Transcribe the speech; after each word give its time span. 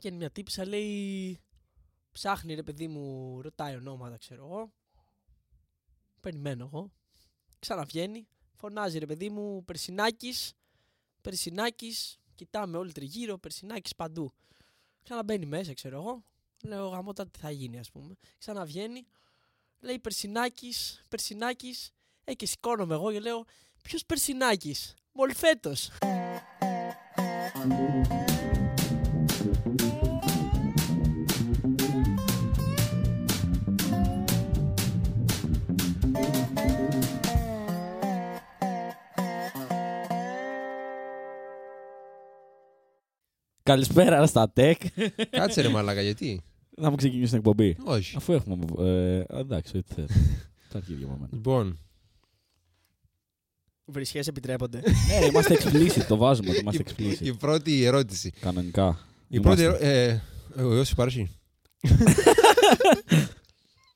Βγαίνει 0.00 0.16
μια 0.16 0.30
τύπησα, 0.30 0.66
λέει. 0.66 1.40
Ψάχνει 2.12 2.54
ρε 2.54 2.62
παιδί 2.62 2.88
μου, 2.88 3.40
ρωτάει 3.42 3.76
ονόματα, 3.76 4.16
ξέρω 4.16 4.44
εγώ. 4.46 4.72
Περιμένω 6.20 6.64
εγώ. 6.72 6.90
Ξαναβγαίνει. 7.58 8.28
Φωνάζει 8.54 8.98
ρε 8.98 9.06
παιδί 9.06 9.30
μου, 9.30 9.64
Περσινάκης. 9.64 10.52
Περσινάκης. 11.20 12.18
Κοιτάμε 12.34 12.76
όλοι 12.76 12.92
τριγύρω, 12.92 13.38
Περσινάκης 13.38 13.94
παντού. 13.94 14.32
Ξαναμπαίνει 15.02 15.46
μέσα, 15.46 15.72
ξέρω 15.74 15.96
εγώ. 15.96 16.24
Λέω 16.62 16.88
γαμώτα 16.88 17.26
τι 17.26 17.38
θα 17.38 17.50
γίνει, 17.50 17.78
ας 17.78 17.90
πούμε. 17.90 18.14
Ξαναβγαίνει. 18.38 19.06
Λέει 19.80 19.98
Περσινάκης, 19.98 21.02
Περσινάκης. 21.08 21.90
Ε, 22.24 22.34
και 22.34 22.46
σηκώνομαι 22.46 22.94
εγώ 22.94 23.12
και 23.12 23.20
λέω 23.20 23.44
Ποιος 23.82 24.06
Περσινάκης. 24.06 24.94
Μολφέτος. 25.12 25.90
Καλησπέρα 43.62 44.26
στα 44.26 44.52
tech. 44.56 44.74
Κάτσε 45.30 45.60
ρε 45.60 45.68
μαλάκα, 45.68 46.02
γιατί; 46.02 46.42
Να 46.76 46.90
μου 46.90 46.96
ξεκινήσεις 46.96 47.28
την 47.28 47.38
εκπομπή. 47.38 47.76
Όχι. 47.84 48.16
Αφού 48.16 48.32
έχουμε. 48.32 48.64
Ε, 48.78 49.24
εντάξει, 49.28 49.76
ό,τι 49.76 49.94
θες. 49.94 50.10
Τα 50.68 50.78
αρχίδια 50.78 51.06
από 51.06 51.14
μένα. 51.14 51.28
Λοιπόν, 51.32 51.78
Βρισιές 53.84 54.26
επιτρέπονται. 54.26 54.80
Ναι, 55.08 55.18
ρε, 55.18 55.26
είμαστε 55.26 55.56
explicit, 55.60 56.04
το 56.08 56.16
βάζουμε 56.16 56.50
ότι 56.50 56.58
είμαστε 56.58 56.82
η, 56.82 56.84
explicit. 56.88 57.24
η 57.24 57.34
πρώτη 57.34 57.84
ερώτηση. 57.84 58.30
Κανονικά. 58.30 58.98
Η 59.32 59.40
πρώτη 59.40 59.62
Είμαστε. 59.62 59.86
ερώτηση. 59.88 60.22
Ε, 60.56 60.62
ο 60.62 60.74
Ιώσης 60.74 60.92
υπάρχει. 60.92 61.30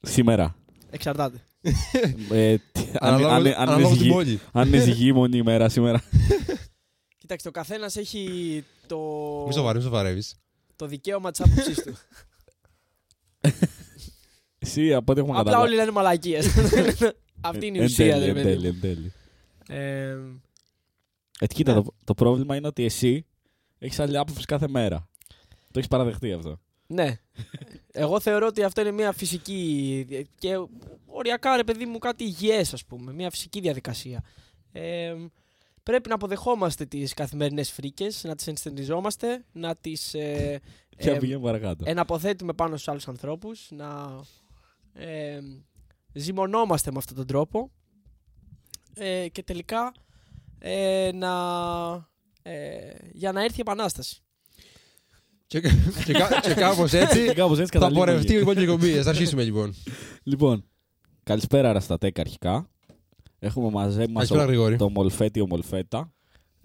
Σήμερα. 0.03 0.57
Εξαρτάται. 0.91 1.41
Ε, 2.31 2.57
τι- 2.73 2.81
αν- 2.99 3.15
Αναλόγω 3.15 3.29
αν- 3.29 3.35
αν 3.35 3.41
είναι 3.47 3.55
αναλόγω 3.59 3.89
την 3.89 3.99
ζυγή- 3.99 4.13
πόλη. 4.13 4.41
Αν 4.53 4.69
είναι 4.69 4.79
ζυγίμονη 4.79 5.37
ημέρα 5.37 5.69
σήμερα. 5.69 6.03
Κοίταξε, 7.19 7.49
ο 7.49 7.51
καθένας 7.51 7.97
έχει 7.97 8.65
το, 8.87 8.99
Μη 9.47 9.53
σοβαρεύεις, 9.53 9.85
μη 9.89 9.95
σοβαρεύεις. 9.95 10.37
το 10.77 10.87
δικαίωμα 10.87 11.31
της 11.31 11.41
άποψής 11.41 11.83
του. 11.83 11.95
Εσύ 14.59 14.95
από 14.95 15.13
ό,τι 15.13 15.21
έχουμε 15.21 15.39
Απλά 15.39 15.45
καταλάβει. 15.51 15.71
όλοι 15.71 15.77
λένε 15.81 15.91
μαλακίες. 15.91 16.47
Αυτή 17.41 17.67
είναι 17.67 17.77
η 17.77 17.81
Εν 17.81 17.87
ουσία, 17.87 18.13
τέλει, 18.13 18.25
ρε 18.25 18.29
εν 18.31 18.35
παιδί. 18.35 18.49
τέλει, 18.49 18.67
εν 18.67 18.81
τέλει. 18.81 19.13
Ε, 19.69 20.17
Ε, 21.41 21.47
κοίτα, 21.47 21.75
Ναι. 21.75 21.83
το, 21.83 21.95
το 22.05 22.15
πρόβλημα 22.15 22.57
είναι 22.57 22.67
ότι 22.67 22.85
εσύ 22.85 23.27
έχεις 23.79 23.99
άλλη 24.01 24.19
άποψη 24.19 24.45
κάθε 24.45 24.69
μέρα. 24.69 25.09
Το 25.75 25.81
έχεις 25.81 25.89
παραδεχτεί 25.91 26.33
αυτό. 26.33 26.61
ναι. 26.87 27.19
Εγώ 27.93 28.21
θεωρώ 28.21 28.47
ότι 28.47 28.63
αυτό 28.63 28.81
είναι 28.81 28.91
μια 28.91 29.13
φυσική 29.13 30.07
και 30.39 30.55
οριακά 31.07 31.57
ρε 31.57 31.65
παιδί 31.65 31.87
μου 31.87 31.99
κάτι 31.99 32.25
υγιές 32.25 32.73
ας 32.73 32.85
πούμε, 32.85 33.13
μια 33.13 33.31
φυσική 33.31 33.61
διαδικασία. 33.61 34.25
Ε, 34.73 35.15
πρέπει 35.83 36.09
να 36.09 36.15
αποδεχόμαστε 36.15 36.85
τις 36.87 37.15
καθημερινές 37.15 37.71
φρίκες, 37.71 38.25
να 38.25 38.35
τις 38.35 38.47
ενστερνιζόμαστε, 38.47 39.45
να 39.53 39.77
τις 39.77 40.15
ε, 40.15 40.61
Και 40.97 41.11
να 41.11 41.17
ε, 41.17 41.19
πηγαίνουμε 41.19 41.45
παρακάτω. 41.47 41.85
εναποθέτουμε 41.87 42.53
πάνω 42.53 42.75
στους 42.75 42.89
άλλους 42.89 43.09
ανθρώπους, 43.09 43.69
να 43.71 44.21
ε, 44.93 45.41
ζυμωνόμαστε 46.13 46.91
με 46.91 46.99
αυτόν 46.99 47.17
τον 47.17 47.27
τρόπο 47.27 47.71
ε, 48.95 49.29
και 49.29 49.43
τελικά 49.43 49.93
ε, 50.59 51.11
να, 51.15 51.33
ε, 52.43 52.91
για 53.13 53.33
να 53.33 53.43
έρθει 53.43 53.57
η 53.59 53.61
επανάσταση. 53.61 54.19
Και, 55.47 55.61
και, 56.05 56.13
κα- 56.13 56.41
και 56.43 56.55
κάπως 56.65 56.93
έτσι 56.93 57.25
Κάπως 57.35 57.59
έτσι 57.59 57.73
θα 57.73 57.79
καταλήγουμε. 57.79 58.07
πορευτεί 58.07 58.33
η 58.33 58.37
επόμενη 58.37 58.63
εκπομπή. 58.63 58.99
Ας 58.99 59.07
αρχίσουμε 59.07 59.43
λοιπόν. 59.43 59.75
Λοιπόν, 60.23 60.65
καλησπέρα 61.23 61.73
ρε 61.73 61.81
στα 61.81 61.99
τέκα 61.99 62.21
αρχικά. 62.21 62.69
Έχουμε 63.39 63.71
μαζί 63.71 63.99
μας 63.99 64.07
Καλησπέρα 64.13 64.41
το, 64.41 64.47
Γρηγόρη. 64.47 64.77
το 64.77 64.91
Μολφέτιο 64.91 65.47
Μολφέτα. 65.47 66.13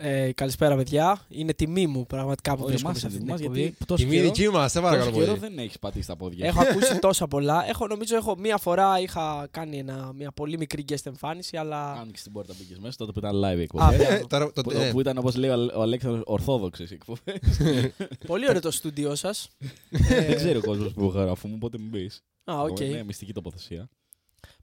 Ε, 0.02 0.32
καλησπέρα, 0.34 0.76
παιδιά. 0.76 1.26
Είναι 1.30 1.54
τιμή 1.54 1.88
μου 1.88 2.06
πραγματικά 2.06 2.52
που 2.56 2.60
Όχι, 2.64 2.70
βρίσκομαι 2.70 2.90
εμάς 2.92 3.02
σε 3.02 3.08
αυτή 3.08 3.20
την 3.20 3.28
εμάς, 3.30 3.40
εκπομπή. 3.40 3.60
γιατί 3.62 3.86
τόσο 3.86 4.04
Τιμή 4.04 4.16
καιρό, 4.16 4.28
δική 4.32 4.50
μας, 4.50 4.72
σε 4.72 4.80
τόσο 4.80 4.90
παρακαλώ 4.92 5.12
καιρό 5.18 5.26
πολύ. 5.26 5.40
δεν 5.40 5.60
έχεις 5.60 5.80
πατήσει 5.80 6.08
τα 6.08 6.16
πόδια. 6.16 6.46
Έχω 6.48 6.62
ακούσει 6.70 7.00
τόσα 7.00 7.28
πολλά. 7.28 7.66
Έχω, 7.70 7.88
νομίζω, 7.88 8.16
έχω 8.16 8.36
μία 8.38 8.58
φορά 8.58 9.00
είχα 9.00 9.48
κάνει 9.52 9.78
ένα, 9.78 10.12
μια 10.16 10.32
πολύ 10.32 10.58
μικρή 10.58 10.86
guest 10.90 11.06
εμφάνιση, 11.06 11.58
αλλά. 11.58 11.92
Άνοιξε 11.92 12.24
την 12.24 12.32
πόρτα, 12.32 12.54
μπήκες 12.60 12.80
μέσα, 12.80 12.96
τότε 12.98 13.12
που 13.12 13.20
ήταν 13.20 13.36
live 13.36 13.58
η 13.58 13.60
Α, 13.60 13.62
εκπομπή. 13.62 13.96
μπράβο. 13.96 14.14
Ε, 14.14 14.24
τώρα, 14.28 14.52
το- 14.52 14.62
Που, 14.62 14.72
ε, 14.72 14.92
που 14.92 15.00
ήταν 15.00 15.18
όπως 15.18 15.36
λέει 15.36 15.50
ο, 15.50 15.70
ο 15.76 15.82
Αλέξανδρος 15.82 16.24
ορθόδοξες 16.26 16.92
οι 16.92 16.94
εκπομπές. 16.94 17.40
πολύ 18.28 18.50
ωραίο 18.50 18.62
το 18.62 18.72
στούντιό 18.72 19.16
σας. 19.16 19.50
Δεν 19.90 20.36
ξέρει 20.36 20.58
ο 20.58 20.62
κόσμος 20.62 20.94
που 20.94 21.06
γράφουμε, 21.16 21.54
οπότε 21.56 21.78
μην 21.78 21.90
πεις. 21.92 22.24
Α, 22.52 22.62
οκ. 22.62 22.80
Είναι 22.80 23.04
μυστική 23.04 23.34
τοποθεσία. 23.34 23.90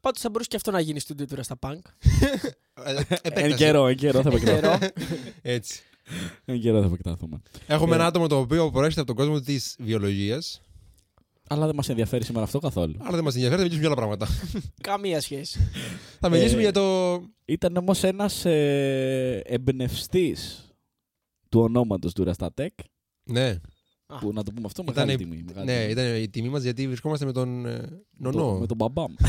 Πάντως 0.00 0.20
θα 0.20 0.28
μπορούσε 0.30 0.48
και 0.50 0.56
αυτό 0.56 0.70
να 0.70 0.80
γίνει 0.80 1.00
στούντιο 1.00 1.26
του 1.26 1.36
Rasta 1.36 1.68
Punk. 1.68 1.78
ε, 2.84 2.90
Εν 2.90 3.04
επέκταση. 3.22 3.54
καιρό, 3.54 3.86
εν 3.86 3.96
καιρό 3.96 4.22
θα 4.22 4.28
επεκταθούμε. 4.28 4.78
Καιρό. 4.78 4.92
Έτσι. 5.42 5.80
Εν 6.44 6.60
καιρό 6.60 6.80
θα 6.80 6.86
επεκταθούμε. 6.86 7.42
Έχουμε 7.66 7.92
Ε. 7.92 7.94
ένα 7.98 8.06
άτομο 8.06 8.26
το 8.26 8.38
οποίο 8.38 8.70
προέρχεται 8.70 9.00
από 9.00 9.14
τον 9.14 9.24
κόσμο 9.24 9.40
της 9.40 9.76
βιολογίας. 9.78 10.60
Αλλά 11.48 11.66
δεν 11.66 11.74
μας 11.74 11.88
ενδιαφέρει 11.88 12.24
σήμερα 12.24 12.44
αυτό 12.44 12.58
καθόλου. 12.58 12.94
Αλλά 13.00 13.14
δεν 13.14 13.24
μας 13.24 13.34
ενδιαφέρει, 13.34 13.60
θα 13.62 13.66
μιλήσουμε 13.68 13.94
για 13.94 14.02
άλλα 14.02 14.06
πράγματα. 14.16 14.26
Καμία 14.80 15.20
σχέση. 15.20 15.70
Θα 16.20 16.28
μιλήσουμε 16.28 16.58
Ε, 16.58 16.62
για 16.62 16.72
το... 16.72 17.14
Ήταν 17.44 17.76
όμως 17.76 18.02
ένας 18.02 18.44
ε, 18.44 19.42
εμπνευστής 19.44 20.70
του 21.48 21.60
ονόματος 21.60 22.12
του 22.12 22.24
Ραστατέκ. 22.24 22.72
Ναι, 23.24 23.60
Α. 24.08 24.18
Που 24.18 24.32
να 24.32 24.42
το 24.42 24.50
πούμε 24.52 24.66
αυτό, 24.66 24.82
Ήτανε- 24.88 25.06
μεγάλη 25.18 25.24
τιμή. 25.24 25.44
μεγάλη 25.46 25.66
ναι, 25.66 25.78
τιμή. 25.80 25.90
ήταν 25.90 26.22
η 26.22 26.28
τιμή 26.28 26.48
μας 26.48 26.62
γιατί 26.62 26.86
βρισκόμαστε 26.86 27.24
με 27.24 27.32
τον 27.32 27.66
ε, 27.66 27.70
Με 27.70 28.30
το- 28.30 28.38
νονό. 28.38 28.58
Με 28.58 28.66
τον 28.66 28.76
μπαμπά 28.76 29.02
μου. 29.08 29.14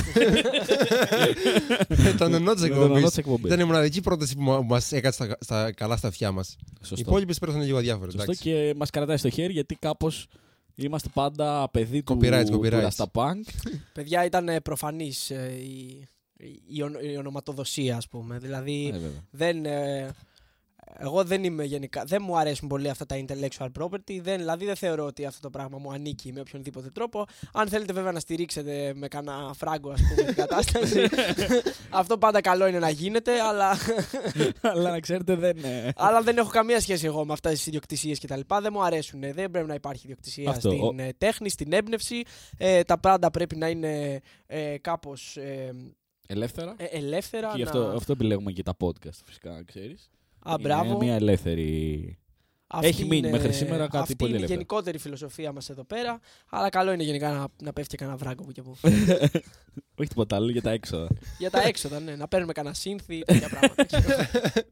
Με 2.04 2.14
τον 2.18 2.32
νονό 2.32 2.54
της 2.54 2.62
Με 2.62 2.68
τον 2.70 2.78
ονό 2.78 2.84
εκπομπής. 2.86 3.10
της 3.10 3.18
εκπομπής. 3.18 3.46
Ήταν 3.46 3.60
η 3.60 3.64
μοναδική 3.64 4.02
πρόταση 4.02 4.36
που 4.36 4.42
μα- 4.42 4.62
μας 4.62 4.92
έκατσε 4.92 5.24
στα, 5.24 5.38
στα 5.40 5.72
καλά 5.72 5.98
στα 5.98 6.08
αυτιά 6.08 6.32
μας. 6.32 6.56
Οι 6.82 6.86
Σωστό. 6.86 7.10
υπόλοιπε 7.10 7.34
πέρασαν 7.40 7.62
λίγο 7.62 7.78
αδιάφορε. 7.78 8.12
Σωστό 8.12 8.34
και 8.34 8.74
μας 8.78 8.90
κρατάει 8.90 9.18
στο 9.18 9.30
χέρι 9.30 9.54
γιατί 9.54 9.76
κάπως 9.76 10.28
είμαστε 10.76 11.09
πάντα 11.14 11.70
παιδί 11.72 12.04
του, 12.04 12.18
Copyrights, 12.22 12.46
του 12.52 12.62
copyrights. 12.64 12.88
Rasta 12.90 13.06
Punk. 13.12 13.42
Παιδιά, 13.94 14.26
ήταν 14.26 14.50
προφανής 14.64 15.30
η, 15.30 16.08
η, 16.68 16.82
ονο- 16.84 17.00
η 17.00 17.18
ονοματοδοσία, 17.18 17.98
ας 17.98 18.08
πούμε. 18.08 18.38
Δηλαδή, 18.38 18.88
Ε, 18.88 18.92
βέβαια. 18.98 19.24
δεν. 19.32 19.66
ε, 19.66 20.09
εγώ 21.00 21.24
δεν 21.24 21.44
είμαι 21.44 21.64
γενικά. 21.64 22.03
Δεν 22.06 22.22
μου 22.25 22.38
αρέσουν 22.38 22.68
πολύ 22.68 22.90
αυτά 22.90 23.06
τα 23.06 23.25
intellectual 23.28 23.68
property. 23.80 24.20
Δεν, 24.22 24.38
δηλαδή 24.38 24.66
δεν 24.66 24.75
θεωρώ 24.75 25.06
ότι 25.06 25.25
αυτό 25.25 25.40
το 25.40 25.50
πράγμα 25.50 25.78
μου 25.78 25.92
ανήκει 25.92 26.34
με 26.34 26.40
οποιονδήποτε 26.40 26.90
τρόπο. 26.90 27.25
Αν 27.53 27.68
θέλετε 27.68 27.94
βέβαια 27.94 28.12
να 28.12 28.20
στηρίξετε 28.20 28.94
με 28.96 29.08
κανένα 29.08 29.53
φράγκο, 29.58 29.92
ας 29.92 30.02
πούμε, 30.02 30.24
την 30.24 30.36
κατάσταση. 30.44 31.08
αυτό 31.90 32.18
πάντα 32.18 32.42
καλό 32.42 32.68
είναι 32.68 32.80
να 32.80 32.90
γίνεται, 32.90 33.40
αλλά, 33.42 33.78
Αλλά 34.62 34.90
να 34.92 35.00
ξέρετε 35.00 35.36
δεν. 35.36 35.58
ε, 35.64 35.92
αλλά 35.96 36.22
δεν 36.22 36.38
έχω 36.38 36.50
καμία 36.50 36.80
σχέση 36.80 37.06
εγώ 37.06 37.26
με 37.26 37.34
αυτές 37.34 37.52
τις 37.52 37.66
ιδιοκτησίες 37.68 38.20
κτλ. 38.20 38.40
Δεν 38.62 38.70
μου 38.74 38.84
αρέσουν. 38.84 39.20
Δεν 39.20 39.52
πρέπει 39.52 39.68
να 39.68 39.74
υπάρχει 39.74 40.02
ιδιοκτησία 40.03 40.50
Αυτό, 40.50 40.70
στην 40.70 40.84
ο- 40.84 40.96
ε, 40.97 41.09
τέχνη, 41.18 41.50
στην 41.50 41.74
έμπνευση. 41.74 42.22
Ε, 42.58 42.84
τα 42.84 43.00
πάντα 43.00 43.31
πρέπει 43.31 43.56
να 43.56 43.70
είναι 43.70 44.22
ε, 44.46 44.78
κάπως 44.81 45.38
ε, 45.38 45.74
Ελεύθερα. 46.28 46.76
ε, 46.78 46.84
ελεύθερα. 46.86 47.47
και 47.47 47.58
γι' 47.58 47.64
να... 47.64 47.70
αυτό, 47.70 47.81
αυτό 47.96 48.12
επιλέγουμε 48.12 48.52
και 48.52 48.64
τα 48.64 48.76
podcast 48.80 49.20
φυσικά, 49.26 49.64
ξέρεις. 49.66 50.09
Α, 50.52 50.58
μπράβο. 50.62 50.85
Είναι 50.94 51.06
μια 51.06 51.16
ελεύθερη. 51.16 52.18
Αυτή 52.68 52.88
Έχει 52.88 53.03
μείνει 53.03 53.18
είναι- 53.18 53.30
μέχρι 53.30 53.53
σήμερα 53.53 53.84
κάτι 53.84 53.97
αυτή 53.97 54.16
πολύ 54.16 54.30
είναι 54.31 54.40
η 54.40 54.44
ελεύθερο. 54.44 54.59
γενικότερη 54.59 54.97
φιλοσοφία 54.97 55.52
μας 55.52 55.69
εδώ 55.69 55.84
πέρα. 55.84 56.19
Αλλά 56.50 56.69
καλό 56.69 56.91
είναι 56.91 57.03
γενικά 57.03 57.31
να, 57.31 57.47
να 57.63 57.74
πέφτει 57.74 57.90
και 57.90 57.97
κανένα 57.97 58.18
βράγκο 58.18 58.44
που 58.44 58.52
και 58.52 58.62
που. 58.62 58.75
Όχι 60.00 60.09
τίποτα 60.09 60.35
άλλο 60.35 60.50
για 60.52 60.62
τα 60.62 60.72
έξοδα. 60.72 61.08
Για 61.38 61.50
τα 61.50 61.62
έξοδα, 61.68 62.00
ναι. 62.00 62.16
Να 62.16 62.28
παίρνουμε 62.28 62.53
κανένα 62.53 62.74
σύνθη, 62.74 63.19
τέτοια 63.25 63.50
πράγματα. 63.50 63.85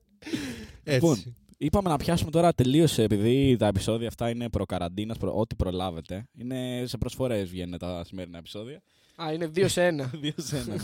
Λοιπόν, 0.84 1.12
Έτσι. 1.12 1.36
Είπαμε 1.58 1.90
να 1.90 1.98
πιάσουμε 1.98 2.32
τώρα 2.32 2.54
τελείωσε 2.54 3.04
επειδή 3.04 3.56
τα 3.60 3.68
επεισόδια 3.68 4.08
αυτά 4.08 4.30
είναι 4.30 4.50
προκαραντίνας, 4.50 5.18
προ... 5.18 5.34
ό,τι 5.36 5.56
προλάβετε. 5.56 6.28
Είναι 6.38 6.84
σε 6.86 6.98
προσφορές 6.98 7.50
βγαίνουν 7.50 7.78
τα 7.78 8.04
σημερινά 8.06 8.38
επεισόδια. 8.38 8.82
Α, 9.24 9.34
είναι 9.34 9.48
δύο 9.48 9.68
σε 9.68 9.86
ένα. 9.86 10.12
Δύο 10.22 10.34
σε 10.38 10.58
ένα, 10.58 10.76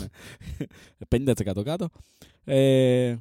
ναι. 1.18 1.32
50% 1.32 1.62
κάτω. 1.64 1.88
Ε, 2.44 3.16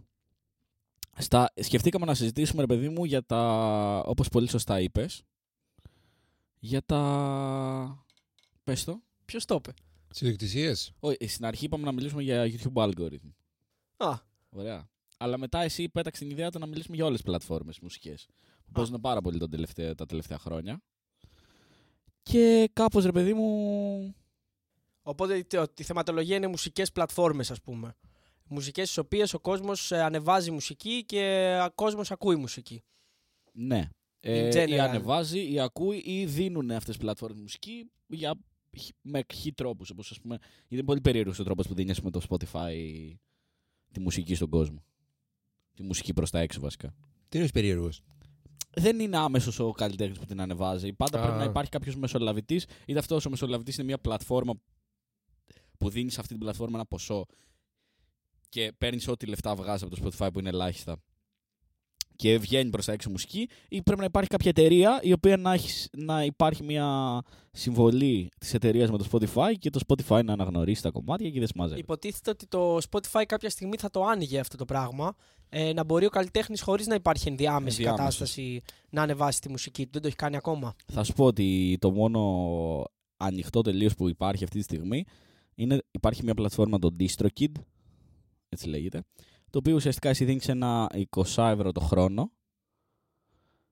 στα, 1.22 1.54
σκεφτήκαμε 1.56 2.06
να 2.06 2.14
συζητήσουμε, 2.14 2.62
ρε 2.62 2.68
παιδί 2.68 2.90
μου, 2.90 3.06
για 3.06 3.26
τα, 3.26 3.42
όπως 4.06 4.28
πολύ 4.30 4.50
σωστά 4.50 4.80
είπες, 4.80 5.24
για 6.60 6.86
τα... 6.86 8.06
Πες 8.64 8.84
το. 8.84 9.02
Ποιος 9.26 9.46
το 9.46 9.56
είπε; 9.56 9.74
Τις 10.08 10.22
ιδιοκτησίες. 10.22 10.92
Όχι, 11.00 11.28
στην 11.28 11.46
αρχή 11.46 11.66
είπαμε 11.66 11.84
να 11.84 11.92
μιλήσουμε 11.92 12.22
για 12.24 12.46
YouTube 12.46 12.74
algorithm. 12.74 13.32
Α, 13.98 14.18
Ωραία. 14.50 14.90
Αλλά 15.18 15.38
μετά 15.38 15.62
εσύ 15.62 15.90
πέταξε 15.90 16.22
την 16.22 16.32
ιδέα 16.32 16.50
του 16.50 16.60
να 16.60 16.66
μιλήσουμε 16.66 16.96
για 16.96 17.06
όλες 17.06 17.18
τις 17.22 17.30
πλατφόρμες 17.30 17.80
μουσικές. 17.80 18.28
Που 18.66 18.72
παίζουν 18.72 19.02
πάρα 19.02 19.22
πολύ 19.22 19.38
τον 19.38 19.50
τελευταίο, 19.50 19.96
τα 19.96 20.06
τελευταία 20.06 20.38
χρόνια. 20.38 20.82
Και 22.24 22.70
κάπως, 22.74 23.06
ρε 23.06 23.12
παιδί 23.12 23.34
μου, 23.34 24.16
οπότε 25.02 25.44
τε- 25.44 25.80
η 25.80 25.84
θεματολογία 25.84 26.36
είναι 26.36 26.48
μουσικές 26.48 26.92
πλατφόρμες, 26.92 27.52
ας 27.52 27.62
πούμε. 27.62 27.96
Μουσικές 28.54 28.86
στις 28.86 28.98
οποίες 28.98 29.34
ο 29.34 29.40
κόσμος 29.40 29.92
ε, 29.92 30.02
ανεβάζει 30.02 30.52
μουσική 30.52 31.04
και 31.06 31.58
ο 31.68 31.72
κόσμος 31.76 32.12
ακούει 32.12 32.36
μουσική. 32.36 32.84
ναι. 33.54 33.90
Ε, 34.20 34.50
In 34.50 34.54
general. 34.54 34.70
ή 34.70 34.80
ανεβάζει 34.80 35.52
ή 35.52 35.60
ακούει 35.60 35.98
ή 36.06 36.26
δίνουν 36.26 36.72
αυτές 36.72 36.86
τις 36.96 36.98
πλατφόρμες 36.98 37.42
μουσική 37.42 37.92
για, 38.08 38.34
με 39.02 39.24
χι 39.34 39.54
τρόπους. 39.54 39.90
Όπως, 39.90 40.12
ας 40.12 40.20
πούμε, 40.22 40.38
είναι 40.68 40.84
πολύ 40.84 41.02
περίεργος 41.02 41.40
ο 41.40 41.44
τρόπος 41.44 41.68
που 41.68 41.74
δίνει 41.74 41.92
ας 41.92 42.00
πούμε, 42.00 42.12
το 42.12 42.22
Spotify 42.30 42.74
τη 43.92 44.00
μουσική 44.00 44.36
στον 44.36 44.50
κόσμο. 44.50 44.84
Τη 45.74 45.84
μουσική 45.84 46.14
προς 46.14 46.30
τα 46.30 46.40
έξω 46.40 46.60
βασικά. 46.60 46.94
Τι 47.30 47.38
είναι 47.38 47.50
περίεργος; 47.50 48.02
δεν 48.74 49.00
είναι 49.00 49.18
άμεσος 49.18 49.60
ο 49.60 49.72
καλλιτέχνης 49.72 50.20
που 50.20 50.26
την 50.26 50.42
ανεβάζει. 50.42 50.94
Πάντα 50.94 51.20
Α. 51.20 51.22
πρέπει 51.22 51.38
να 51.38 51.44
υπάρχει 51.44 51.70
κάποιος 51.72 51.96
μεσολαβητής. 51.96 52.66
Είτε 52.86 53.00
αυτός 53.00 53.26
ο 53.26 53.30
μεσολαβητής 53.30 53.76
είναι 53.76 53.86
μια 53.86 54.00
πλατφόρμα 54.00 54.54
που 55.78 55.90
δίνει 55.90 56.10
σε 56.12 56.20
αυτή 56.20 56.32
την 56.32 56.42
πλατφόρμα 56.42 56.76
ένα 56.76 56.86
ποσό 56.86 57.26
και 58.52 58.72
παίρνεις 58.78 59.08
ό,τι 59.08 59.26
λεφτά 59.26 59.56
βγάζεις 59.56 59.84
από 59.84 59.96
το 59.96 60.02
Spotify 60.04 60.30
που 60.34 60.40
είναι 60.40 60.50
ελάχιστα 60.50 60.98
και 62.16 62.38
βγαίνει 62.38 62.70
προς 62.70 62.86
τα 62.86 62.92
έξω 62.92 63.10
μουσική, 63.10 63.50
ή 63.70 63.82
πρέπει 63.82 64.00
να 64.00 64.06
υπάρχει 64.06 64.30
κάποια 64.30 64.50
εταιρεία 64.50 65.00
η 65.02 65.12
οποία 65.12 65.38
να, 65.38 65.54
έχεις, 65.54 65.90
να 65.92 66.24
υπάρχει 66.24 66.64
μια 66.64 67.22
συμβολή 67.52 68.30
της 68.40 68.54
εταιρείας 68.54 68.92
με 68.92 68.98
το 68.98 69.06
Spotify 69.12 69.54
και 69.60 69.70
το 69.70 69.80
Spotify 69.88 70.24
να 70.26 70.34
αναγνωρίσει 70.34 70.82
τα 70.82 70.90
κομμάτια 70.90 71.30
και 71.30 71.40
δεν 71.40 71.48
συμμαζεύει. 71.48 71.80
Υποτίθεται 71.80 72.30
ότι 72.30 72.48
το 72.48 72.78
Spotify 72.90 73.24
κάποια 73.28 73.50
στιγμή 73.50 73.78
θα 73.78 73.90
το 73.90 74.04
άνοιγε 74.04 74.40
αυτό 74.40 74.58
το 74.58 74.66
πράγμα. 74.66 75.14
Ε, 75.50 75.74
να 75.74 75.84
μπορεί 75.84 76.06
ο 76.06 76.10
καλλιτέχνης 76.10 76.62
χωρίς 76.62 76.88
να 76.88 76.96
υπάρχει 76.96 77.28
ενδιάμεση 77.28 77.76
Ενδιάμεσος. 77.78 77.98
κατάσταση 77.98 78.62
να 78.90 79.02
ανεβάσει 79.02 79.42
τη 79.42 79.50
μουσική 79.50 79.84
του. 79.84 79.90
Δεν 79.92 80.02
το 80.02 80.08
έχει 80.08 80.16
κάνει 80.16 80.36
ακόμα. 80.36 80.76
Θα 80.86 81.04
σου 81.04 81.14
πω 81.14 81.26
ότι 81.26 81.78
το 81.80 81.92
μόνο 81.92 82.22
ανοιχτό 83.18 83.62
τελείως 83.62 83.96
που 83.96 84.10
υπάρχει 84.10 84.44
αυτή 84.44 84.58
τη 84.58 84.64
στιγμή 84.64 85.06
είναι 85.56 85.82
υπάρχει 85.92 86.24
μια 86.24 86.34
πλατφόρμα 86.34 86.80
το 86.80 86.96
DistroKid, 87.00 87.52
έτσι 88.54 88.68
λέγεται, 88.68 89.04
το 89.50 89.58
οποίο 89.58 89.76
ουσιαστικά 89.76 90.10
εσύ 90.10 90.26
δίνεις 90.26 90.48
ένα 90.48 90.90
20 91.10 91.24
ευρώ 91.38 91.72
το 91.72 91.80
χρόνο, 91.80 92.32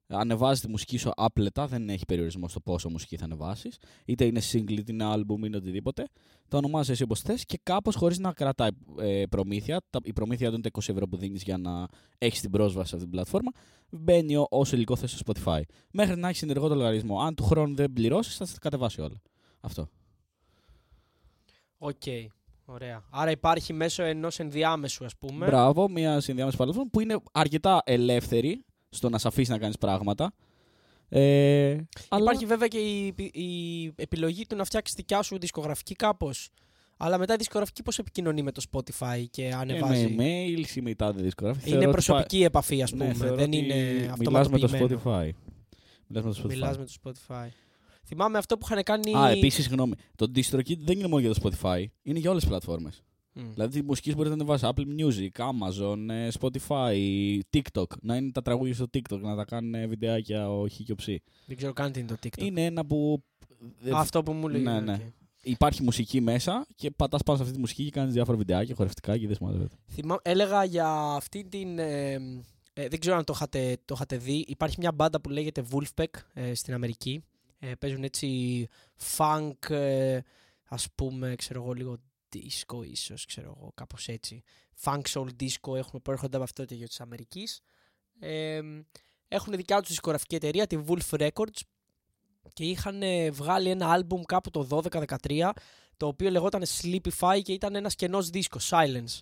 ανεβάζεις 0.07 0.61
τη 0.61 0.69
μουσική 0.69 0.97
σου 0.97 1.11
άπλετα, 1.15 1.67
δεν 1.67 1.89
έχει 1.89 2.05
περιορισμό 2.05 2.47
στο 2.47 2.59
πόσο 2.59 2.89
μουσική 2.89 3.17
θα 3.17 3.23
ανεβάσεις, 3.25 3.77
είτε 4.05 4.25
είναι 4.25 4.41
single, 4.51 4.77
είτε 4.77 4.91
είναι 4.91 5.05
album, 5.13 5.45
είναι 5.45 5.57
οτιδήποτε, 5.57 6.07
το 6.47 6.57
ονομάζεις 6.57 6.89
εσύ 6.89 7.03
όπως 7.03 7.21
θες 7.21 7.45
και 7.45 7.59
κάπως 7.63 7.95
χωρίς 7.95 8.19
να 8.19 8.33
κρατάει 8.33 8.69
ε, 8.99 9.23
προμήθεια, 9.29 9.81
τα, 9.89 9.99
η 10.03 10.13
προμήθεια 10.13 10.47
του 10.49 10.53
είναι 10.53 10.69
τα 10.69 10.81
20 10.81 10.89
ευρώ 10.89 11.07
που 11.07 11.17
δίνεις 11.17 11.43
για 11.43 11.57
να 11.57 11.87
έχεις 12.17 12.41
την 12.41 12.49
πρόσβαση 12.51 12.89
σε 12.89 12.95
αυτή 12.95 13.07
την 13.07 13.15
πλατφόρμα, 13.15 13.51
μπαίνει 13.89 14.35
ό- 14.35 14.47
όσο 14.49 14.75
υλικό 14.75 14.95
θες 14.95 15.11
στο 15.11 15.33
Spotify. 15.33 15.61
Μέχρι 15.91 16.15
να 16.19 16.27
έχεις 16.27 16.41
ενεργό 16.41 16.67
το 16.67 16.75
λογαριασμό. 16.75 17.19
Αν 17.21 17.35
του 17.35 17.43
χρόνου 17.43 17.75
δεν 17.75 17.93
πληρώσεις, 17.93 18.35
θα 18.35 18.45
τα 18.45 18.51
κατεβάσει 18.61 19.01
όλα. 19.01 19.21
Αυτό. 19.59 19.89
Οκ. 21.77 22.01
Ωραία. 22.71 23.03
Άρα 23.09 23.31
υπάρχει 23.31 23.73
μέσω 23.73 24.03
ενός 24.03 24.39
ενδιάμεσου, 24.39 25.05
ας 25.05 25.15
πούμε. 25.17 25.45
Μπράβο, 25.45 25.89
μια 25.89 26.19
συνδιάμεση 26.19 26.57
πλατφόρμα 26.57 26.89
που 26.91 26.99
είναι 26.99 27.17
αρκετά 27.31 27.81
ελεύθερη 27.85 28.65
στο 28.89 29.09
να 29.09 29.17
σε 29.17 29.27
αφήσει 29.27 29.51
να 29.51 29.57
κάνεις 29.57 29.77
πράγματα. 29.77 30.33
Ε, 31.09 31.75
αλλά 32.09 32.23
Υπάρχει 32.23 32.45
βέβαια 32.45 32.67
και 32.67 32.77
η, 32.77 33.13
η 33.31 33.85
επιλογή 33.95 34.45
του 34.45 34.55
να 34.55 34.63
φτιάξεις 34.63 34.95
δικιά 34.95 35.21
σου 35.21 35.39
δισκογραφική 35.39 35.95
κάπως. 35.95 36.49
Αλλά 36.97 37.17
μετά 37.17 37.33
η 37.33 37.37
δισκογραφική 37.37 37.83
πώς 37.83 37.99
επικοινωνεί 37.99 38.41
με 38.41 38.51
το 38.51 38.61
Spotify 38.71 39.17
και 39.17 39.25
και 39.29 39.53
ανεβάζει; 39.53 40.07
με 40.07 40.23
mail 40.23 40.65
ή 40.75 40.81
με 40.81 40.95
τάδε 40.95 41.21
δισκογράφη. 41.21 41.59
είναι 41.59 41.69
Θεωρώ 41.69 41.89
ότι 41.89 41.91
προσωπική 41.91 42.43
επαφή, 42.43 42.81
ας 42.81 42.91
πα- 42.91 42.97
πούμε. 42.97 43.07
Ναι, 43.09 43.13
θεωρώ 43.13 43.35
δεν 43.35 43.47
ότι 43.47 43.57
είναι 43.57 43.73
Μιλάς 44.17 44.49
με 44.49 44.59
το 44.59 44.65
αυτοματοποιημένο. 44.65 45.01
Spotify. 45.03 45.29
Μιλάς 46.07 46.25
με 46.25 46.31
το 46.33 46.39
Spotify. 46.43 46.47
Μιλάς 46.47 46.77
με 46.77 46.85
το 46.85 46.93
Spotify. 47.03 47.47
Θυμάμαι 48.09 48.37
αυτό 48.37 48.57
που 48.57 48.67
είχαν 48.69 48.83
κάνει. 48.83 49.15
Α, 49.15 49.29
επίσης, 49.29 49.63
συγγνώμη. 49.63 49.93
Το 50.15 50.31
DistroKid 50.35 50.77
δεν 50.77 50.97
είναι 50.99 51.07
μόνο 51.07 51.19
για 51.19 51.33
το 51.33 51.39
Spotify. 51.43 51.83
Είναι 52.01 52.19
για 52.19 52.29
όλες 52.29 52.41
τις 52.41 52.51
πλατφόρμες. 52.51 53.03
Μμ. 53.33 53.51
Δηλαδή, 53.53 53.79
τη 53.79 53.85
μουσική 53.85 54.15
μπορείτε 54.15 54.35
να 54.35 54.43
ανεβάσει 54.43 54.73
Apple 54.75 55.01
Music, 55.01 55.43
Amazon, 55.45 56.09
ε, 56.09 56.27
Spotify, 56.39 56.95
TikTok. 57.53 57.87
Να 58.01 58.15
είναι 58.15 58.31
τα 58.31 58.41
τραγούδια 58.41 58.73
στο 58.73 58.85
TikTok, 58.93 59.19
να 59.19 59.35
τα 59.35 59.45
κάνουν 59.45 59.73
ε, 59.73 59.87
βιντεάκια 59.87 60.49
ο 60.51 60.67
Χ 60.67 60.71
και 60.71 60.91
ο 60.91 60.95
Ψ. 60.95 61.05
Δεν 61.45 61.57
ξέρω 61.57 61.73
καν 61.73 61.91
τι 61.91 61.99
είναι 61.99 62.07
το 62.07 62.15
TikTok. 62.23 62.43
Είναι 62.43 62.65
ένα 62.65 62.85
που. 62.85 63.23
ε, 63.83 63.89
Αυτό 63.93 64.23
που 64.23 64.31
μου 64.31 64.47
λέει. 64.47 64.61
Ναι, 64.61 64.79
ναι. 64.79 64.99
Υπάρχει 65.43 65.83
μουσική 65.83 66.21
μέσα 66.21 66.65
και 66.75 66.91
πατάς 66.91 67.23
πάνω 67.23 67.37
σε 67.37 67.43
αυτή 67.43 67.55
τη 67.55 67.61
μουσική 67.61 67.83
και 67.83 67.91
κάνεις 67.91 68.13
διάφορα 68.13 68.37
βιντεάκια 68.37 68.75
χορευτικά 68.75 69.17
και 69.17 69.27
δεν 69.27 69.35
συμμαζεύεται. 69.35 69.75
Θυμά... 69.87 70.19
Έλεγα 70.21 70.63
για 70.63 70.89
αυτή 70.91 71.45
την. 71.49 71.79
ε, 71.79 72.13
ε, 72.73 72.87
δεν 72.87 72.99
ξέρω 72.99 73.15
αν 73.15 73.23
το 73.23 73.33
είχατε, 73.35 73.77
το 73.85 73.93
είχατε 73.95 74.17
δει. 74.17 74.45
Υπάρχει 74.47 74.75
μια 74.79 74.91
μπάντα 74.91 75.21
που 75.21 75.29
λέγεται 75.29 75.63
Wolfpack 75.71 76.05
ε, 76.33 76.53
στην 76.53 76.73
Αμερική. 76.73 77.23
Ε, 77.59 77.75
παίζουν 77.75 78.03
έτσι 78.03 78.67
funk, 79.17 79.69
ε, 79.69 80.19
ας 80.63 80.87
πούμε, 80.95 81.35
ξέρω 81.35 81.61
εγώ, 81.61 81.73
λίγο 81.73 81.97
disco 82.35 82.85
ίσως, 82.85 83.25
ξέρω 83.25 83.55
εγώ, 83.57 83.71
κάπως 83.75 84.07
έτσι. 84.07 84.43
Funk 84.83 85.01
soul 85.13 85.27
disco 85.39 85.75
έχουν 85.75 86.01
προέρχονται 86.01 86.35
από 86.35 86.45
αυτό 86.45 86.65
το 86.65 86.73
γιο 86.73 86.87
της 86.87 87.01
Αμερικής. 87.01 87.61
Ε, 88.19 88.61
έχουν 89.27 89.55
δικιά 89.55 89.79
τους 89.79 89.89
δισκογραφική 89.89 90.35
εταιρεία, 90.35 90.67
τη 90.67 90.77
Wolf 90.87 91.29
Records 91.29 91.61
και 92.53 92.63
είχαν 92.63 93.01
ε, 93.01 93.31
βγάλει 93.31 93.69
ένα 93.69 93.91
άλμπουμ 93.91 94.21
κάπου 94.21 94.49
το 94.49 94.81
12-13 94.91 95.49
το 95.97 96.07
οποίο 96.07 96.29
λεγόταν 96.29 96.63
Sleepify 96.65 97.39
και 97.43 97.53
ήταν 97.53 97.75
ένας 97.75 97.95
κενός 97.95 98.29
δίσκος, 98.29 98.69
Silence. 98.71 99.19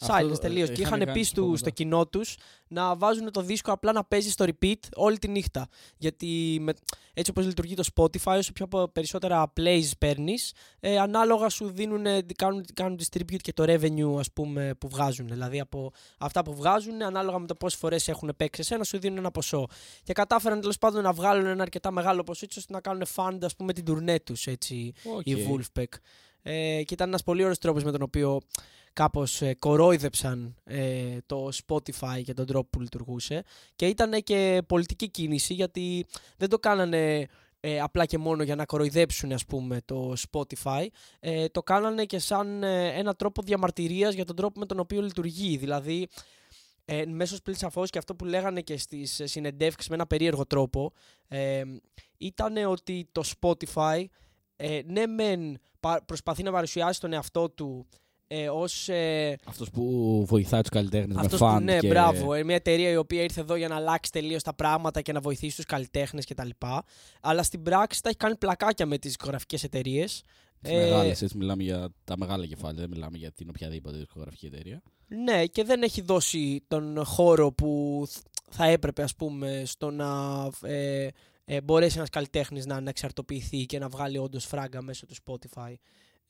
Αυτό, 0.00 0.14
Silence 0.14 0.32
ε, 0.32 0.36
τελείως. 0.38 0.68
Και 0.70 0.80
είχαν 0.80 0.86
είχαν 0.86 0.98
κάνει 0.98 1.12
πει 1.18 1.22
στο, 1.24 1.42
στο 1.44 1.56
στο 1.56 1.70
κοινό 1.70 2.06
του 2.06 2.20
να 2.68 2.96
βάζουν 2.96 3.32
το 3.32 3.40
δίσκο 3.42 3.72
απλά 3.72 3.92
να 3.92 4.04
παίζει 4.04 4.30
στο 4.30 4.44
repeat 4.48 4.74
όλη 4.94 5.18
τη 5.18 5.28
νύχτα. 5.28 5.68
Γιατί 5.96 6.58
με, 6.60 6.72
έτσι 7.14 7.30
όπως 7.30 7.46
λειτουργεί 7.46 7.74
το 7.74 7.84
Spotify, 7.94 8.36
όσο 8.38 8.52
πιο 8.52 8.66
πο- 8.68 8.88
περισσότερα 8.88 9.52
plays 9.60 9.90
παίρνεις, 9.98 10.52
ε, 10.80 10.98
ανάλογα 10.98 11.48
σου 11.48 11.70
δίνουν, 11.70 12.04
κάνουν, 12.36 12.64
κάνουν 12.74 12.98
distribute 13.02 13.36
και 13.40 13.52
το 13.52 13.62
revenue 13.66 14.18
ας 14.18 14.32
πούμε, 14.32 14.74
που 14.78 14.88
βγάζουν. 14.88 15.28
Δηλαδή 15.28 15.60
από 15.60 15.92
αυτά 16.18 16.42
που 16.44 16.54
βγάζουν, 16.54 17.02
ανάλογα 17.02 17.38
με 17.38 17.46
το 17.46 17.54
πόσες 17.54 17.78
φορές 17.78 18.08
έχουν 18.08 18.32
παίξει 18.36 18.60
εσένα, 18.60 18.84
σου 18.84 18.98
δίνουν 18.98 19.18
ένα 19.18 19.30
ποσό. 19.30 19.66
Και 20.02 20.12
κατάφεραν 20.12 20.60
τέλος 20.60 20.78
πάντων 20.78 21.02
να 21.02 21.12
βγάλουν 21.12 21.46
ένα 21.46 21.62
αρκετά 21.62 21.90
μεγάλο 21.90 22.22
ποσό, 22.22 22.44
έτσι 22.44 22.58
ώστε 22.58 22.72
να 22.72 22.80
κάνουν 22.80 23.02
fund 23.16 23.38
ας 23.42 23.56
πούμε, 23.56 23.72
την 23.72 23.84
τουρνέ 23.84 24.20
τους 24.20 24.46
οι 24.46 25.34
Wolfpack. 25.50 25.84
Ε, 26.42 26.82
και 26.84 26.94
ήταν 26.94 27.08
ένας 27.08 27.22
πολύ 27.22 27.42
ωραίος 27.42 27.58
τρόπος 27.58 27.84
με 27.84 27.90
τον 27.90 28.02
οποίο 28.02 28.40
κάπως 28.92 29.42
ε, 29.42 29.54
κορόιδεψαν 29.54 30.54
ε, 30.64 31.16
το 31.26 31.48
Spotify 31.66 32.22
και 32.24 32.34
τον 32.34 32.46
τρόπο 32.46 32.68
που 32.70 32.80
λειτουργούσε. 32.80 33.42
Και 33.76 33.86
ήταν 33.86 34.22
και 34.22 34.62
πολιτική 34.66 35.08
κίνηση 35.08 35.54
γιατί 35.54 36.06
δεν 36.36 36.48
το 36.48 36.58
κάνανε 36.58 37.26
ε, 37.60 37.80
απλά 37.80 38.04
και 38.04 38.18
μόνο 38.18 38.42
για 38.42 38.54
να 38.54 38.64
κοροϊδέψουν 38.64 39.32
ας 39.32 39.44
πούμε 39.44 39.80
το 39.84 40.12
Spotify. 40.30 40.86
Ε, 41.20 41.48
το 41.48 41.62
κάνανε 41.62 42.04
και 42.04 42.18
σαν 42.18 42.62
ε, 42.62 42.88
ένα 42.88 43.14
τρόπο 43.14 43.42
διαμαρτυρίας 43.42 44.14
για 44.14 44.24
τον 44.24 44.36
τρόπο 44.36 44.58
με 44.58 44.66
τον 44.66 44.78
οποίο 44.78 45.02
λειτουργεί. 45.02 45.56
Δηλαδή 45.56 46.08
ε, 46.84 47.04
μέσως 47.06 47.42
πλήρη 47.42 47.58
σαφώς 47.58 47.90
και 47.90 47.98
αυτό 47.98 48.14
που 48.14 48.24
λέγανε 48.24 48.60
και 48.60 48.78
στις 48.78 49.20
συνεντεύξεις 49.24 49.88
με 49.88 49.94
ένα 49.94 50.06
περίεργο 50.06 50.46
τρόπο 50.46 50.92
ε, 51.28 51.62
ήταν 52.18 52.56
ότι 52.56 53.08
το 53.12 53.22
Spotify 53.40 54.04
ε, 54.60 54.80
ναι 54.86 55.06
μεν 55.06 55.58
πα- 55.80 56.02
προσπαθεί 56.04 56.42
να 56.42 56.50
παρουσιάσει 56.52 57.00
τον 57.00 57.12
εαυτό 57.12 57.50
του 57.50 57.86
ε, 58.30 58.48
ως 58.48 58.88
ε, 58.88 59.36
Αυτός 59.44 59.70
που 59.70 60.24
βοηθάει 60.28 60.60
τους 60.60 60.70
καλλιτέχνες 60.70 61.14
με 61.16 61.20
αυτός 61.20 61.38
που, 61.38 61.44
φαν. 61.46 61.64
ναι, 61.64 61.78
και... 61.78 61.88
μπράβο, 61.88 62.34
ε, 62.34 62.44
μια 62.44 62.54
εταιρεία 62.54 62.90
η 62.90 62.96
οποία 62.96 63.22
ήρθε 63.22 63.40
εδώ 63.40 63.54
για 63.56 63.68
να 63.68 63.74
αλλάξει 63.76 64.10
τελείως 64.12 64.42
τα 64.42 64.54
πράγματα 64.54 65.00
και 65.00 65.12
να 65.12 65.20
βοηθήσει 65.20 65.56
τους 65.56 65.64
καλλιτέχνες 65.64 66.26
κτλ. 66.26 66.48
Αλλά 67.20 67.42
στην 67.42 67.62
πράξη 67.62 68.02
τα 68.02 68.08
έχει 68.08 68.18
κάνει 68.18 68.36
πλακάκια 68.36 68.86
με 68.86 68.98
τις 68.98 69.10
δισκογραφικές 69.10 69.64
εταιρείες. 69.64 70.22
Τις 70.62 70.72
μεγάλες, 70.72 71.22
έτσι 71.22 71.36
μιλάμε 71.36 71.62
για 71.62 71.88
τα 72.04 72.16
μεγάλα 72.16 72.46
κεφάλαια, 72.46 72.80
δεν 72.80 72.90
μιλάμε 72.90 73.18
για 73.18 73.32
την 73.32 73.48
οποιαδήποτε 73.48 73.96
δισκογραφική 73.96 74.46
εταιρεία. 74.46 74.82
Ναι, 75.24 75.46
και 75.46 75.64
δεν 75.64 75.82
έχει 75.82 76.00
δώσει 76.00 76.64
τον 76.68 77.04
χώρο 77.04 77.52
που 77.52 78.02
θ- 78.08 78.26
θα 78.50 78.64
έπρεπε, 78.64 79.02
ας 79.02 79.14
πούμε, 79.14 79.62
στο 79.66 79.90
να 79.90 80.48
ε, 80.62 81.08
ε, 81.50 81.60
μπορέσει 81.60 81.96
ένας 81.96 82.08
καλλιτέχνης 82.08 82.66
να 82.66 82.74
ανεξαρτοποιηθεί 82.74 83.66
και 83.66 83.78
να 83.78 83.88
βγάλει 83.88 84.18
όντως 84.18 84.44
φράγκα 84.44 84.82
μέσω 84.82 85.06
του 85.06 85.14
Spotify. 85.24 85.74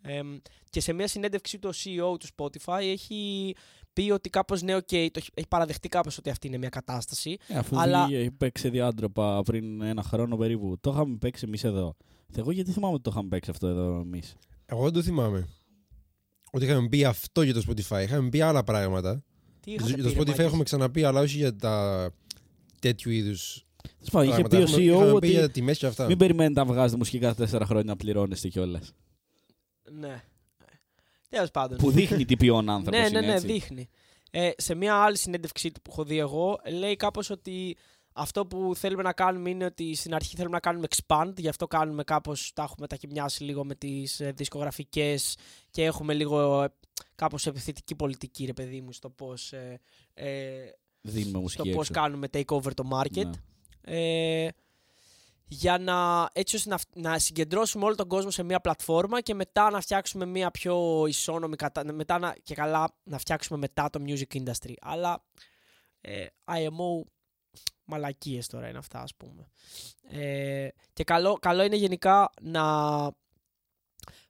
Εμ, 0.03 0.37
και 0.71 0.81
σε 0.81 0.93
μια 0.93 1.09
συνέντευξη 1.09 1.59
του 1.59 1.75
CEO 1.75 2.17
του 2.21 2.27
Spotify 2.37 2.79
έχει 2.81 3.55
πει 3.93 4.11
ότι 4.11 4.31
κάπως 4.31 4.63
ναι, 4.63 4.75
οκ, 4.77 4.89
το 4.89 4.95
έχει- 4.97 5.31
έχει 5.35 5.49
παραδεχτεί 5.49 5.89
κάπως 5.89 6.19
ότι 6.19 6.31
αυτή 6.31 6.47
είναι 6.47 6.59
μια 6.59 6.69
κατάσταση. 6.69 7.37
Ε, 7.49 7.57
αφού 7.59 7.81
Αλλά- 7.81 8.05
βγήκε, 8.05 8.21
έχει 8.21 8.31
παίξει 8.31 8.69
διάντροπα 8.71 9.43
πριν 9.43 9.83
ένα 9.83 10.03
χρόνο 10.03 10.37
περίπου. 10.37 10.77
Το 10.81 10.91
είχαμε 10.91 11.17
παίξει 11.17 11.45
εμείς 11.47 11.65
εδώ. 11.65 11.97
Εγώ 12.37 12.51
γιατί 12.51 12.73
θυμάμαι 12.73 12.95
ότι 12.95 13.03
το 13.03 13.11
είχαμε 13.13 13.29
παίξει 13.29 13.51
αυτό 13.51 13.67
εδώ 13.67 14.01
εμείς; 14.01 14.37
Εγώ 14.67 14.83
δεν 14.85 14.93
το 14.93 15.03
θυμάμαι. 15.03 15.49
Ότι 16.51 16.65
είχαμε 16.65 16.89
πει 16.89 17.05
αυτό 17.05 17.43
για 17.43 17.55
το 17.55 17.63
Spotify. 17.69 18.03
Είχαμε 18.03 18.29
πει 18.29 18.41
άλλα 18.41 18.65
πράγματα. 18.65 19.25
Τι 19.61 19.71
Για 19.71 19.87
είχατε 19.87 20.03
το 20.03 20.09
πει, 20.09 20.15
ρε 20.15 20.21
Spotify 20.21 20.27
μάγκες; 20.27 20.45
έχουμε 20.47 20.63
ξαναπεί, 20.63 21.05
αλλά 21.05 21.21
όχι 21.21 21.37
για 21.37 21.57
τα 21.57 22.11
τέτοιου 22.79 23.11
είδους. 23.11 23.67
Είχε 24.23 24.43
πει 24.43 24.57
ο 24.57 24.65
CEO 24.65 24.79
Είχαμε 24.79 25.11
ότι 25.11 25.27
πει 25.27 25.33
για 25.33 25.51
τιμές 25.51 25.79
και 25.79 25.87
αυτά. 25.87 26.07
μην 26.07 26.19
περιμένετε 26.19 26.61
να 26.61 26.67
βγάζετε 26.67 26.97
μουσική 26.97 27.19
κάθε 27.19 27.43
τέσσερα 27.43 27.67
χρόνια 27.67 27.85
να 27.85 27.97
πληρώνεστε 27.97 28.49
κιόλας. 28.49 28.93
Ναι. 29.91 30.23
Τέλος 31.29 31.51
πάντων. 31.51 31.79
που 31.79 31.91
δείχνει 31.91 32.25
τι 32.25 32.37
ποιόν 32.37 32.71
άνθρωπος 32.71 33.01
ναι, 33.01 33.07
είναι. 33.07 33.21
ναι, 33.21 33.27
ναι, 33.27 33.33
έτσι. 33.33 33.47
δείχνει. 33.47 33.89
Ε, 34.31 34.51
σε 34.57 34.75
μια 34.75 34.95
άλλη 34.95 35.17
συνέντευξή 35.17 35.71
του 35.71 35.83
που 35.83 35.91
έχω 35.91 36.05
δει 36.05 36.19
εγώ, 36.19 36.61
λέει 36.71 36.97
κάπως 36.97 37.31
ότι 37.31 37.77
αυτό 38.13 38.47
που 38.47 38.73
θέλουμε 38.75 39.03
να 39.03 39.13
κάνουμε 39.13 39.51
είναι 39.51 39.65
ότι 39.65 39.95
στην 39.95 40.15
αρχή 40.15 40.37
θέλουμε 40.37 40.55
να 40.55 40.61
κάνουμε 40.61 40.87
expand, 40.97 41.33
γι' 41.37 41.49
αυτό 41.49 41.67
κάνουμε 41.67 42.05
κάπως, 42.05 42.53
τα 42.55 42.63
έχουμε 42.63 42.87
ταχυμιάσει 42.87 43.45
λίγο 43.45 43.65
με 43.65 43.75
τις 43.75 44.21
ε, 44.21 44.33
δισκογραφικές 44.37 45.37
και 45.71 45.85
έχουμε 45.85 46.15
λίγο 46.15 46.63
ε, 46.63 46.69
κάπως 47.15 47.47
επιθετική 47.47 47.95
πολιτική, 47.95 48.45
ρε 48.45 48.53
παιδί 48.53 48.81
μου, 48.81 48.93
στο 48.93 49.11
πώς, 49.11 49.53
ε, 49.53 49.81
ε, 50.15 50.51
Δίνουμε 51.01 51.31
στο 51.31 51.41
μουσική 51.41 51.71
πώς 51.71 51.89
έξω. 51.89 52.01
κάνουμε 52.01 52.27
take 52.33 52.45
over 52.45 52.71
το 52.75 52.89
market. 52.93 53.25
Ναι. 53.25 53.31
Ε, 53.81 54.49
για 55.49 55.79
να, 55.79 56.29
έτσι 56.33 56.57
ώστε 56.57 56.69
να, 56.69 56.79
να 56.95 57.19
συγκεντρώσουμε 57.19 57.85
όλο 57.85 57.95
τον 57.95 58.09
κόσμο 58.09 58.31
σε 58.31 58.43
μια 58.43 58.61
πλατφόρμα 58.61 59.21
και 59.21 59.35
μετά 59.35 59.71
να 59.71 59.81
φτιάξουμε 59.81 60.27
μια 60.27 60.51
πιο 60.51 61.05
ισόνομη 61.09 61.57
κατα... 61.57 61.93
μετά 61.93 62.19
να, 62.19 62.37
και 62.43 62.55
καλά 62.55 62.95
να 63.03 63.19
φτιάξουμε 63.19 63.59
μετά 63.59 63.91
το 63.91 64.01
music 64.07 64.43
industry. 64.43 64.73
Αλλά 64.81 65.23
ε, 66.01 66.27
IMO 66.45 67.07
μαλακίες 67.85 68.47
τώρα 68.47 68.69
είναι 68.69 68.79
αυτά 68.79 69.01
ας 69.01 69.15
πούμε. 69.15 69.49
Ε, 70.11 70.69
και 70.93 71.05
καλό, 71.05 71.39
καλό 71.41 71.63
είναι 71.63 71.77
γενικά 71.77 72.31
να 72.41 72.63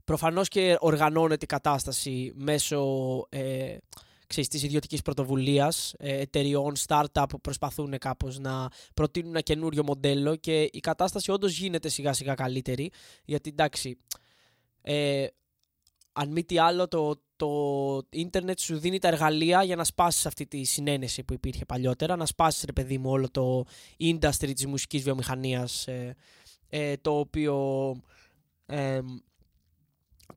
προφανώς 0.05 0.49
και 0.49 0.77
οργανώνεται 0.81 1.45
η 1.45 1.47
κατάσταση 1.47 2.33
μέσω 2.35 2.83
ε, 3.29 3.77
ξέρεις, 4.29 4.49
της 4.49 4.63
ιδιωτικής 4.63 5.03
πρωτοβουλίας, 5.03 5.95
ε, 5.99 6.21
εταιριών, 6.21 6.73
startup 6.87 7.25
που 7.29 7.41
προσπαθούν 7.41 7.99
κάπως 7.99 8.39
να 8.39 8.69
προτείνουν 8.95 9.31
ένα 9.31 9.41
καινούριο 9.41 9.85
μοντέλο 9.85 10.37
και 10.37 10.63
η 10.73 10.81
κατάσταση 10.81 11.31
όντως 11.31 11.59
γίνεται 11.59 11.89
σιγά 11.89 12.13
σιγά 12.13 12.35
καλύτερη 12.35 12.91
γιατί 13.25 13.51
εντάξει, 13.51 13.99
ε, 14.83 15.27
αν 16.13 16.33
μη 16.33 16.45
τι 16.45 16.59
άλλο 16.59 16.89
το, 16.89 17.21
το 17.37 18.07
ίντερνετ 18.11 18.59
σου 18.59 18.79
δίνει 18.79 18.99
τα 18.99 19.09
εργαλεία 19.09 19.63
για 19.63 19.77
να 19.77 19.85
σπάσεις 19.85 20.27
αυτή 20.27 20.47
τη 20.47 20.65
συνένεση 20.65 21.25
που 21.25 21.33
υπήρχε 21.33 21.65
παλιότερα, 21.65 22.17
να 22.17 22.27
σπάσεις 22.27 22.65
ρε 22.65 22.73
παιδί 22.73 22.99
μου 22.99 23.11
όλο 23.11 23.31
το 23.31 23.65
industry 23.99 24.53
της 24.55 24.67
μουσικής 24.67 25.03
βιομηχανίας 25.03 25.87
ε, 25.87 26.17
ε, 26.69 26.97
το 26.97 27.19
οποίο 27.19 27.95
ε, 28.67 29.01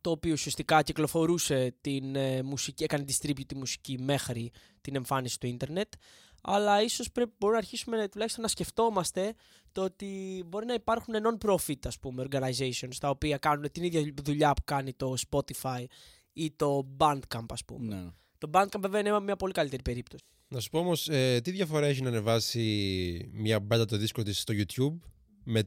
το 0.01 0.11
οποίο 0.11 0.31
ουσιαστικά 0.31 0.81
κυκλοφορούσε 0.81 1.75
την 1.81 2.15
ε, 2.15 2.43
μουσική, 2.43 2.83
έκανε 2.83 3.05
distribute 3.07 3.45
τη 3.47 3.55
μουσική 3.55 3.97
μέχρι 3.99 4.51
την 4.81 4.95
εμφάνιση 4.95 5.39
του 5.39 5.47
ίντερνετ. 5.47 5.93
Αλλά 6.41 6.81
ίσως 6.81 7.11
πρέπει 7.11 7.31
μπορούμε 7.39 7.59
να 7.59 7.65
αρχίσουμε 7.65 8.07
τουλάχιστον 8.07 8.43
να 8.43 8.49
σκεφτόμαστε 8.49 9.33
το 9.71 9.83
ότι 9.83 10.43
μπορεί 10.47 10.65
να 10.65 10.73
υπάρχουν 10.73 11.13
non-profit 11.23 11.85
ας 11.85 11.99
πούμε 11.99 12.25
organizations 12.31 12.95
τα 12.99 13.09
οποία 13.09 13.37
κάνουν 13.37 13.71
την 13.71 13.83
ίδια 13.83 14.13
δουλειά 14.23 14.53
που 14.53 14.61
κάνει 14.65 14.93
το 14.93 15.13
Spotify 15.29 15.85
ή 16.33 16.51
το 16.51 16.87
Bandcamp 16.97 17.45
ας 17.49 17.65
πούμε. 17.65 17.95
Ναι. 17.95 18.09
Το 18.37 18.49
Bandcamp 18.53 18.79
βέβαια 18.79 18.99
είναι 18.99 19.19
μια 19.19 19.35
πολύ 19.35 19.53
καλύτερη 19.53 19.81
περίπτωση. 19.81 20.23
Να 20.47 20.59
σου 20.59 20.69
πω 20.69 20.79
όμως, 20.79 21.09
ε, 21.09 21.39
τι 21.43 21.51
διαφορά 21.51 21.85
έχει 21.85 22.01
να 22.01 22.09
ανεβάσει 22.09 23.29
μια 23.33 23.59
μπάντα 23.59 23.85
το 23.85 23.97
δίσκο 23.97 24.23
της 24.23 24.39
στο 24.39 24.53
YouTube 24.57 25.07
με 25.43 25.63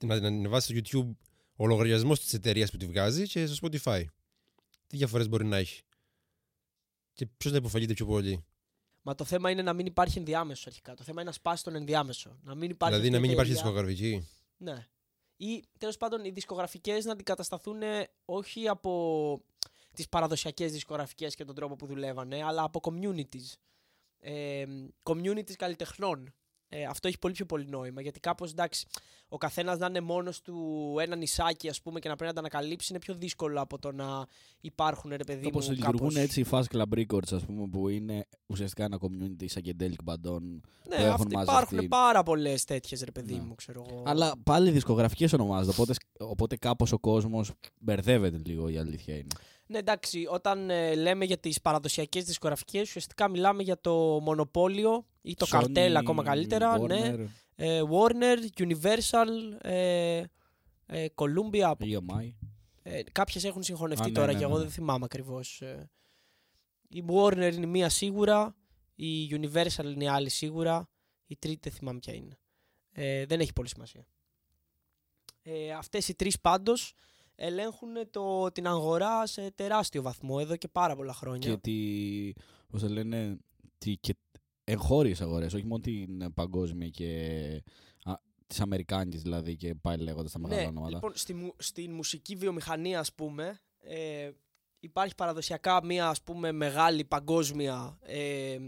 να 0.00 0.16
την 0.16 0.24
ανεβάσει 0.24 0.78
στο 0.78 1.00
YouTube 1.00 1.16
ο 1.62 1.66
λογαριασμό 1.66 2.14
της 2.14 2.32
εταιρείας 2.32 2.70
που 2.70 2.76
τη 2.76 2.86
βγάζει 2.86 3.26
και 3.26 3.46
στο 3.46 3.68
Spotify. 3.68 4.04
Τι 4.86 4.96
διαφορές 4.96 5.28
μπορεί 5.28 5.44
να 5.44 5.56
έχει; 5.56 5.82
Και 7.12 7.26
ποιος 7.26 7.52
να 7.52 7.58
υποφελείται 7.58 7.92
πιο 7.92 8.06
πολύ; 8.06 8.44
Μα 9.02 9.14
το 9.14 9.24
θέμα 9.24 9.50
είναι 9.50 9.62
να 9.62 9.72
μην 9.72 9.86
υπάρχει 9.86 10.18
ενδιάμεσο 10.18 10.64
αρχικά. 10.66 10.94
Το 10.94 11.02
θέμα 11.02 11.20
είναι 11.20 11.30
να 11.30 11.36
σπάσει 11.36 11.64
τον 11.64 11.74
ενδιάμεσο. 11.74 12.38
Να 12.42 12.54
μην 12.54 12.70
υπάρχει 12.70 12.96
δηλαδή 12.96 13.10
να 13.10 13.16
αυτή 13.16 13.28
η 13.28 13.30
μην 13.30 13.30
υπάρχει 13.30 13.52
εταιρεία. 13.52 13.72
δισκογραφική; 13.72 14.28
Ναι. 14.56 14.86
Ή 15.36 15.64
τέλος 15.78 15.96
πάντων 15.96 16.24
οι 16.24 16.30
δισκογραφικές 16.30 17.04
να 17.04 17.12
αντικατασταθούν 17.12 17.80
όχι 18.24 18.68
από 18.68 19.42
τις 19.94 20.08
παραδοσιακές 20.08 20.72
δισκογραφικές 20.72 21.34
και 21.34 21.44
τον 21.44 21.54
τρόπο 21.54 21.76
που 21.76 21.86
δουλεύανε, 21.86 22.42
αλλά 22.42 22.62
από 22.62 22.80
communities. 22.82 23.54
Ε, 24.18 24.64
communities 25.02 25.54
καλλιτεχνών. 25.56 26.34
Ε, 26.74 26.84
αυτό 26.84 27.08
έχει 27.08 27.18
πολύ 27.18 27.34
πιο 27.34 27.46
πολύ 27.46 27.66
νόημα. 27.68 28.00
Γιατί 28.00 28.20
κάπως 28.20 28.50
εντάξει, 28.50 28.86
ο 29.28 29.36
καθένας 29.38 29.78
να 29.78 29.86
είναι 29.86 30.00
μόνος 30.00 30.40
του 30.40 30.56
ένα 31.00 31.16
νησάκι, 31.16 31.68
ας 31.68 31.82
πούμε, 31.82 32.00
και 32.00 32.08
να 32.08 32.16
πρέπει 32.16 32.34
να 32.34 32.42
τα 32.42 32.48
ανακαλύψει 32.48 32.86
είναι 32.90 32.98
πιο 32.98 33.14
δύσκολο 33.14 33.60
από 33.60 33.78
το 33.78 33.92
να 33.92 34.26
υπάρχουν 34.60 35.10
ρε 35.16 35.24
παιδί 35.24 35.46
Όπως 35.46 35.66
μου. 35.68 35.72
λειτουργούν 35.74 35.98
κάπως- 36.08 36.16
έτσι 36.16 36.40
οι 36.40 36.46
Fast 36.50 36.62
Club 36.72 36.98
Records, 36.98 37.32
ας 37.32 37.44
πούμε, 37.44 37.66
που 37.68 37.88
είναι 37.88 38.26
ουσιαστικά 38.46 38.84
ένα 38.84 38.98
community 39.00 39.44
psychedelic 39.46 40.02
μπαντών. 40.04 40.42
Ναι, 40.88 40.96
που 40.96 41.02
έχουν 41.02 41.10
αυτοί 41.12 41.34
μαζευτεί. 41.34 41.52
υπάρχουν 41.62 41.88
πάρα 41.88 42.22
πολλές 42.22 42.64
τέτοιες 42.64 43.02
ρε 43.02 43.10
παιδί 43.10 43.34
Ναι. 43.34 43.40
μου, 43.42 43.54
ξέρω 43.54 43.84
εγώ. 43.88 44.02
Αλλά 44.06 44.32
πάλι 44.42 44.70
δισκογραφικές 44.70 45.32
ονομάζονται. 45.32 45.70
Οπότε, 45.70 45.94
οπότε 46.18 46.56
κάπως 46.56 46.92
ο 46.92 46.98
κόσμος 46.98 47.50
μπερδεύεται 47.80 48.40
λίγο 48.44 48.68
η 48.68 48.78
αλήθεια 48.78 49.14
είναι. 49.14 49.26
Ναι, 49.72 49.78
εντάξει, 49.78 50.26
όταν 50.30 50.70
ε, 50.70 50.94
λέμε 50.94 51.24
για 51.24 51.38
τις 51.38 51.60
παραδοσιακές 51.60 52.24
δισκογραφικές, 52.24 52.82
ουσιαστικά 52.88 53.28
μιλάμε 53.28 53.62
για 53.62 53.80
το 53.80 53.94
μονοπόλιο 54.22 55.06
ή 55.22 55.34
το 55.34 55.46
Sony, 55.48 55.50
καρτέλ 55.50 55.96
ακόμα 55.96 56.22
καλύτερα. 56.22 56.78
Ναι. 56.78 57.14
Warner, 57.14 57.26
Ε, 57.54 57.82
Warner, 57.90 58.38
Universal, 58.56 59.28
ε, 59.60 60.22
ε, 60.86 61.06
Columbia. 61.14 61.72
EMI. 61.72 62.32
Ε, 62.82 63.02
κάποιες 63.12 63.44
έχουν 63.44 63.62
συγχωνευτεί 63.62 64.04
Α, 64.04 64.08
ναι, 64.08 64.12
τώρα 64.12 64.32
ναι, 64.32 64.38
και 64.38 64.44
εγώ 64.44 64.54
ναι. 64.56 64.60
δεν 64.62 64.70
θυμάμαι 64.70 65.04
ακριβώς. 65.04 65.60
ε. 65.60 65.90
Η 66.88 67.04
Warner 67.08 67.50
είναι 67.54 67.66
μία 67.66 67.88
σίγουρα, 67.88 68.54
η 68.94 69.28
Universal 69.30 69.84
είναι 69.84 70.04
η 70.04 70.08
άλλη 70.08 70.28
σίγουρα, 70.28 70.88
η 71.26 71.36
τρίτη 71.36 71.68
δεν 71.68 71.78
θυμάμαι 71.78 71.98
ποια 71.98 72.14
είναι. 72.14 72.38
Ε, 72.92 73.26
δεν 73.26 73.40
έχει 73.40 73.52
πολύ 73.52 73.68
σημασία. 73.68 74.06
Ε, 75.42 75.72
αυτές 75.72 76.08
οι 76.08 76.14
τρεις 76.14 76.40
πάντως 76.40 76.94
ελέγχουν 77.34 77.88
το, 78.10 78.52
την 78.52 78.66
αγορά 78.66 79.26
σε 79.26 79.50
τεράστιο 79.50 80.02
βαθμό 80.02 80.36
εδώ 80.40 80.56
και 80.56 80.68
πάρα 80.68 80.96
πολλά 80.96 81.12
χρόνια. 81.12 81.50
Και 81.50 81.56
τη. 81.56 82.32
Πώς 82.68 82.80
το 82.80 82.88
λένε. 82.88 83.38
Τη, 83.78 83.96
και 83.96 84.16
εγχώριες 84.64 85.20
αγορές, 85.20 85.54
όχι 85.54 85.66
μόνο 85.66 85.82
την 85.82 86.34
παγκόσμια 86.34 86.88
και. 86.88 87.62
τις 88.46 88.60
Αμερικάνικες 88.60 89.22
δηλαδή 89.22 89.56
και 89.56 89.74
πάει 89.74 89.96
λέγοντας 89.96 90.32
τα 90.32 90.38
μεγάλα 90.38 90.60
Ναι, 90.60 90.66
ονόματα. 90.66 90.94
λοιπόν, 90.94 91.12
στη, 91.14 91.34
μου- 91.34 91.54
στην 91.58 91.92
μουσική 91.92 92.34
βιομηχανία, 92.36 92.98
ας 92.98 93.12
πούμε, 93.14 93.60
ε, 93.78 94.30
υπάρχει 94.80 95.14
παραδοσιακά 95.14 95.84
μία, 95.84 96.08
ας 96.08 96.22
πούμε, 96.22 96.52
μεγάλη 96.52 97.04
παγκόσμια, 97.04 97.98
ε, 98.02 98.58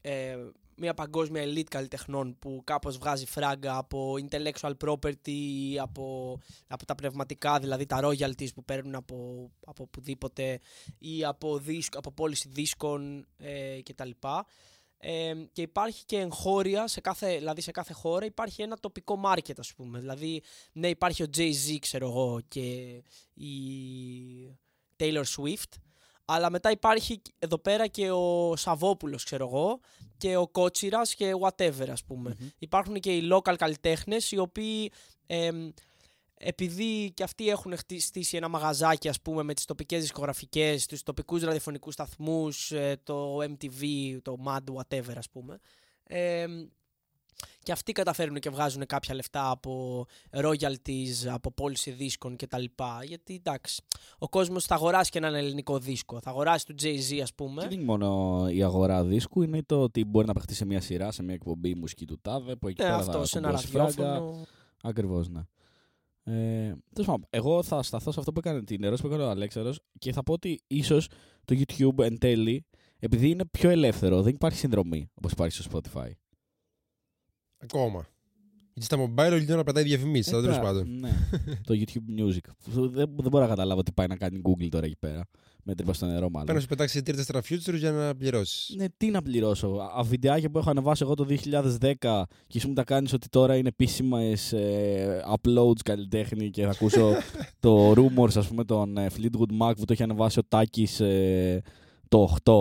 ε, 0.00 0.36
μία 0.76 0.94
παγκόσμια 0.94 1.44
elite 1.44 1.68
καλλιτεχνών 1.70 2.36
που 2.38 2.62
κάπως 2.64 2.98
βγάζει 2.98 3.26
φράγκα 3.26 3.76
από 3.76 4.14
intellectual 4.28 4.72
property, 4.84 5.76
από, 5.80 6.38
από 6.68 6.86
τα 6.86 6.94
πνευματικά, 6.94 7.58
δηλαδή 7.58 7.86
τα 7.86 8.00
royalties 8.02 8.54
που 8.54 8.64
παίρνουν 8.64 8.94
από, 8.94 9.50
από 9.66 9.82
οπουδήποτε 9.82 10.60
ή 10.98 11.24
από, 11.24 11.58
δίσκ, 11.58 11.96
από 11.96 12.12
πώληση 12.12 12.48
δίσκων 12.48 13.26
ε, 13.36 13.82
κτλ. 13.82 14.10
Ε, 14.98 15.34
και 15.52 15.62
υπάρχει 15.62 16.04
και 16.04 16.18
εγχώρια, 16.18 16.86
σε 16.86 17.00
κάθε, 17.00 17.36
δηλαδή 17.36 17.60
σε 17.60 17.70
κάθε 17.70 17.92
χώρα 17.92 18.24
υπάρχει 18.24 18.62
ένα 18.62 18.76
τοπικό 18.76 19.20
market 19.24 19.58
ας 19.58 19.74
πούμε. 19.74 19.98
Δηλαδή, 19.98 20.42
ναι 20.72 20.88
υπάρχει 20.88 21.22
ο 21.22 21.26
Jay-Z 21.36 21.76
ξέρω 21.80 22.06
εγώ 22.06 22.40
και 22.48 23.02
η 23.34 23.48
Taylor 24.96 25.24
Swift, 25.36 25.78
αλλά 26.28 26.50
μετά 26.50 26.70
υπάρχει 26.70 27.22
εδώ 27.38 27.58
πέρα 27.58 27.86
και 27.86 28.10
ο 28.10 28.56
Σαββόπουλος 28.56 29.24
ξέρω 29.24 29.46
εγώ 29.46 29.80
και 30.16 30.36
ο 30.36 30.48
Κότσιρας 30.48 31.14
και 31.14 31.32
whatever 31.40 31.88
ας 31.90 32.04
πούμε. 32.04 32.36
Μμμ. 32.40 32.48
Υπάρχουν 32.58 33.00
και 33.00 33.16
οι 33.16 33.28
local 33.32 33.54
καλλιτέχνες 33.56 34.30
οι 34.30 34.38
οποίοι 34.38 34.92
εμ, 35.26 35.68
επειδή 36.38 37.10
και 37.14 37.22
αυτοί 37.22 37.48
έχουν 37.48 37.76
χτι- 37.76 38.00
στήσει 38.00 38.36
ένα 38.36 38.48
μαγαζάκι 38.48 39.08
ας 39.08 39.20
πούμε 39.20 39.42
με 39.42 39.54
τις 39.54 39.64
τοπικές 39.64 40.00
δισκογραφικές, 40.00 40.86
τους 40.86 41.02
τοπικούς 41.02 41.42
ραδιοφωνικούς 41.42 41.94
σταθμούς, 41.94 42.70
ε, 42.72 43.00
το 43.02 43.38
MTV, 43.42 44.16
το 44.22 44.36
MAD, 44.46 44.64
whatever 44.74 45.14
ας 45.16 45.30
πούμε. 45.30 45.58
εμ, 46.08 46.66
και 47.62 47.72
αυτοί 47.72 47.92
καταφέρουν 47.92 48.38
και 48.38 48.50
βγάζουν 48.50 48.86
κάποια 48.86 49.14
λεφτά 49.14 49.50
από 49.50 50.04
royalties, 50.30 51.26
από 51.26 51.52
πώληση 51.52 51.90
δίσκων 51.90 52.36
κτλ. 52.36 52.64
Γιατί 53.04 53.34
εντάξει, 53.34 53.82
ο 54.18 54.28
κόσμος 54.28 54.64
θα 54.64 54.74
αγοράσει 54.74 55.10
και 55.10 55.18
έναν 55.18 55.34
ελληνικό 55.34 55.78
δίσκο. 55.78 56.20
Θα 56.20 56.30
αγοράσει 56.30 56.66
του 56.66 56.74
Jay-Z 56.82 57.18
ας 57.22 57.34
πούμε. 57.34 57.62
Και 57.62 57.68
δεν 57.68 57.76
είναι 57.76 57.86
μόνο 57.86 58.46
η 58.50 58.62
αγορά 58.62 59.04
δίσκου, 59.04 59.42
είναι 59.42 59.62
το 59.62 59.82
ότι 59.82 60.04
μπορεί 60.04 60.26
να 60.26 60.32
παιχτεί 60.32 60.54
σε 60.54 60.64
μια 60.64 60.80
σειρά, 60.80 61.10
σε 61.12 61.22
μια 61.22 61.34
εκπομπή 61.34 61.68
η 61.68 61.74
μουσική 61.74 62.04
του 62.04 62.18
τάδε, 62.22 62.56
που 62.56 62.68
εκεί 62.68 62.82
Ναι, 62.82 62.88
πέρα 62.88 62.98
αυτό 63.00 63.18
θα 63.18 63.24
σε 63.26 63.38
ένα 63.38 63.46
κουμπώσει 63.48 63.66
φράγκα. 63.66 64.08
ραδιόφωνο. 64.08 64.46
Ακριβώς, 64.82 65.28
ναι. 65.28 65.40
Ε, 66.28 66.74
τέλος 66.92 67.06
πάντων, 67.06 67.26
εγώ 67.30 67.62
θα 67.62 67.82
σταθώ 67.82 68.12
σε 68.12 68.18
αυτό 68.18 68.32
που 68.32 68.38
έκανε 68.38 68.62
την 68.64 68.82
ερώτηση 68.82 69.02
που 69.02 69.08
έκανε 69.14 69.26
ο 69.28 69.30
Αλέξανδρος 69.30 69.80
και 69.98 70.12
θα 70.12 70.22
πω 70.22 70.32
ότι 70.32 70.60
ίσως 70.66 71.08
το 71.44 71.56
YouTube 71.58 72.04
εν 72.04 72.18
τέλει, 72.18 72.64
επειδή 72.98 73.30
είναι 73.30 73.44
πιο 73.44 73.70
ελεύθερο, 73.70 74.22
δεν 74.22 74.34
υπάρχει 74.34 74.58
συνδρομή 74.58 75.10
όπως 75.14 75.32
υπάρχει 75.32 75.62
στο 75.62 75.70
Spotify. 75.72 76.10
Ακόμα. 77.58 78.06
Γιατί 78.74 78.94
στα 78.94 78.96
mobile 79.04 79.32
όλη 79.32 79.44
την 79.44 79.54
ώρα 79.54 79.64
πετάει 79.64 79.84
διαφημίσεις, 79.84 80.32
αλλά 80.32 80.42
τέλο 80.42 80.54
Ε, 80.54 80.58
πάντων. 80.58 80.98
Ναι, 81.00 81.10
το 81.64 81.74
YouTube 81.74 82.20
Music. 82.20 82.50
δεν, 82.66 82.90
δεν 83.16 83.30
μπορώ 83.30 83.44
να 83.44 83.48
καταλάβω 83.50 83.82
τι 83.82 83.92
πάει 83.92 84.06
να 84.06 84.16
κάνει 84.16 84.40
Google 84.44 84.68
τώρα 84.70 84.86
εκεί 84.86 84.96
πέρα. 84.98 85.24
Με 85.68 85.74
τρύπα 85.74 85.92
στο 85.92 86.06
νερό, 86.06 86.20
μάλλον. 86.30 86.32
Πρέπει 86.44 86.52
να 86.52 86.60
σου 86.60 86.66
πετάξει 86.66 87.02
τρία-τέσσερα 87.02 87.40
futures 87.40 87.78
για 87.78 87.90
να 87.90 88.16
πληρώσεις. 88.16 88.74
Ναι, 88.76 88.84
τι 88.96 89.10
να 89.10 89.22
πληρώσω. 89.22 89.66
Α, 89.98 90.02
βιντεάκια 90.02 90.50
που 90.50 90.58
έχω 90.58 90.70
ανεβάσει 90.70 91.02
εγώ 91.02 91.14
το 91.14 91.26
2010 91.28 92.24
και 92.46 92.58
εσύ 92.58 92.66
μου 92.66 92.72
τα 92.72 92.84
κάνεις 92.84 93.12
ότι 93.12 93.28
τώρα 93.28 93.56
είναι 93.56 93.68
επίσημα 93.68 94.20
ε, 94.22 95.20
uploads 95.36 95.80
καλλιτέχνη 95.84 96.50
και 96.50 96.62
θα 96.64 96.70
ακούσω 96.70 97.12
το 97.60 97.90
rumors, 97.92 98.36
ας 98.36 98.48
πούμε, 98.48 98.64
τον 98.64 98.96
ε, 98.96 99.06
Fleetwood 99.16 99.62
Mac 99.62 99.72
που 99.76 99.84
το 99.84 99.92
έχει 99.92 100.02
ανεβάσει 100.02 100.38
ο 100.38 100.42
Τάκης 100.48 101.00
το 102.08 102.36
8. 102.44 102.52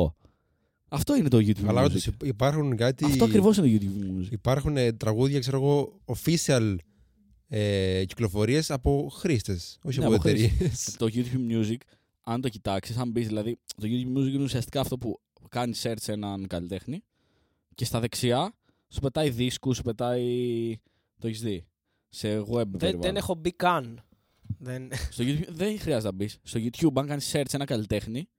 Αυτό 0.89 1.15
είναι 1.15 1.29
το 1.29 1.37
YouTube 1.37 1.65
Αλλά 1.67 1.81
Music. 1.81 1.85
όντως 1.85 2.09
υπάρχουν 2.23 2.75
κάτι. 2.75 3.05
Αυτό 3.05 3.25
ακριβώς 3.25 3.57
είναι 3.57 3.77
το 3.77 3.85
YouTube 3.85 4.19
Music. 4.21 4.31
Υπάρχουν 4.31 4.77
ε, 4.77 4.91
τραγούδια, 4.93 5.39
ξέρω 5.39 5.57
εγώ, 5.57 5.99
official 6.05 6.75
ε, 7.47 8.03
κυκλοφορίες 8.05 8.71
από 8.71 9.09
χρήστες. 9.11 9.79
Όχι 9.83 9.99
Ναι, 9.99 10.05
από 10.05 10.15
από 10.15 10.27
εταιρείες. 10.29 10.83
το 10.99 11.09
YouTube 11.13 11.51
Music, 11.51 11.77
αν 12.21 12.41
το 12.41 12.49
κοιτάξεις, 12.49 12.97
αν 12.97 13.11
μπεις 13.11 13.27
δηλαδή, 13.27 13.57
το 13.75 13.83
YouTube 13.87 14.17
Music 14.19 14.33
είναι 14.33 14.43
ουσιαστικά 14.43 14.79
αυτό 14.79 14.97
που 14.97 15.19
κάνεις 15.49 15.85
search 15.85 15.95
σε 16.01 16.11
έναν 16.11 16.47
καλλιτέχνη 16.47 17.03
και 17.75 17.85
στα 17.85 17.99
δεξιά 17.99 18.53
Σου 18.89 18.99
πετάει 19.01 19.29
δίσκους, 19.29 19.75
σου 19.77 19.83
πετάει. 19.83 20.23
Το 21.19 21.27
έχεις 21.27 21.41
δει; 21.41 21.65
Σε 22.09 22.39
web 22.39 22.45
Δεν, 22.53 22.69
περιβάλλον. 22.69 23.01
δεν 23.01 23.15
έχω 23.15 23.35
μπει 23.35 23.51
καν. 23.51 24.03
Δεν... 24.57 24.89
Στο 25.11 25.23
YouTube 25.27 25.47
δεν 25.49 25.79
χρειάζεται 25.79 26.07
να 26.07 26.15
μπεις. 26.15 26.39
Στο 26.43 26.59
YouTube, 26.59 26.93
αν 26.95 27.07
κάνεις 27.07 27.31
search 27.35 27.53
ένα 27.53 27.65
καλλιτέχνη, 27.65 28.29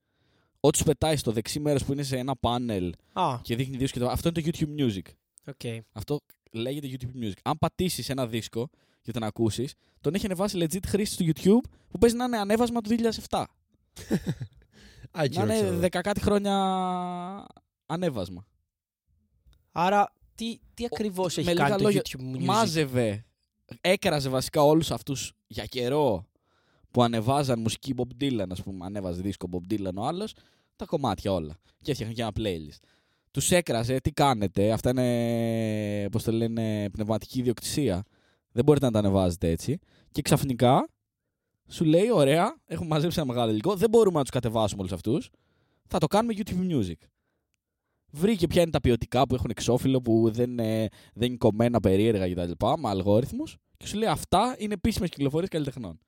ό,τι 0.59 0.77
σου 0.77 0.83
πετάει 0.83 1.15
στο 1.15 1.31
δεξί 1.31 1.59
μέρος 1.59 1.85
που 1.85 1.91
είναι 1.91 2.03
σε 2.03 2.17
ένα 2.17 2.35
πάνελ 2.35 2.93
Α, 3.13 3.39
και 3.41 3.55
δείχνει 3.55 3.77
δίσκο 3.77 3.99
και 3.99 4.05
το... 4.05 4.11
Αυτό 4.11 4.29
είναι 4.29 4.41
το 4.41 4.49
YouTube 4.51 4.81
Music. 4.81 5.13
ok. 5.47 5.83
Αυτό 5.91 6.19
λέγεται 6.51 6.87
YouTube 6.91 7.23
Music. 7.23 7.37
Αν 7.43 7.57
πατήσεις 7.57 8.09
ένα 8.09 8.27
δίσκο 8.27 8.69
και 9.01 9.11
τον 9.11 9.23
ακούσεις, 9.23 9.73
τον 10.01 10.13
έχει 10.13 10.25
ανεβάσει 10.25 10.57
legit 10.61 10.85
χρήστη 10.87 11.15
του 11.17 11.31
YouTube 11.31 11.69
που 11.89 11.97
παίζει 11.97 12.15
να 12.15 12.25
είναι 12.25 12.37
ανέβασμα 12.37 12.81
του 12.81 12.95
2007. 13.29 13.43
Α, 15.11 15.23
εκεί 15.23 15.37
να 15.37 15.45
ξέρω. 15.45 15.67
είναι 15.67 15.77
δεκακάτι 15.77 16.21
χρόνια 16.21 16.55
ανέβασμα. 17.85 18.45
Άρα, 19.71 20.13
τι, 20.35 20.59
τι 20.73 20.85
ακριβώς 20.85 21.37
έχει 21.37 21.47
με 21.47 21.53
κάνει 21.53 21.67
λίγα 21.67 21.77
το 21.77 21.83
λόγια, 21.83 22.01
YouTube 22.05 22.35
Music; 22.35 22.43
Μάζευε, 22.43 23.25
έκραζε 23.81 24.29
βασικά 24.29 24.61
όλους 24.61 24.91
αυτούς 24.91 25.33
για 25.47 25.65
καιρό 25.65 26.25
που 26.97 27.03
ανεβάζαν 27.03 27.59
μουσική 27.59 27.93
Bob 27.97 28.23
Dylan, 28.23 28.45
ας 28.49 28.63
πούμε, 28.63 28.85
ανέβαζε 28.85 29.21
δίσκο 29.21 29.49
Bob 29.51 29.73
Dylan 29.73 29.93
ο 29.95 30.05
άλλος, 30.05 30.33
τα 30.75 30.85
κομμάτια 30.85 31.33
όλα. 31.33 31.57
Και 31.81 31.91
έφτιαχνε 31.91 32.15
και 32.15 32.21
ένα 32.21 32.31
playlist. 32.35 32.79
Τους 33.31 33.51
έκραζε, 33.51 33.99
τι 33.99 34.11
κάνετε, 34.11 34.71
αυτά 34.71 34.89
είναι, 34.89 36.09
πώς 36.09 36.23
το 36.23 36.31
λένε, 36.31 36.89
πνευματική 36.89 37.39
ιδιοκτησία. 37.39 38.03
Δεν 38.51 38.63
μπορείτε 38.63 38.85
να 38.85 38.91
τα 38.91 38.99
ανεβάζετε 38.99 39.49
έτσι. 39.49 39.79
Και 40.11 40.21
ξαφνικά 40.21 40.89
σου 41.67 41.83
λέει, 41.83 42.11
ωραία, 42.11 42.55
έχουμε 42.65 42.87
μαζέψει 42.87 43.19
ένα 43.19 43.27
μεγάλο 43.27 43.51
υλικό, 43.51 43.75
δεν 43.75 43.89
μπορούμε 43.89 44.17
να 44.17 44.21
τους 44.21 44.31
κατεβάσουμε 44.31 44.81
όλους 44.81 44.93
αυτούς, 44.93 45.29
θα 45.87 45.97
το 45.97 46.07
κάνουμε 46.07 46.33
YouTube 46.37 46.71
Music. 46.71 47.07
Βρήκε 48.11 48.47
ποια 48.47 48.61
είναι 48.61 48.71
τα 48.71 48.81
ποιοτικά 48.81 49.27
που 49.27 49.35
έχουν 49.35 49.49
εξώφυλλο, 49.49 50.01
που 50.01 50.29
δεν, 50.31 50.59
ε, 50.59 50.87
δεν 51.13 51.27
είναι 51.27 51.37
κομμένα 51.37 51.79
περίεργα 51.79 52.29
κτλ. 52.29 52.65
Με 52.79 52.89
αλγόριθμους. 52.89 53.57
Και 53.77 53.87
σου 53.87 53.97
λέει 53.97 54.09
αυτά 54.09 54.55
είναι 54.57 54.73
επίσημες 54.73 55.09
κυκλοφορίες 55.09 55.49
καλλιτεχνών. 55.49 55.99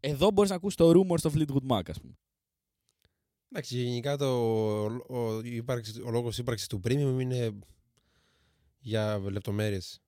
Εδώ 0.00 0.30
μπορείς 0.30 0.50
να 0.50 0.56
ακούσει 0.56 0.76
το 0.76 0.90
rumor 0.90 1.18
στο 1.18 1.30
Fleetwood 1.34 1.66
Mac, 1.70 1.90
ας 1.90 2.00
πούμε. 2.00 2.18
Εντάξει, 3.50 3.76
γενικά 3.82 4.16
το, 4.16 4.26
ο, 4.26 4.84
ο, 5.08 5.40
η 5.40 5.54
ύπαρξη- 5.54 6.02
ο 6.04 6.10
λόγος 6.10 6.38
ύπαρξης 6.38 6.66
του 6.66 6.80
premium 6.84 7.16
είναι 7.20 7.58
για 8.78 9.18
λεπτομέρειες. 9.18 10.00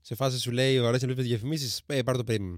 Σε 0.00 0.14
φάση 0.14 0.38
σου 0.38 0.50
λέει, 0.50 0.78
ωραία, 0.78 0.90
να 0.90 0.98
βλέπεις 0.98 1.24
διαφημίσεις, 1.24 1.82
ε, 1.86 2.02
πάρε 2.02 2.22
το 2.22 2.24
premium. 2.26 2.54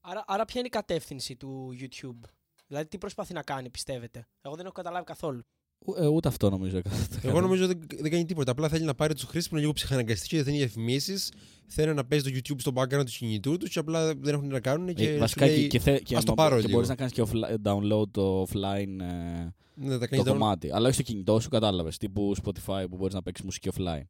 Άρα, 0.00 0.24
άρα, 0.26 0.44
ποια 0.44 0.58
είναι 0.58 0.68
η 0.68 0.70
κατεύθυνση 0.70 1.36
του 1.36 1.76
YouTube; 1.80 2.20
Δηλαδή, 2.66 2.88
τι 2.88 2.98
προσπαθεί 2.98 3.32
να 3.32 3.42
κάνει, 3.42 3.70
πιστεύετε; 3.70 4.28
Εγώ 4.40 4.54
δεν 4.56 4.64
έχω 4.64 4.74
καταλάβει 4.74 5.04
καθόλου. 5.04 5.42
Ου- 5.84 5.96
ε, 5.98 6.06
ούτε 6.06 6.28
αυτό 6.28 6.50
νομίζω. 6.50 6.80
Εγώ 7.22 7.40
νομίζω 7.40 7.66
δεν, 7.66 7.80
δεν 8.00 8.10
κάνει 8.10 8.24
τίποτα. 8.24 8.50
Απλά 8.50 8.68
θέλει 8.68 8.84
να 8.84 8.94
πάρει 8.94 9.14
τους 9.14 9.22
χρήστες 9.22 9.44
που 9.48 9.54
είναι 9.54 9.60
λίγο 9.62 9.72
ψυχαναγκαστικοί, 9.74 10.36
δεν 10.36 10.44
θέλει 10.44 10.56
διαφημίσεις. 10.56 11.32
Θέλει 11.66 11.94
να 11.94 12.04
παίζει 12.04 12.30
το 12.32 12.38
YouTube 12.38 12.56
στο 12.60 12.72
background 12.74 13.04
του 13.04 13.12
κινητού 13.18 13.56
τους 13.56 13.68
και 13.70 13.78
απλά 13.78 14.06
δεν 14.14 14.34
έχουν 14.34 14.46
τι 14.48 14.52
να 14.52 14.60
κάνουν. 14.60 14.94
Και 14.94 15.08
Ε, 15.08 15.12
σου 15.12 15.18
βασικά 15.18 15.46
λέει, 15.46 15.60
και, 15.60 15.66
και, 15.66 15.78
θε, 15.78 15.98
και, 15.98 16.16
«Ας 16.16 16.24
το 16.24 16.34
πάρω 16.34 16.54
και 16.54 16.60
λίγο». 16.60 16.72
μπορείς 16.72 16.88
να 16.88 16.94
κάνεις 16.94 17.12
και 17.12 17.22
offli- 17.22 17.54
download 17.68 18.08
το 18.10 18.42
offline 18.42 19.00
ε, 19.00 19.52
Ναι, 19.74 19.88
τα 19.88 19.98
το 19.98 20.06
κάνεις 20.08 20.24
down- 20.24 20.28
κομμάτι. 20.28 20.70
Αλλά 20.72 20.84
όχι 20.86 20.94
στο 20.94 21.02
κινητό 21.02 21.40
σου, 21.40 21.48
κατάλαβες. 21.48 21.98
Τύπου 21.98 22.34
Spotify 22.44 22.84
που 22.90 22.96
μπορείς 22.96 23.14
να 23.14 23.22
παίξεις 23.22 23.44
μουσική 23.44 23.68
offline. 23.76 24.02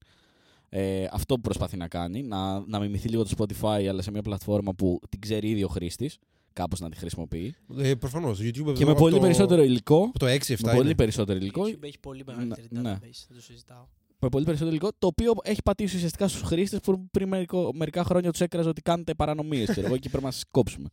Ε, 0.68 1.06
αυτό 1.12 1.34
που 1.34 1.40
προσπαθεί 1.40 1.76
να 1.76 1.88
κάνει, 1.88 2.22
να, 2.22 2.60
να 2.66 2.78
μιμηθεί 2.80 3.08
λίγο 3.08 3.24
το 3.24 3.30
Spotify, 3.38 3.86
αλλά 3.88 4.02
σε 4.02 4.10
μια 4.10 4.22
πλατφόρμα 4.22 4.74
που 4.74 5.00
την 5.08 5.20
ξέρει 5.20 5.48
ήδη 5.50 5.64
ο 5.64 5.68
χρήστης, 5.68 6.18
κάπως 6.54 6.80
να 6.80 6.88
τη 6.90 6.96
χρησιμοποιεί. 6.96 7.54
Ε, 7.78 7.94
Προφανώς. 7.94 8.38
Το 8.38 8.44
YouTube 8.44 8.74
Και 8.74 8.84
με 8.84 8.94
πολύ 8.94 9.14
το, 9.14 9.20
περισσότερο 9.20 9.62
υλικό. 9.62 10.02
από 10.02 10.18
Το 10.18 10.26
6-7 10.26 10.46
Με 10.48 10.56
είναι. 10.70 10.72
πολύ 10.74 10.94
περισσότερο 10.94 11.38
υλικό. 11.38 11.62
Το 11.64 11.70
YouTube 11.70 11.82
έχει 11.84 11.98
πολύ 11.98 12.22
μεγαλύτερη 12.26 12.66
Ναι, 12.70 12.80
ναι. 12.80 12.92
database, 12.92 13.24
δεν 13.28 13.36
το 13.36 13.42
συζητάω. 13.42 13.86
Με 14.18 14.28
πολύ 14.28 14.44
περισσότερο 14.44 14.76
υλικό. 14.76 14.90
Το 14.98 15.06
οποίο 15.06 15.32
έχει 15.42 15.62
πατήσει 15.64 15.96
ουσιαστικά 15.96 16.28
στους 16.28 16.42
χρήστες 16.42 16.80
που 16.80 17.08
πριν 17.10 17.28
μερικό- 17.28 17.74
μερικά 17.74 18.04
χρόνια 18.04 18.30
τους 18.30 18.40
έκραζε 18.40 18.68
ότι 18.68 18.82
κάνετε 18.82 19.14
παρανομίες. 19.14 19.68
Ξέρω 19.70 19.86
εγώ 19.86 19.96
και 19.96 20.08
πρέπει 20.08 20.24
να 20.24 20.30
σας 20.30 20.42
κόψουμε. 20.50 20.88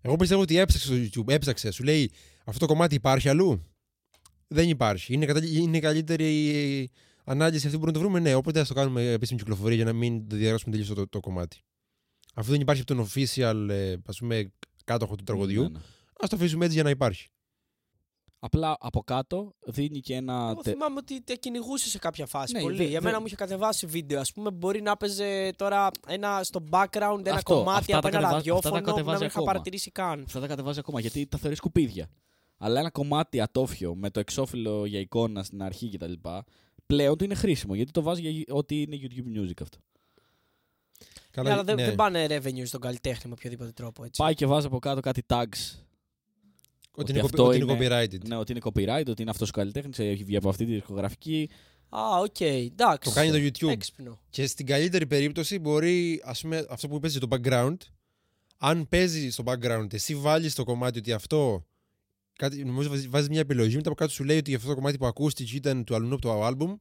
Εγώ 0.00 0.16
πιστεύω 0.16 0.40
ότι 0.40 0.56
έψαξε 0.58 0.86
στο 0.86 0.94
YouTube. 1.22 1.32
Έψαξε. 1.32 1.70
Σου 1.70 1.82
λέει 1.84 2.10
αυτό 2.44 2.66
το 2.66 2.72
κομμάτι 2.72 2.94
υπάρχει 2.94 3.28
αλλού; 3.28 3.64
Δεν 4.48 4.68
υπάρχει. 4.68 5.14
Είναι, 5.14 5.26
κατα... 5.26 5.40
είναι 5.46 5.78
καλύτερη 5.80 6.90
ανάλυση 7.24 7.66
αυτή 7.66 7.78
που 7.78 7.84
μπορούμε 7.84 7.98
να 7.98 8.04
το 8.04 8.10
βρούμε; 8.12 8.28
Ναι, 8.30 8.34
οπότε 8.34 8.60
ας 8.60 8.68
το 8.68 8.74
κάνουμε 8.74 9.10
επίσημη 9.10 9.38
κυκλοφορία 9.38 9.76
για 9.76 9.84
να 9.84 9.92
μην 9.92 10.28
το 10.28 10.36
διαγράψουμε 10.36 10.76
τελείως 10.76 10.94
το, 10.94 11.08
το 11.08 11.20
κομμάτι. 11.20 11.58
Αφού 12.34 12.50
δεν 12.50 12.60
υπάρχει 12.60 12.82
από 12.82 12.94
τον 12.94 13.06
official 13.08 13.66
ε, 13.70 13.96
ας 14.06 14.18
πούμε, 14.18 14.52
κάτοχο 14.84 15.14
του 15.14 15.24
τραγουδιού, 15.24 15.62
Ναι, 15.62 15.68
ναι. 15.68 15.78
ας 16.20 16.28
το 16.28 16.36
αφήσουμε 16.36 16.62
έτσι 16.64 16.74
για 16.76 16.84
να 16.84 16.90
υπάρχει. 16.90 17.28
Απλά 18.38 18.76
από 18.80 19.02
κάτω 19.02 19.54
δίνει 19.66 20.00
και 20.00 20.14
ένα. 20.14 20.48
Εγώ 20.50 20.62
τε- 20.62 20.72
θυμάμαι 20.74 20.96
ότι 20.98 21.22
τα 21.22 21.34
κυνηγούσε 21.34 21.88
σε 21.88 21.98
κάποια 21.98 22.26
φάση. 22.26 22.52
Ναι, 22.52 22.60
πολύ. 22.60 22.76
δε- 22.76 22.84
Για 22.84 23.00
δε- 23.00 23.06
μένα 23.06 23.20
μου 23.20 23.26
είχε 23.26 23.34
κατεβάσει 23.34 23.86
βίντεο. 23.86 24.20
Α 24.20 24.24
πούμε, 24.34 24.50
μπορεί 24.50 24.82
να 24.82 24.96
παίζει 24.96 25.50
τώρα 25.56 25.90
ένα, 26.06 26.40
στο 26.42 26.64
background 26.70 27.20
ένα 27.26 27.34
Αυτό, 27.34 27.54
κομμάτι 27.54 27.78
αυτά 27.78 27.96
από 27.98 28.02
τα 28.02 28.08
ένα 28.08 28.10
κατεβα- 28.10 28.16
αυτά 28.16 28.28
τα 28.28 28.32
ραδιόφωνο 28.34 28.74
που 28.80 28.84
να 28.86 28.92
κατεβάζει 28.92 29.18
μην 29.18 29.26
είχα 29.26 29.36
ακόμα. 29.38 29.52
παρατηρήσει 29.52 29.90
καν. 29.90 30.22
Αυτά 30.26 30.40
τα 30.40 30.46
κατεβάζει 30.46 30.78
ακόμα 30.78 31.00
γιατί 31.00 31.26
τα 31.26 31.38
θεωρείς 31.38 31.58
σκουπίδια. 31.58 32.08
Αλλά 32.56 32.80
ένα 32.80 32.90
κομμάτι 32.90 33.40
ατόφιο 33.40 33.94
με 33.94 34.10
το 34.10 34.20
εξώφυλλο 34.20 34.86
για 34.86 34.98
εικόνα 35.00 35.42
στην 35.42 35.62
αρχή 35.62 35.88
κτλ. 35.90 36.12
Πλέον 36.86 37.16
του 37.16 37.24
είναι 37.24 37.34
χρήσιμο 37.34 37.74
γιατί 37.74 37.90
το 37.90 38.02
βάζει 38.02 38.20
για 38.20 38.30
γι- 38.30 38.44
ότι 38.50 38.82
είναι 38.82 38.96
YouTube 39.00 39.38
Music 39.40 39.62
αυτό. 39.62 39.78
Καλά, 41.34 41.48
Ναι, 41.48 41.54
αλλά 41.54 41.64
δεν, 41.64 41.74
ναι. 41.74 41.84
δεν 41.84 41.94
πάνε 41.94 42.26
revenue 42.30 42.62
στον 42.66 42.80
καλλιτέχνη 42.80 43.22
με 43.26 43.32
οποιοδήποτε 43.32 43.70
τρόπο. 43.72 44.04
Έτσι. 44.04 44.22
Πάει 44.22 44.34
και 44.34 44.46
βάζει 44.46 44.66
από 44.66 44.78
κάτω 44.78 45.00
κάτι 45.00 45.22
tags. 45.26 45.78
Ότι 46.96 47.10
είναι, 47.12 47.20
αυτό 47.20 47.44
copy- 47.44 47.46
ότι 47.48 47.56
είναι 47.58 47.72
είναι- 47.72 47.86
copyrighted. 47.88 48.20
Ναι, 48.26 48.36
ότι 48.36 48.52
είναι 48.52 48.60
copyright, 48.64 49.06
ότι 49.08 49.22
είναι 49.22 49.30
αυτός 49.30 49.48
ο 49.48 49.52
καλλιτέχνης, 49.52 49.98
έχει 49.98 50.24
βγει 50.24 50.36
από 50.36 50.48
αυτή 50.48 50.64
τη 50.64 50.72
δισκογραφική. 50.72 51.50
Α, 51.88 52.18
οκ, 52.20 52.40
εντάξει. 52.40 53.08
Το 53.08 53.10
κάνει 53.14 53.30
το 53.30 53.36
YouTube. 53.36 53.70
Έξυπνο. 53.70 54.18
Και 54.30 54.46
στην 54.46 54.66
καλύτερη 54.66 55.06
περίπτωση 55.06 55.58
μπορεί, 55.58 56.20
ας 56.24 56.40
πούμε, 56.40 56.66
αυτό 56.70 56.88
που 56.88 56.98
παίζει 57.00 57.18
το 57.18 57.26
background, 57.30 57.76
αν 58.58 58.88
παίζει 58.88 59.30
στο 59.30 59.44
background, 59.46 59.92
εσύ 59.92 60.14
βάλεις 60.14 60.54
το 60.54 60.64
κομμάτι 60.64 60.98
ότι 60.98 61.12
αυτό. 61.12 61.66
Κάτι, 62.38 62.64
νομίζω 62.64 62.88
βάζει- 62.88 63.08
βάζεις 63.08 63.28
μια 63.28 63.40
επιλογή, 63.40 63.76
μετά 63.76 63.88
από 63.88 63.96
κάτω 63.98 64.12
σου 64.12 64.24
λέει 64.24 64.38
ότι 64.38 64.54
αυτό 64.54 64.68
το 64.68 64.74
κομμάτι 64.74 64.98
που 64.98 65.06
ακούστηκε 65.06 65.56
ήταν 65.56 65.84
του 65.84 65.94
αλλού 65.94 66.14
από 66.14 66.20
το 66.20 66.46
album. 66.46 66.78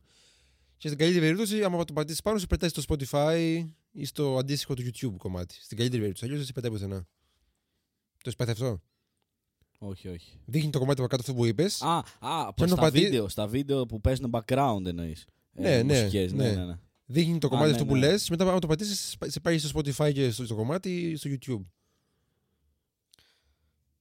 Και 0.84 0.90
στην 0.90 1.02
καλύτερη 1.02 1.26
περίπτωση, 1.26 1.64
άμα 1.64 1.86
το 1.86 1.94
πατήσεις 1.94 2.22
πάνω, 2.22 2.38
σε 2.38 2.48
πετάει 2.48 2.70
στο 2.70 2.82
Spotify 2.88 3.66
ή 3.92 4.06
στο 4.06 4.38
αντίστοιχο 4.38 4.74
του 4.74 4.84
YouTube 4.84 5.16
κομμάτι. 5.18 5.56
Στην 5.62 5.78
καλύτερη 5.78 6.02
περίπτωση. 6.02 6.26
Αλλιώς 6.26 6.38
δεν 6.40 6.48
σε 6.48 6.54
πετάει 6.54 6.72
πουθενά. 6.72 7.08
Το 8.18 8.24
έχει 8.26 8.36
πάθει 8.36 8.52
αυτό; 8.52 8.82
Όχι, 9.78 10.08
όχι. 10.08 10.40
Δείχνει 10.46 10.70
το 10.70 10.80
κομμάτι 10.80 11.00
από 11.00 11.10
κάτω 11.10 11.22
αυτό 11.22 11.34
που 11.34 11.46
είπες. 11.46 11.82
Α, 11.82 11.98
α 11.98 12.04
Και 12.46 12.54
πως 12.56 12.62
αν 12.62 12.68
στα, 12.68 12.76
πατή- 12.76 13.04
βίντεο, 13.04 13.28
στα 13.30 13.48
βίντεο 13.48 13.86
που 13.86 14.02
παίζουν 14.02 14.30
background 14.32 14.86
εννοείς. 14.86 15.26
Ναι, 15.52 15.84
ναι, 15.84 16.00
μουσικές, 16.00 16.34
ναι, 16.34 16.50
ναι. 16.50 16.56
ναι, 16.56 16.66
ναι. 16.66 16.80
Δείχνει 17.06 17.38
το 17.38 17.48
Α, 17.48 17.50
κομμάτι 17.50 17.68
ναι, 17.70 17.74
αυτό 17.76 17.86
που 17.86 17.94
ναι. 17.94 18.00
λες. 18.00 18.30
Μετά, 18.30 18.44
άμα 18.50 18.60
το 18.60 18.68
πατήσεις, 18.68 19.18
σε 19.26 19.40
πάει 19.40 19.58
στο 19.58 19.80
Spotify 19.80 20.14
και 20.14 20.32
στο, 20.32 20.46
στο 20.46 20.56
κομμάτι 20.56 21.16
στο 21.16 21.30
YouTube. 21.30 21.66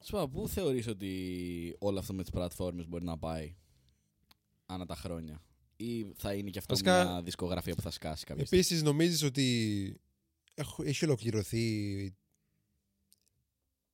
Σου 0.05 0.11
πω, 0.11 0.29
πού 0.29 0.49
θεωρείς 0.49 0.87
ότι 0.87 1.77
όλο 1.79 1.99
αυτό 1.99 2.13
με 2.13 2.23
τις 2.23 2.31
πλατφόρμες 2.31 2.89
μπορεί 2.89 3.05
να 3.05 3.19
πάει 3.19 3.57
ανά 4.67 4.87
τα 4.87 4.95
χρόνια; 4.97 5.43
Ή 5.83 6.13
θα 6.17 6.35
είναι 6.35 6.51
και 6.51 6.59
αυτό 6.59 6.73
Βασικά- 6.75 7.05
μια 7.05 7.23
δισκογραφία 7.23 7.75
που 7.75 7.81
θα 7.83 7.91
σκάσει 7.91 8.25
κάποια 8.25 8.45
στιγμή; 8.47 8.63
Επίσης, 8.63 8.83
νομίζεις 8.83 9.23
ότι 9.23 10.01
έχω- 10.55 10.83
έχει 10.83 11.05
ολοκληρωθεί 11.05 12.15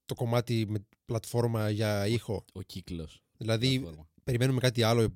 το 0.04 0.14
κομμάτι 0.14 0.64
με 0.68 0.86
πλατφόρμα 1.04 1.70
για 1.70 2.06
ήχο; 2.06 2.44
Ο 2.52 2.62
κύκλος. 2.62 3.22
Δηλαδή, 3.36 3.78
πλατφόρμα. 3.78 4.08
περιμένουμε 4.24 4.60
κάτι 4.60 4.82
άλλο; 4.82 5.08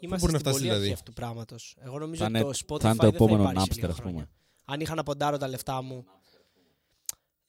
Είμαστε 0.00 0.26
μπορεί 0.26 0.32
να 0.32 0.38
στην 0.38 0.50
φτάσει, 0.50 0.56
πολύ 0.56 0.62
δηλαδή; 0.68 0.80
αρχή 0.82 0.92
αυτού 0.92 1.04
του 1.12 1.12
πράγματος. 1.20 1.76
Εγώ 1.80 1.98
νομίζω 1.98 2.20
Θα 2.22 2.26
ότι 2.28 2.38
είναι- 2.38 2.52
το 2.52 2.58
Spotify 2.66 2.80
θα 2.80 2.88
είναι 2.88 2.96
το 2.96 3.04
δεν 3.06 3.14
επόμενο 3.14 3.42
θα 3.44 3.50
υπάρξει 3.50 3.64
σε 3.64 3.70
Napster, 3.70 3.74
λίγα 3.82 3.88
ας 3.92 3.96
πούμε. 4.00 4.10
χρόνια. 4.10 4.30
Αν 4.64 4.80
είχα 4.80 4.94
να 4.94 5.02
ποντάρω 5.02 5.36
τα 5.38 5.48
λεφτά 5.48 5.82
μου. 5.82 6.04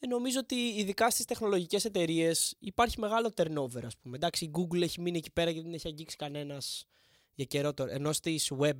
Ε, 0.05 0.07
νομίζω 0.07 0.39
ότι 0.39 0.55
ειδικά 0.55 1.09
στις 1.09 1.25
τεχνολογικές 1.25 1.85
εταιρείες 1.85 2.55
υπάρχει 2.59 2.99
μεγάλο 2.99 3.31
turnover, 3.35 3.83
ας 3.85 3.97
πούμε. 3.97 4.15
Εντάξει, 4.15 4.45
η 4.45 4.51
Google 4.53 4.81
έχει 4.81 5.01
μείνει 5.01 5.17
εκεί 5.17 5.31
πέρα 5.31 5.49
γιατί 5.49 5.65
δεν 5.67 5.75
έχει 5.75 5.87
αγγίξει 5.87 6.15
κανένας 6.15 6.85
για 7.33 7.45
καιρό 7.45 7.73
τώρα. 7.73 7.91
Ενώ 7.91 8.13
στις 8.13 8.51
web 8.59 8.79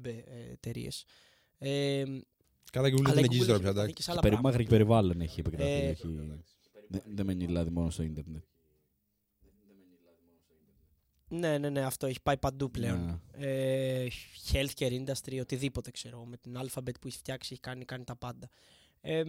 εταιρείες. 0.51 1.05
Ε, 1.57 2.03
Καλά, 2.71 2.89
και 2.89 2.95
Google 2.95 3.05
αλλά 3.05 3.13
δεν 3.13 3.23
η 3.23 3.27
αγγίζει 3.31 3.43
Google 3.43 3.45
τώρα 3.45 3.59
έχει 3.59 3.61
πια. 3.61 3.69
επεκταθεί 3.69 3.79
εντάξει. 3.79 3.93
και 3.93 4.01
σε 4.01 4.11
άλλα 4.11 4.19
Περίμαγρη 4.21 4.63
πράγματα. 4.63 4.63
και 4.63 4.77
περιβάλλον 4.77 5.21
έχει 5.21 5.39
επεκταθεί. 5.39 5.71
Ε, 5.71 5.87
έχει... 5.87 6.07
Δεν, 6.87 7.01
δεν 7.05 7.25
μένει 7.25 7.45
δηλαδή 7.45 7.69
μόνο 7.69 7.89
στο 7.89 8.03
ίντερνετ. 8.03 8.43
Ναι, 11.27 11.57
ναι, 11.57 11.69
ναι, 11.69 11.81
αυτό 11.81 12.07
έχει 12.07 12.21
πάει 12.21 12.37
παντού 12.37 12.71
πλέον. 12.71 13.21
Ναι. 13.37 13.47
ε, 13.47 14.07
healthcare 14.51 15.03
industry, 15.03 15.39
οτιδήποτε 15.41 15.91
ξέρω. 15.91 16.25
Με 16.25 16.37
την 16.37 16.57
Alphabet 16.57 16.99
που 17.01 17.07
έχει 17.07 17.17
φτιάξει 17.17 17.49
έχει 17.51 17.61
κάνει, 17.61 17.85
κάνει 17.85 18.03
τα 18.03 18.15
πάντα. 18.15 18.49
Ε, 19.05 19.23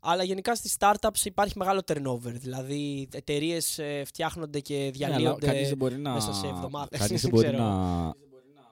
αλλά 0.00 0.22
γενικά 0.24 0.54
στις 0.54 0.76
startups 0.78 1.24
υπάρχει 1.24 1.58
μεγάλο 1.58 1.80
turnover. 1.86 2.32
Δηλαδή 2.32 3.08
εταιρείες 3.12 3.80
φτιάχνονται 4.04 4.60
και 4.60 4.74
Ναι, 4.74 5.04
αλλά 5.04 5.16
διαλύονται. 5.16 5.46
κανείς 5.46 5.68
δεν 5.68 5.76
μπορεί 5.76 5.96
να, 5.98 6.12
μέσα 6.12 6.32
σε 6.32 6.46
εβδομάδες, 6.46 6.98
κανείς 6.98 7.22
δεν 7.22 7.30
δεν 7.30 7.40
μπορεί 7.40 7.46
ξέρω. 7.56 7.64
να, 7.64 8.02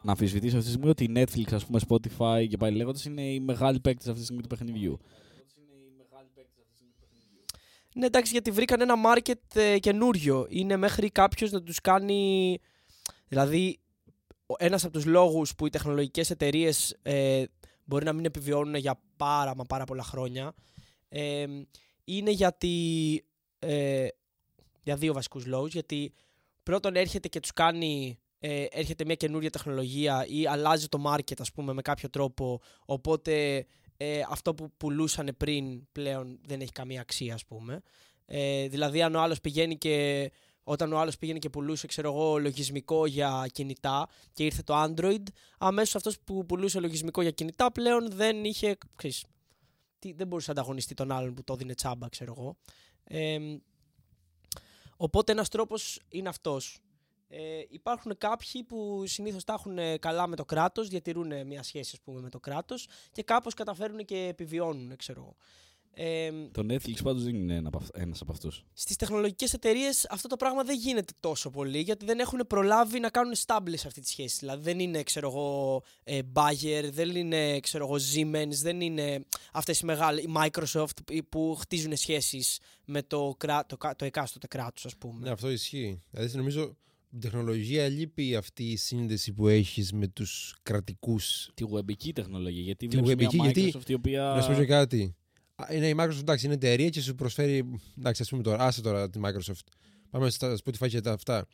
να 0.02 0.10
αμφισβητήσει 0.10 0.56
αυτή 0.56 0.66
τη 0.66 0.72
στιγμή 0.72 0.90
ότι 0.90 1.04
η 1.04 1.12
Netflix, 1.16 1.54
ας 1.54 1.66
πούμε, 1.66 1.80
Spotify 1.88 2.46
και 2.48 2.56
πάλι 2.56 2.76
λέγοντας 2.76 3.04
είναι 3.04 3.22
οι 3.22 3.40
μεγάλοι 3.40 3.80
παίκτες 3.80 4.06
αυτή 4.06 4.18
τη 4.18 4.24
στιγμή 4.24 4.42
του 4.42 4.48
παιχνιδιού. 4.48 4.98
Ναι, 7.94 8.06
εντάξει, 8.06 8.32
γιατί 8.32 8.50
βρήκαν 8.50 8.80
ένα 8.80 8.94
market 9.06 9.56
ε, 9.60 9.78
καινούριο. 9.78 10.46
Είναι 10.48 10.76
μέχρι 10.76 11.10
κάποιος 11.10 11.50
να 11.50 11.62
τους 11.62 11.80
κάνει. 11.80 12.58
Δηλαδή, 13.28 13.78
ένας 14.58 14.84
από 14.84 14.92
τους 14.92 15.04
λόγους 15.04 15.54
που 15.54 15.66
οι 15.66 15.70
τεχνολογικές 15.70 16.30
εταιρείες 16.30 16.96
ε, 17.02 17.44
μπορεί 17.92 18.05
να 18.05 18.12
μην 18.12 18.24
επιβιώνουν 18.24 18.74
για 18.74 19.00
πάρα 19.16 19.55
μα 19.57 19.64
πάρα 19.64 19.85
πολλά 19.85 20.02
χρόνια. 20.02 20.55
Ε, 21.09 21.46
είναι 22.05 22.31
γιατί 22.31 23.24
ε, 23.59 24.07
για 24.83 24.96
δύο 24.96 25.12
βασικούς 25.12 25.46
λόγους. 25.46 25.72
Γιατί 25.72 26.12
πρώτον 26.62 26.96
έρχεται 26.96 27.28
και 27.28 27.40
τους 27.40 27.52
κάνει 27.52 28.18
ε, 28.38 28.64
έρχεται 28.70 29.05
μια 29.05 29.14
καινούρια 29.14 29.50
τεχνολογία 29.50 30.26
ή 30.26 30.46
αλλάζει 30.46 30.88
το 30.88 31.02
market 31.07 31.38
ας 31.38 31.52
πούμε 31.52 31.72
με 31.72 31.83
κάποιο 31.83 32.11
τρόπο. 32.11 32.61
Οπότε 32.85 33.66
ε, 33.96 34.20
αυτό 34.28 34.55
που 34.55 34.72
πουλούσαν 34.76 35.35
πριν 35.37 35.92
πλέον 35.92 36.38
δεν 36.46 36.61
έχει 36.61 36.72
καμία 36.72 37.00
αξία 37.00 37.35
ας 37.35 37.44
πούμε. 37.44 37.81
Ε, 38.24 38.68
δηλαδή 38.68 39.02
αν 39.02 39.14
ο 39.14 39.20
άλλος 39.20 39.40
πηγαίνει 39.40 39.78
και 39.78 40.31
όταν 40.64 40.92
ο 40.92 40.98
άλλος 40.98 41.18
πήγαινε 41.18 41.38
και 41.38 41.51
πουλούσε 41.51 41.87
ξέρω 41.87 42.09
εγώ, 42.09 42.38
λογισμικό 42.38 43.07
για 43.07 43.46
κινητά 43.53 44.09
και 44.33 44.44
ήρθε 44.44 44.62
το 44.62 44.83
Android, 44.83 45.22
αμέσως 45.59 45.94
αυτός 45.94 46.18
που 46.20 46.46
πουλούσε 46.46 46.81
λογισμικό 46.81 47.22
για 47.22 47.31
κινητά 47.31 47.72
πλέον 47.72 48.11
δεν 48.11 48.44
είχε, 48.44 48.77
ξέρεις, 48.96 49.25
τι, 49.98 50.12
δεν 50.12 50.27
μπορούσε 50.27 50.53
να 50.53 50.61
ανταγωνιστεί 50.61 50.94
τον 50.94 51.12
άλλον 51.12 51.35
που 51.35 51.44
το 51.44 51.57
δίνει 51.57 51.75
τσάμπα, 51.75 52.09
ξέρω 52.09 52.35
εγώ. 52.38 52.57
Ε, 53.05 53.38
οπότε 54.96 55.33
ένας 55.33 55.48
τρόπος 55.48 56.01
είναι 56.09 56.29
αυτός. 56.29 56.79
Ε, 57.29 57.62
υπάρχουν 57.68 58.18
κάποιοι 58.18 58.62
που 58.62 59.03
συνήθως 59.07 59.44
τα 59.44 59.53
έχουν 59.53 59.98
καλά 59.98 60.27
με 60.27 60.37
το 60.37 60.44
κράτος, 60.44 60.88
διατηρούν 60.88 61.46
μια 61.46 61.62
σχέση 61.62 61.90
ας 61.94 62.01
πούμε, 62.01 62.20
με 62.20 62.31
το 62.31 62.40
κράτος 62.40 62.88
και 63.12 63.22
κάπως 63.22 63.55
καταφέρουν 63.55 64.05
και 64.05 64.16
επιβιώνουν, 64.16 64.96
ξέρω 64.96 65.20
εγώ. 65.20 65.37
Ε, 65.94 66.31
Το 66.52 66.66
Netflix 66.70 67.02
πάντως 67.02 67.22
δεν 67.24 67.35
είναι 67.35 67.55
ένα 67.55 67.68
από 67.68 67.78
αυ- 67.78 67.96
ένας 67.98 68.20
από 68.20 68.33
αυτούς. 68.33 68.64
Στις 68.72 68.96
τεχνολογικές 68.96 69.52
εταιρείες 69.52 70.07
αυτό 70.11 70.28
το 70.28 70.37
πράγμα 70.37 70.62
δεν 70.62 70.76
γίνεται 70.78 71.12
τόσο 71.20 71.50
πολύ 71.50 71.78
γιατί 71.81 72.05
δεν 72.05 72.18
έχουν 72.18 72.40
προλάβει 72.46 73.00
να 73.00 73.09
κάνουν 73.11 73.35
establish 73.46 73.83
αυτή 73.87 74.00
τη 74.00 74.09
σχέση. 74.09 74.37
Δηλαδή 74.38 74.62
δεν 74.62 74.78
είναι, 74.78 75.02
ξέρω 75.02 75.28
εγώ, 75.28 75.83
ε, 76.05 76.18
Bayer, 76.33 76.88
δεν 76.92 77.16
είναι, 77.16 77.61
ξέρω 77.61 77.85
εγώ, 77.87 77.96
Siemens, 78.14 78.55
δεν 78.62 78.81
είναι 78.81 79.24
αυτές 79.52 79.81
οι 79.81 79.85
μεγάλες, 79.85 80.24
η 80.24 80.28
Microsoft 80.37 81.22
που 81.28 81.55
χτίζουν 81.61 81.96
σχέσεις 81.96 82.59
με 82.85 83.02
το, 83.02 83.35
κρά, 83.38 83.66
το, 83.66 83.76
κα- 83.76 83.96
το 83.96 84.05
εκάστοτε 84.05 84.46
κράτος, 84.46 84.85
ας 84.85 84.96
πούμε. 84.96 85.24
Ναι, 85.24 85.31
αυτό 85.31 85.50
ισχύει. 85.50 85.98
Δηλαδή, 86.11 86.37
νομίζω 86.37 86.76
στην 87.07 87.20
τεχνολογία 87.20 87.88
λείπει 87.88 88.37
αυτή 88.37 88.64
η 88.64 88.76
σύνδεση 88.76 89.33
που 89.33 89.48
έχεις 89.48 89.92
με 89.92 90.07
τους 90.09 90.57
κρατικούς. 90.62 91.50
Τη 91.55 91.64
webική 91.70 92.12
τεχνολογία. 92.12 92.62
Γιατί 92.62 92.87
Τη 92.87 92.96
βλέπεις 93.00 93.14
μια 93.16 93.28
webική, 93.44 93.61
γιατί- 93.61 93.78
Microsoft 93.78 93.88
η 93.90 93.94
οποία... 93.94 94.22
Να 94.37 94.42
σου 94.42 94.50
πω 94.52 94.59
και 94.59 94.66
κάτι. 94.66 95.14
Α, 95.70 95.75
Είναι 95.75 95.88
η 95.88 95.94
Microsoft, 95.98 96.18
εντάξει, 96.20 96.44
είναι 96.46 96.55
εταιρεία 96.55 96.88
και 96.88 97.01
σου 97.01 97.14
προσφέρει. 97.14 97.81
Εντάξει, 97.98 98.22
ας 98.22 98.29
πούμε 98.29 98.42
τώρα, 98.42 98.64
άσε 98.64 98.81
τώρα 98.81 99.11
τη 99.11 99.20
Microsoft. 99.22 99.66
Πάμε 100.11 100.31
στα 100.31 100.59
Spotify 100.64 100.88
και 100.88 101.01
τα 101.01 101.12
αυτά. 101.12 101.46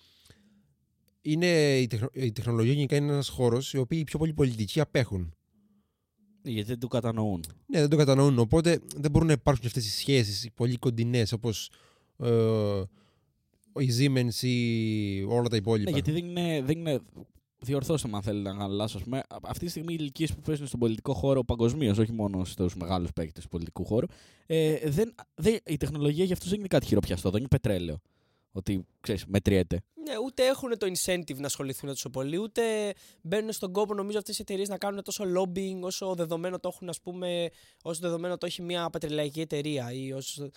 Είναι, 1.22 1.78
η, 1.78 1.86
τεχνο- 1.86 2.10
η 2.12 2.32
τεχνολογία 2.32 2.72
γενικά 2.72 2.96
είναι 2.96 3.12
ένας 3.12 3.28
χώρος 3.28 3.72
οι 3.72 3.78
οποίοι 3.78 3.98
οι 4.00 4.04
πιο 4.04 4.18
πολλοί 4.18 4.32
πολιτικοί 4.32 4.80
απέχουν. 4.80 5.32
Γιατί 6.42 6.68
δεν 6.68 6.78
το 6.78 6.86
κατανοούν. 6.88 7.44
Ναι, 7.66 7.80
δεν 7.80 7.88
το 7.88 7.96
κατανοούν. 7.96 8.38
Οπότε 8.38 8.80
δεν 8.96 9.10
μπορούν 9.10 9.26
να 9.26 9.32
υπάρξουν 9.32 9.66
αυτές 9.66 9.86
οι 9.86 9.90
σχέσεις 9.90 10.48
πολύ 10.54 10.76
κοντινές 10.76 11.32
όπως 11.32 11.70
ε, 12.18 12.82
η 13.78 13.88
Siemens 13.98 14.42
ή 14.42 15.22
όλα 15.22 15.48
τα 15.48 15.56
υπόλοιπα. 15.56 15.90
Ναι, 15.90 15.96
γιατί 15.96 16.12
δεν 16.12 16.24
είναι, 16.24 16.62
δεν 16.62 16.78
είναι 16.78 17.00
διορθώστε 17.60 18.08
με 18.08 18.16
αν 18.16 18.22
θέλετε 18.22 18.48
να 18.52 18.58
κάνω 18.58 18.74
λάθος. 18.74 18.94
ας 18.94 19.02
πούμε. 19.02 19.18
Α- 19.18 19.24
Αυτή 19.42 19.64
τη 19.64 19.70
στιγμή 19.70 19.92
οι 19.92 19.96
ηλικίες 20.00 20.34
που 20.34 20.40
παίζουν 20.40 20.66
στον 20.66 20.80
πολιτικό 20.80 21.14
χώρο 21.14 21.44
παγκοσμίως, 21.44 21.98
όχι 21.98 22.12
μόνο 22.12 22.44
στους 22.44 22.74
μεγάλους 22.76 23.12
παίκτες 23.12 23.42
του 23.42 23.48
πολιτικού 23.48 23.84
χώρου, 23.84 24.06
ε, 24.46 24.90
δεν, 24.90 25.14
δεν, 25.34 25.58
η 25.66 25.76
τεχνολογία 25.76 26.24
για 26.24 26.34
αυτούς 26.34 26.48
δεν 26.50 26.58
είναι 26.58 26.68
κάτι 26.68 26.86
χειροπιαστό, 26.86 27.30
δεν 27.30 27.38
είναι 27.38 27.48
πετρέλαιο. 27.48 27.98
Ότι 28.52 28.86
ξέρεις, 29.00 29.24
μετριέται. 29.26 29.80
Ναι, 30.04 30.14
ούτε 30.24 30.46
έχουν 30.46 30.78
το 30.78 30.86
incentive 30.86 31.36
να 31.36 31.46
ασχοληθούν 31.46 31.88
τόσο 31.88 32.10
πολύ, 32.10 32.38
ούτε 32.38 32.62
μπαίνουν 33.22 33.52
στον 33.52 33.72
κόπο 33.72 33.94
νομίζω 33.94 34.18
αυτές 34.18 34.38
οι 34.38 34.42
εταιρείες 34.42 34.68
να 34.68 34.78
κάνουν 34.78 35.02
τόσο 35.02 35.24
lobbying 35.36 35.78
όσο 35.80 36.14
δεδομένο 36.14 36.58
το 36.60 36.70
έχουν, 36.74 36.88
ας 36.88 37.00
πούμε, 37.00 37.48
όσο 37.82 38.00
δεδομένο 38.00 38.38
το 38.38 38.46
έχει 38.46 38.62
μια 38.62 38.90
πετρελαϊκή 38.90 39.40
εταιρεία. 39.40 39.92
Ή 39.92 40.12
όσο... 40.12 40.50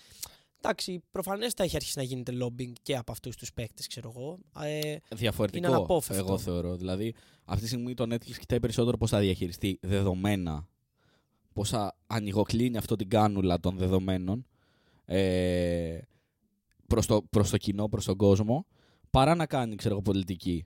Εντάξει, 0.63 1.03
προφανέστα 1.11 1.63
έχει 1.63 1.75
αρχίσει 1.75 1.97
να 1.97 2.03
γίνεται 2.03 2.31
lobbying 2.41 2.71
και 2.81 2.97
από 2.97 3.11
αυτούς 3.11 3.35
τους 3.35 3.53
παίκτες, 3.53 3.87
ξέρω 3.87 4.13
εγώ. 4.15 4.39
Ε, 4.67 4.95
Διαφορετικό, 5.15 5.65
Είναι 5.67 5.75
αναπόφευκτο. 5.75 6.25
εγώ 6.27 6.37
θεωρώ. 6.37 6.75
Δηλαδή, 6.75 7.13
αυτή 7.45 7.61
τη 7.61 7.67
στιγμή 7.67 7.93
το 7.93 8.03
Netflix 8.13 8.35
κοιτάει 8.39 8.59
περισσότερο 8.59 8.97
πώς 8.97 9.09
θα 9.09 9.19
διαχειριστεί 9.19 9.77
δεδομένα, 9.81 10.67
πώς 11.53 11.69
θα 11.69 11.97
ανοιγοκλίνει 12.07 12.77
αυτό 12.77 12.95
την 12.95 13.09
κάνουλα 13.09 13.59
των 13.59 13.77
δεδομένων 13.77 14.45
ε, 15.05 15.99
προς, 16.87 17.05
το, 17.05 17.21
προς 17.29 17.49
το 17.49 17.57
κοινό, 17.57 17.89
προς 17.89 18.05
τον 18.05 18.17
κόσμο, 18.17 18.65
παρά 19.09 19.35
να 19.35 19.45
κάνει, 19.45 19.75
ξέρω 19.75 19.93
εγώ, 19.93 20.01
πολιτική. 20.03 20.65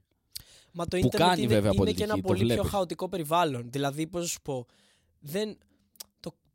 Μα 0.71 0.85
το 0.85 0.97
Που 0.99 1.05
ίντερνετ 1.05 1.29
κάνει 1.29 1.41
είναι, 1.41 1.53
βέβαια 1.53 1.61
είναι 1.63 1.71
και 1.71 1.77
πολιτική, 1.77 2.03
ένα 2.03 2.15
το 2.15 2.21
πολύ 2.21 2.37
πιο 2.39 2.47
βλέπεις. 2.47 2.69
χαοτικό 2.71 3.09
περιβάλλον. 3.09 3.71
Δηλαδή, 3.71 4.07
πώς 4.07 4.21
να 4.21 4.27
σου 4.27 4.41
πω, 4.41 4.65
δεν, 5.19 5.57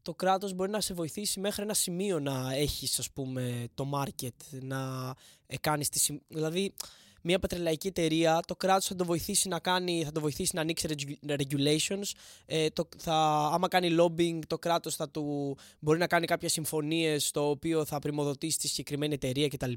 το, 0.02 0.10
το 0.10 0.14
κράτος 0.14 0.52
μπορεί 0.52 0.70
να 0.70 0.80
σε 0.80 0.94
βοηθήσει 0.94 1.40
μέχρι 1.40 1.62
ένα 1.62 1.74
σημείο 1.74 2.20
να 2.20 2.52
έχεις, 2.54 2.98
ας 2.98 3.10
πούμε, 3.10 3.68
το 3.74 3.90
market, 3.94 4.58
να 4.60 5.14
ε, 5.46 5.56
κάνεις 5.58 5.88
τη... 5.88 5.98
συμ- 5.98 6.22
Δηλαδή, 6.28 6.74
μια 7.22 7.38
πετρελαϊκή 7.38 7.86
εταιρεία, 7.86 8.40
το 8.46 8.56
κράτος 8.56 8.86
θα 8.86 8.94
το 8.94 9.04
βοηθήσει 9.04 9.48
να, 9.48 9.58
κάνει, 9.58 10.04
θα 10.04 10.12
το 10.12 10.20
βοηθήσει 10.20 10.50
να 10.54 10.60
ανοίξει 10.60 10.88
regu- 10.90 11.30
regulations. 11.30 12.10
Ε, 12.46 12.68
το, 12.68 12.88
θα, 12.98 13.14
άμα 13.52 13.68
κάνει 13.68 13.96
lobbying, 14.00 14.38
το 14.46 14.58
κράτος 14.58 14.96
θα 14.96 15.08
του 15.10 15.56
μπορεί 15.78 15.98
να 15.98 16.06
κάνει 16.06 16.26
κάποιες 16.26 16.52
συμφωνίες 16.52 17.30
το 17.30 17.48
οποίο 17.48 17.84
θα 17.84 17.98
πρημοδοτήσει 17.98 18.58
τη 18.58 18.68
συγκεκριμένη 18.68 19.14
εταιρεία 19.14 19.48
κτλ. 19.48 19.72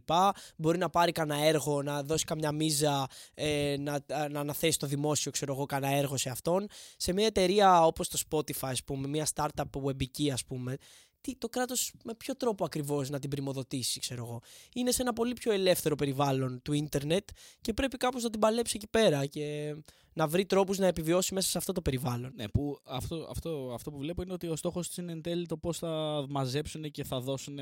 Μπορεί 0.55 0.77
να 0.77 0.89
πάρει 0.89 1.11
κανένα 1.11 1.45
έργο, 1.45 1.81
να 1.81 2.03
δώσει 2.03 2.25
καμιά 2.25 2.51
μίζα, 2.51 3.07
ε, 3.33 3.75
να, 3.79 3.99
να 4.29 4.39
αναθέσει 4.39 4.79
το 4.79 4.87
δημόσιο, 4.87 5.31
ξέρω 5.31 5.53
εγώ, 5.53 5.65
κανένα 5.65 5.95
έργο 5.95 6.17
σε 6.17 6.29
αυτόν. 6.29 6.67
Σε 6.97 7.13
μια 7.13 7.25
εταιρεία 7.25 7.85
όπως 7.85 8.07
το 8.09 8.19
Spotify, 8.29 8.69
ας 8.69 8.83
πούμε, 8.83 9.07
μια 9.07 9.27
startup 9.35 9.81
webική, 9.83 10.31
ας 10.31 10.45
πούμε, 10.45 10.77
τι, 11.23 11.35
το 11.35 11.49
κράτος 11.49 11.93
με 12.03 12.13
ποιο 12.15 12.35
τρόπο 12.35 12.65
ακριβώς 12.65 13.09
να 13.09 13.19
την 13.19 13.29
πρημοδοτήσει, 13.29 13.99
ξέρω 13.99 14.23
εγώ. 14.23 14.41
Είναι 14.75 14.91
σε 14.91 15.01
ένα 15.01 15.13
πολύ 15.13 15.33
πιο 15.33 15.51
ελεύθερο 15.51 15.95
περιβάλλον 15.95 16.61
του 16.61 16.73
ίντερνετ 16.73 17.29
και 17.61 17.73
πρέπει 17.73 17.97
κάπως 17.97 18.23
να 18.23 18.29
την 18.29 18.39
παλέψει 18.39 18.73
εκεί 18.75 18.87
πέρα 18.87 19.25
και 19.25 19.75
να 20.13 20.27
βρει 20.27 20.45
τρόπους 20.45 20.77
να 20.77 20.87
επιβιώσει 20.87 21.33
μέσα 21.33 21.49
σε 21.49 21.57
αυτό 21.57 21.71
το 21.71 21.81
περιβάλλον. 21.81 22.31
Ναι, 22.35 22.47
που 22.47 22.79
αυτό, 22.83 23.27
αυτό, 23.29 23.71
αυτό 23.73 23.91
που 23.91 23.97
βλέπω 23.97 24.21
είναι 24.21 24.33
ότι 24.33 24.47
ο 24.47 24.55
στόχος 24.55 24.87
της 24.87 24.97
είναι 24.97 25.11
εν 25.11 25.21
τέλει 25.21 25.45
το 25.45 25.57
πώς 25.57 25.77
θα 25.77 26.25
μαζέψουν 26.29 26.91
και 26.91 27.03
θα 27.03 27.19
δώσουν 27.19 27.59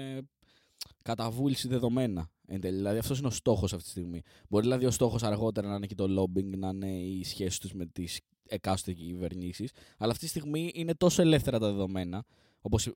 καταβούληση 1.03 1.67
δεδομένα. 1.67 2.29
Εν 2.47 2.61
τέλει. 2.61 2.75
Δηλαδή 2.75 2.97
αυτός 2.97 3.17
είναι 3.17 3.27
ο 3.27 3.31
στόχος 3.31 3.73
αυτή 3.73 3.85
τη 3.85 3.89
στιγμή. 3.89 4.21
Μπορεί 4.49 4.63
δηλαδή 4.63 4.85
ο 4.85 4.91
στόχος 4.91 5.23
αργότερα 5.23 5.67
να 5.67 5.75
είναι 5.75 5.85
και 5.85 5.95
το 5.95 6.21
lobbying, 6.21 6.57
να 6.57 6.69
είναι 6.69 6.91
οι 6.91 7.23
σχέσεις 7.23 7.59
τους 7.59 7.73
με 7.73 7.85
τις 7.85 8.19
εκάστοτε 8.47 8.93
κυβερνήσεις. 8.93 9.71
Αλλά 9.97 10.11
αυτή 10.11 10.23
τη 10.23 10.29
στιγμή 10.29 10.71
είναι 10.73 10.95
τόσο 10.95 11.21
ελεύθερα 11.21 11.59
τα 11.59 11.67
δεδομένα, 11.67 12.25
όπως 12.61 12.91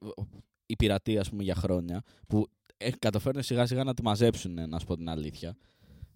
η 0.66 0.76
πειρατεία, 0.76 1.20
ας 1.20 1.28
πούμε, 1.30 1.42
για 1.42 1.54
χρόνια, 1.54 2.02
που 2.28 2.46
ε, 2.76 2.90
καταφέρνουν 2.90 3.42
σιγά 3.42 3.66
σιγά 3.66 3.84
να 3.84 3.94
τη 3.94 4.02
μαζέψουν, 4.02 4.68
να 4.68 4.78
σου 4.78 4.86
πω 4.86 4.96
την 4.96 5.08
αλήθεια. 5.08 5.56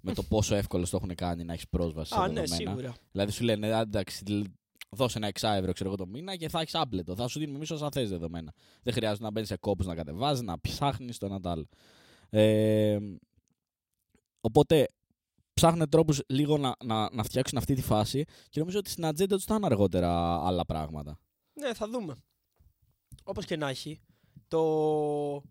Με 0.01 0.15
το 0.15 0.23
πόσο 0.23 0.55
εύκολο 0.55 0.85
το 0.89 0.97
έχουν 0.97 1.15
κάνει 1.15 1.45
να 1.45 1.53
έχεις 1.53 1.69
πρόσβαση 1.69 2.13
σε 2.13 2.21
Α, 2.21 2.29
ναι, 2.29 2.41
δεδομένα. 2.41 2.71
σίγουρα. 2.71 2.95
Δηλαδή 3.13 3.33
σου 3.33 3.45
λένε, 3.45 3.73
«Α, 3.75 3.81
εντάξει, 3.81 4.25
λ- 4.27 4.47
δώσε 4.91 5.19
ένα 5.19 5.27
εξάευρο 5.27 5.73
ξέρω 5.73 5.89
εγώ 5.89 5.99
το 5.99 6.07
μήνα 6.07 6.37
και 6.37 6.49
θα 6.49 6.61
έχεις 6.61 6.75
άπλετο. 6.75 7.15
Θα 7.15 7.29
σου 7.29 7.39
δίνουμε 7.39 7.57
εμείς 7.57 7.71
όσα 7.71 7.89
θες 7.93 8.09
δεδομένα. 8.11 8.53
Δεν 8.83 8.93
χρειάζεται 8.95 9.23
να 9.25 9.31
μπαίνεις 9.31 9.49
σε 9.49 9.57
κόπους 9.57 9.87
να 9.87 9.95
κατεβάζεις, 9.95 10.43
να 10.43 10.61
ψάχνεις 10.61 11.19
το 11.19 11.27
ένα 11.27 11.41
το 11.41 11.49
άλλο. 11.51 11.67
Ε, 12.31 12.99
οπότε 14.41 14.89
ψάχνουν 15.55 15.89
τρόπους 15.89 16.21
λίγο 16.29 16.59
να, 16.59 16.75
να, 16.85 17.09
να 17.15 17.23
φτιάξουν 17.23 17.59
αυτή 17.59 17.75
τη 17.75 17.83
φάση 17.83 18.25
και 18.49 18.59
νομίζω 18.61 18.79
ότι 18.79 18.91
στην 18.91 19.05
ατζέντα 19.05 19.37
τους 19.37 19.45
θα 19.45 19.55
είναι 19.55 19.67
αργότερα 19.67 20.41
άλλα 20.47 20.65
πράγματα. 20.65 21.19
Ναι, 21.61 21.75
θα 21.75 21.89
δούμε. 21.89 22.15
Όπως 23.25 23.45
και 23.45 23.57
να 23.57 23.69
έχει, 23.69 24.01
το, 24.51 25.43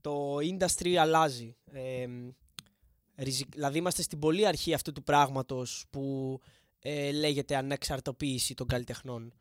το 0.00 0.36
industry 0.36 0.94
αλλάζει. 0.94 1.56
Ε, 1.72 2.06
ριζι- 3.16 3.52
δηλαδή 3.54 3.78
είμαστε 3.78 4.02
στην 4.02 4.18
πολύ 4.18 4.46
αρχή 4.46 4.74
αυτού 4.74 4.92
του 4.92 5.02
πράγματος 5.02 5.84
που 5.90 6.38
ε, 6.78 7.12
λέγεται 7.12 7.56
ανεξαρτοποίηση 7.56 8.54
των 8.54 8.66
καλλιτεχνών. 8.66 9.32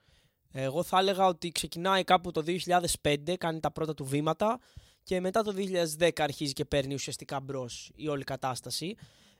Εγώ 0.52 0.84
θα 0.84 1.00
έλεγα 1.00 1.26
ότι 1.26 1.52
ξεκινάει 1.52 2.04
κάπου 2.04 2.32
το 2.32 2.44
2005, 3.02 3.36
κάνει 3.38 3.60
τα 3.60 3.72
πρώτα 3.72 3.94
του 3.94 4.06
βήματα 4.06 4.60
και 5.04 5.20
μετά 5.20 5.44
το 5.44 5.54
2010 6.00 6.10
αρχίζει 6.18 6.54
και 6.54 6.66
παίρνει 6.66 6.94
ουσιαστικά 6.94 7.40
μπρος 7.40 7.92
η 7.96 8.08
όλη 8.08 8.24
κατάσταση. 8.24 8.96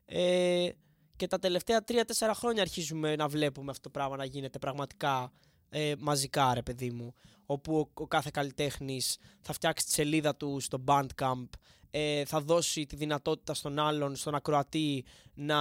Ε, 0.06 0.70
και 1.16 1.28
τα 1.28 1.40
τελευταία 1.40 1.84
3-4 1.88 2.02
χρόνια 2.34 2.62
αρχίζουμε 2.62 3.16
να 3.16 3.28
βλέπουμε 3.28 3.72
αυτό 3.72 3.84
το 3.84 3.90
πράγμα 3.90 4.16
να 4.16 4.26
γίνεται 4.26 4.60
πραγματικά 4.60 5.32
ε, 5.74 5.94
μαζικά, 6.00 6.54
ρε 6.54 6.62
παιδί 6.62 6.92
μου. 6.92 7.14
Όπου 7.46 7.78
ο, 7.78 7.90
ο 7.94 8.08
κάθε 8.08 8.30
καλλιτέχνης 8.34 9.18
θα 9.42 9.54
φτιάξει 9.54 9.86
τη 9.86 9.92
σελίδα 9.92 10.36
του 10.36 10.60
στο 10.60 10.84
Bandcamp, 10.88 11.48
ε, 11.92 12.26
θα 12.26 12.42
δώσει 12.42 12.86
τη 12.86 12.96
δυνατότητα 12.96 13.54
στον 13.54 13.80
άλλον, 13.80 14.16
στον 14.16 14.36
ακροατή, 14.36 15.06
να 15.34 15.58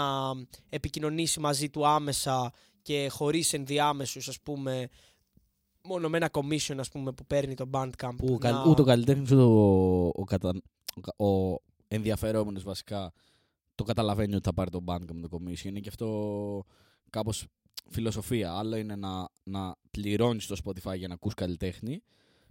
επικοινωνήσει 0.68 1.40
μαζί 1.40 1.70
του 1.70 1.86
άμεσα 1.86 2.52
και 2.82 3.08
χωρίς 3.10 3.52
ενδιάμεσους, 3.52 4.28
ας 4.28 4.40
πούμε, 4.40 4.88
μόνο 5.84 6.08
με 6.08 6.16
ένα 6.16 6.30
commission, 6.32 6.76
ας 6.78 6.88
πούμε, 6.88 7.12
που 7.12 7.26
παίρνει 7.26 7.54
το 7.54 7.68
Bandcamp. 7.72 8.14
Που 8.16 8.32
να- 8.32 8.38
κα- 8.38 8.64
ούτε 8.68 8.82
ο 8.82 8.84
καλλιτέχνης 8.84 9.30
ούτε 9.30 9.42
ο, 9.42 10.06
ο, 10.06 10.24
κατα... 10.24 10.52
ο, 11.16 11.26
ο 11.26 11.62
ενδιαφερόμενος 11.88 12.62
βασικά 12.62 13.12
το 13.74 13.84
καταλαβαίνει 13.84 14.34
ότι 14.34 14.44
θα 14.44 14.54
πάρει 14.54 14.70
τον 14.70 14.84
bank 14.86 15.00
με 15.12 15.28
το 15.28 15.28
commission. 15.32 15.64
Είναι 15.64 15.80
και 15.80 15.88
αυτό 15.88 16.64
κάπως 17.10 17.46
φιλοσοφία. 17.90 18.52
Άλλο 18.52 18.76
είναι 18.76 18.96
να, 18.96 19.28
να 19.42 19.76
πληρώνεις 19.90 20.46
το 20.46 20.56
Spotify 20.64 20.96
για 20.96 21.08
να 21.08 21.14
ακούς 21.14 21.34
καλλιτέχνη. 21.34 22.02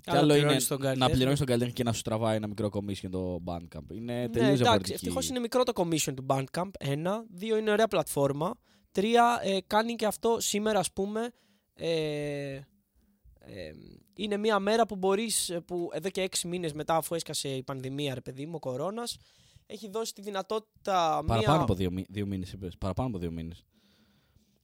Και 0.01 0.11
Άλλο 0.11 0.19
άλλο 0.19 0.27
είναι 0.31 0.39
πληρώνεις 0.41 0.67
τον 0.67 0.77
να 0.77 0.83
καλλιτέχνη. 0.85 1.13
πληρώνεις 1.13 1.37
τον 1.37 1.47
καλλιτέχνη 1.47 1.75
και 1.75 1.83
να 1.83 1.93
σου 1.93 2.01
τραβάει 2.01 2.35
ένα 2.35 2.47
μικρό 2.47 2.69
commission 2.73 3.09
το 3.11 3.39
Bandcamp. 3.45 3.91
Είναι 3.93 4.13
Ναι, 4.13 4.29
τελείως 4.29 4.39
εντάξει, 4.39 4.55
διαφορετική. 4.57 4.93
ευτυχώς 4.93 5.29
είναι 5.29 5.39
μικρό 5.39 5.63
το 5.63 5.71
commission 5.75 6.13
του 6.15 6.25
Bandcamp. 6.27 6.69
Ένα. 6.79 7.25
Δύο, 7.29 7.57
είναι 7.57 7.71
ωραία 7.71 7.87
πλατφόρμα. 7.87 8.53
Τρία, 8.91 9.39
ε, 9.43 9.57
κάνει 9.67 9.95
και 9.95 10.05
αυτό 10.05 10.37
σήμερα, 10.39 10.79
ας 10.79 10.91
πούμε. 10.91 11.31
Ε, 11.73 12.53
ε, 12.53 13.71
είναι 14.15 14.37
μια 14.37 14.59
μέρα 14.59 14.85
που 14.85 14.95
μπορείς, 14.95 15.49
ε, 15.49 15.59
που 15.59 15.89
εδώ 15.93 16.09
και 16.09 16.21
έξι 16.21 16.47
μήνες 16.47 16.73
μετά 16.73 16.95
αφού 16.95 17.15
έσκασε 17.15 17.49
η 17.49 17.63
πανδημία, 17.63 18.13
ρε 18.13 18.21
παιδί 18.21 18.45
μου, 18.45 18.53
ο 18.55 18.59
κορώνας, 18.59 19.17
έχει 19.65 19.89
δώσει 19.89 20.13
τη 20.13 20.21
δυνατότητα 20.21 21.23
Παραπάνω 21.25 21.53
μια... 21.55 21.63
από 21.63 21.75
δύο, 21.75 21.91
μη- 21.91 22.05
δύο 22.09 22.25
μήνες 22.25 22.51
είπες. 22.51 22.77
Παραπάνω 22.77 23.07
από 23.09 23.17
δύο 23.17 23.31
μήνες. 23.31 23.63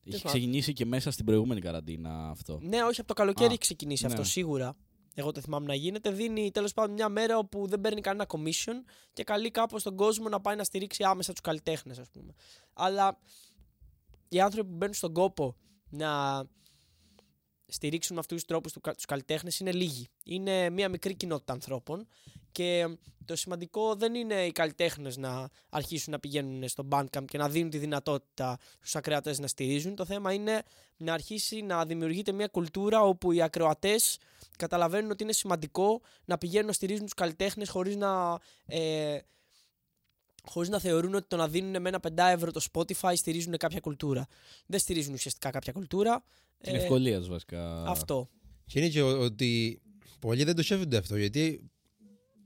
Είχε 0.07 0.17
πάντων. 0.17 0.31
ξεκινήσει 0.31 0.73
και 0.73 0.85
μέσα 0.85 1.11
στην 1.11 1.25
προηγούμενη 1.25 1.61
καραντίνα 1.61 2.29
αυτό. 2.29 2.59
Ναι, 2.61 2.83
όχι, 2.83 2.99
από 2.99 3.07
το 3.07 3.13
καλοκαίρι 3.13 3.47
Α, 3.47 3.51
έχει 3.51 3.59
ξεκινήσει 3.59 4.05
ναι. 4.05 4.11
αυτό 4.11 4.23
σίγουρα. 4.23 4.75
Εγώ 5.13 5.31
το 5.31 5.41
θυμάμαι 5.41 5.65
να 5.65 5.73
γίνεται. 5.73 6.11
Δίνει 6.11 6.51
τέλος 6.51 6.73
πάντων 6.73 6.93
μια 6.93 7.09
μέρα 7.09 7.37
όπου 7.37 7.67
δεν 7.67 7.81
παίρνει 7.81 8.01
κανένα 8.01 8.25
commission 8.29 8.73
και 9.13 9.23
καλεί 9.23 9.51
κάπως 9.51 9.83
τον 9.83 9.95
κόσμο 9.95 10.29
να 10.29 10.41
πάει 10.41 10.55
να 10.55 10.63
στηρίξει 10.63 11.03
άμεσα 11.03 11.31
τους 11.31 11.41
καλλιτέχνες, 11.41 11.99
ας 11.99 12.09
πούμε. 12.11 12.33
Αλλά 12.73 13.19
οι 14.29 14.39
άνθρωποι 14.39 14.69
που 14.69 14.75
μπαίνουν 14.75 14.93
στον 14.93 15.13
κόπο 15.13 15.55
να 15.89 16.43
στηρίξουν 17.67 18.15
με 18.15 18.19
αυτούς 18.19 18.37
τους 18.37 18.47
τρόπους 18.47 18.71
του 18.71 18.81
καλλιτέχνες 19.07 19.59
είναι 19.59 19.71
λίγοι. 19.71 20.07
Είναι 20.23 20.69
μια 20.69 20.89
μικρή 20.89 21.15
κοινότητα 21.15 21.53
ανθρώπων 21.53 22.07
και 22.51 22.97
το 23.25 23.35
σημαντικό 23.35 23.95
δεν 23.95 24.15
είναι 24.15 24.45
οι 24.45 24.51
καλλιτέχνες 24.51 25.17
να 25.17 25.49
αρχίσουν 25.69 26.11
να 26.11 26.19
πηγαίνουν 26.19 26.67
στο 26.67 26.87
Bandcamp 26.91 27.25
και 27.27 27.37
να 27.37 27.49
δίνουν 27.49 27.69
τη 27.69 27.77
δυνατότητα 27.77 28.57
στους 28.75 28.95
ακροατές 28.95 29.39
να 29.39 29.47
στηρίζουν. 29.47 29.95
Το 29.95 30.05
θέμα 30.05 30.33
είναι 30.33 30.61
να 30.97 31.13
αρχίσει 31.13 31.61
να 31.61 31.85
δημιουργείται 31.85 32.31
μια 32.31 32.47
κουλτούρα 32.47 33.01
όπου 33.01 33.31
οι 33.31 33.41
ακροατές 33.41 34.17
καταλαβαίνουν 34.57 35.11
ότι 35.11 35.23
είναι 35.23 35.31
σημαντικό 35.31 36.01
να 36.25 36.37
πηγαίνουν 36.37 36.67
να 36.67 36.73
στηρίζουν 36.73 37.03
τους 37.03 37.13
καλλιτέχνες 37.13 37.69
χωρίς 37.69 37.95
να. 37.95 38.39
Ε, 38.65 39.17
Χωρίς 40.49 40.69
να 40.69 40.79
θεωρούν 40.79 41.15
ότι 41.15 41.27
το 41.27 41.35
να 41.35 41.47
δίνουν 41.47 41.81
με 41.81 41.89
ένα 41.89 41.99
5 41.99 42.11
ευρώ 42.17 42.51
το 42.51 42.65
Spotify 42.73 43.13
στηρίζουν 43.15 43.57
κάποια 43.57 43.79
κουλτούρα. 43.79 44.27
Δεν 44.65 44.79
στηρίζουν 44.79 45.13
ουσιαστικά 45.13 45.49
κάποια 45.49 45.73
κουλτούρα. 45.73 46.23
Την 46.63 46.75
Ε, 46.75 46.77
ευκολία 46.77 47.17
τους 47.19 47.27
βασικά. 47.29 47.83
Αυτό. 47.85 48.29
Και 48.65 48.79
είναι 48.79 48.87
και 48.89 49.01
ο- 49.01 49.19
ότι 49.21 49.81
πολλοί 50.19 50.43
δεν 50.43 50.55
το 50.55 50.63
σκέφτονται 50.63 50.97
αυτό 50.97 51.17
γιατί 51.17 51.69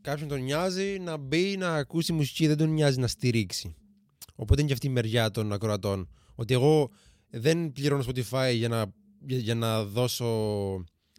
κάποιον 0.01 0.27
τον 0.29 0.41
νοιάζει 0.43 0.99
να 0.99 1.17
μπει 1.17 1.57
να 1.57 1.75
ακούσει 1.75 2.13
μουσική, 2.13 2.47
δεν 2.47 2.57
τον 2.57 2.69
νοιάζει 2.73 2.99
να 2.99 3.07
στηρίξει. 3.07 3.75
Οπότε 4.35 4.59
είναι 4.59 4.67
και 4.67 4.73
αυτή 4.73 4.87
η 4.87 4.89
μεριά 4.89 5.31
των 5.31 5.53
ακροατών. 5.53 6.09
Ότι 6.35 6.53
εγώ 6.53 6.89
δεν 7.29 7.71
πληρώνω 7.71 8.03
Spotify 8.07 8.51
για 8.55 8.67
να, 8.69 8.85
για, 9.25 9.37
για 9.37 9.55
να 9.55 9.83
δώσω 9.83 10.25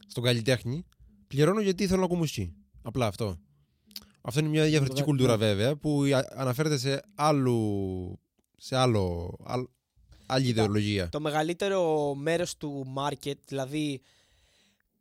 στον 0.06 0.22
καλλιτέχνη. 0.22 0.84
Πληρώνω 1.26 1.60
γιατί 1.60 1.86
θέλω 1.86 1.98
να 1.98 2.04
ακούω 2.04 2.16
μουσική. 2.16 2.54
Απλά 2.82 3.06
αυτό. 3.06 3.38
Αυτό 4.20 4.40
είναι 4.40 4.48
μια 4.48 4.64
διαφορετική 4.64 5.00
Βέβαια, 5.00 5.04
κουλτούρα 5.04 5.36
ναι. 5.36 5.46
βέβαια 5.46 5.76
που 5.76 6.02
α- 6.02 6.32
αναφέρεται 6.34 6.78
σε, 6.78 7.00
άλλου, 7.14 8.18
σε 8.56 8.76
άλλο, 8.76 9.36
άλλ- 9.44 9.64
άλλη 10.26 10.48
ιδεολογία. 10.48 11.08
Το 11.08 11.20
μεγαλύτερο 11.20 12.14
μέρος 12.14 12.56
του 12.56 12.92
market, 12.96 13.36
δηλαδή 13.46 14.00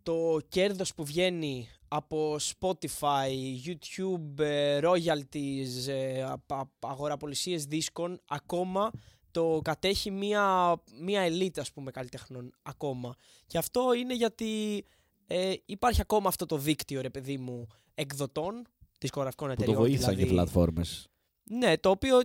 το 0.03 0.39
κέρδος 0.49 0.93
που 0.93 1.03
βγαίνει 1.05 1.69
από 1.88 2.36
Spotify, 2.60 3.29
YouTube, 3.65 4.39
ε, 4.39 4.79
royalties, 4.84 5.88
ε, 5.88 6.23
απ- 6.23 6.53
απ- 6.53 6.86
αγοραπολισίες 6.86 7.65
δίσκων, 7.65 8.19
ακόμα 8.27 8.91
το 9.31 9.60
κατέχει 9.63 10.12
μία, 10.12 10.75
μία 11.01 11.21
ελίτ, 11.21 11.60
ας 11.60 11.71
πούμε, 11.71 11.91
καλλιτεχνών 11.91 12.53
ακόμα. 12.62 13.15
Και 13.47 13.57
αυτό 13.57 13.93
είναι 13.93 14.13
γιατί 14.15 14.84
ε, 15.27 15.53
υπάρχει 15.65 16.01
ακόμα 16.01 16.27
αυτό 16.27 16.45
το 16.45 16.57
δίκτυο, 16.57 17.01
ρε 17.01 17.10
παιδί 17.10 17.38
μου, 17.38 17.67
εκδοτών, 17.95 18.67
δισκογραφικών 18.99 19.47
Που 19.49 19.55
το 19.55 19.62
εταιριών. 19.62 19.84
βοήθησαν 19.84 20.15
και 20.15 20.21
οι 20.21 20.25
δηλαδή. 20.25 20.36
πλατφόρμες. 20.51 21.07
Ναι, 21.43 21.77
το 21.77 21.89
οποίο 21.89 22.21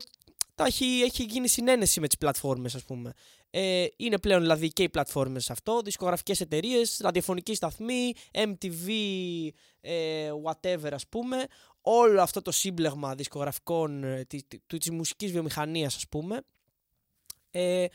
τα 0.57 0.65
έχει, 0.65 0.85
έχει 1.05 1.23
γίνει 1.23 1.49
συνένεση 1.49 2.01
με 2.01 2.07
τις 2.07 2.17
πλατφόρμες 2.17 2.75
ας 2.75 2.83
πούμε. 2.85 3.13
Ε, 3.51 3.87
είναι 3.97 4.19
πλέον 4.19 4.41
δηλαδή 4.41 4.69
και 4.69 4.83
οι 4.83 4.89
πλατφόρμες 4.89 5.45
σε 5.45 5.53
αυτό, 5.53 5.81
δισκογραφικές 5.85 6.41
εταιρείες, 6.41 6.99
ραδιοφωνική 7.01 7.55
σταθμή, 7.55 8.13
MTV, 8.33 8.89
ε, 9.81 10.31
whatever 10.45 10.89
ας 10.93 11.07
πούμε. 11.09 11.47
Όλο 11.81 12.23
αυτό 12.23 12.43
το 12.43 12.51
σύμπλεγμα 12.51 13.15
δισκογραφικών 13.15 14.05
ε, 14.05 14.25
της, 14.25 14.43
της, 14.47 14.61
της 14.79 14.91
μουσικής 14.91 15.33
βιομηχανίας 15.33 15.97
ας 15.97 16.09
πούμε. 16.09 16.41
Ε, 17.51 17.87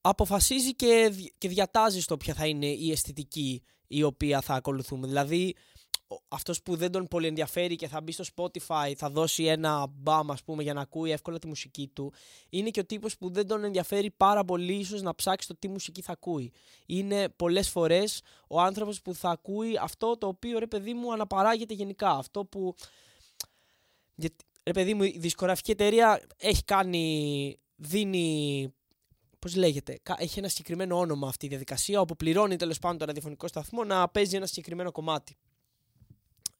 αποφασίζει 0.00 0.74
και, 0.74 1.08
δι- 1.12 1.32
και 1.38 1.48
διατάζει 1.48 2.00
στο 2.00 2.16
ποια 2.16 2.34
θα 2.34 2.46
είναι 2.46 2.66
η 2.66 2.90
αισθητική 2.90 3.62
η 3.86 4.02
οποία 4.02 4.40
θα 4.40 4.54
ακολουθούμε. 4.54 5.06
Δηλαδή, 5.06 5.54
ο- 5.56 5.79
αυτός 6.28 6.62
που 6.62 6.76
δεν 6.76 6.92
τον 6.92 7.06
πολύ 7.08 7.26
ενδιαφέρει 7.26 7.76
και 7.76 7.88
θα 7.88 8.00
μπει 8.00 8.12
στο 8.12 8.24
Spotify, 8.36 8.92
θα 8.96 9.10
δώσει 9.10 9.44
ένα 9.44 9.86
μπαμ 9.86 10.32
ας 10.32 10.42
πούμε 10.42 10.62
για 10.62 10.74
να 10.74 10.80
ακούει 10.80 11.10
εύκολα 11.10 11.38
τη 11.38 11.46
μουσική 11.46 11.90
του, 11.92 12.12
είναι 12.48 12.70
και 12.70 12.80
ο 12.80 12.84
τύπος 12.84 13.16
που 13.18 13.30
δεν 13.30 13.46
τον 13.46 13.64
ενδιαφέρει 13.64 14.10
πάρα 14.10 14.44
πολύ 14.44 14.74
ίσως 14.74 15.02
να 15.02 15.14
ψάξει 15.14 15.48
το 15.48 15.56
τι 15.58 15.68
μουσική 15.68 16.02
θα 16.02 16.12
ακούει. 16.12 16.52
Είναι 16.86 17.28
πολλές 17.28 17.68
φορές 17.68 18.22
ο 18.48 18.60
άνθρωπος 18.60 19.02
που 19.02 19.14
θα 19.14 19.30
ακούει 19.30 19.78
αυτό 19.80 20.18
το 20.18 20.26
οποίο 20.26 20.58
ρε 20.58 20.66
παιδί 20.66 20.94
μου 20.94 21.12
αναπαράγεται 21.12 21.74
γενικά. 21.74 22.10
Αυτό 22.10 22.44
που... 22.44 22.74
Γιατί, 24.14 24.44
ρε 24.64 24.72
παιδί 24.72 24.94
μου, 24.94 25.02
η 25.02 25.16
δισκογραφική 25.18 25.70
εταιρεία 25.70 26.20
έχει 26.36 26.64
κάνει, 26.64 27.58
δίνει 27.76 28.72
Πώς 29.40 29.54
λέγεται, 29.54 29.98
κα- 30.02 30.16
έχει 30.18 30.38
ένα 30.38 30.48
συγκεκριμένο 30.48 30.98
όνομα 30.98 31.28
αυτή 31.28 31.46
η 31.46 31.48
διαδικασία, 31.48 32.00
όπου 32.00 32.16
πληρώνει 32.16 32.56
τέλος 32.56 32.78
πάντων 32.78 32.98
το 32.98 33.04
ραδιοφωνικό 33.04 33.48
σταθμό 33.48 33.84
να 33.84 34.08
παίζει 34.08 34.36
ένα 34.36 34.46
συγκεκριμένο 34.46 34.92
κομμάτι. 34.92 35.36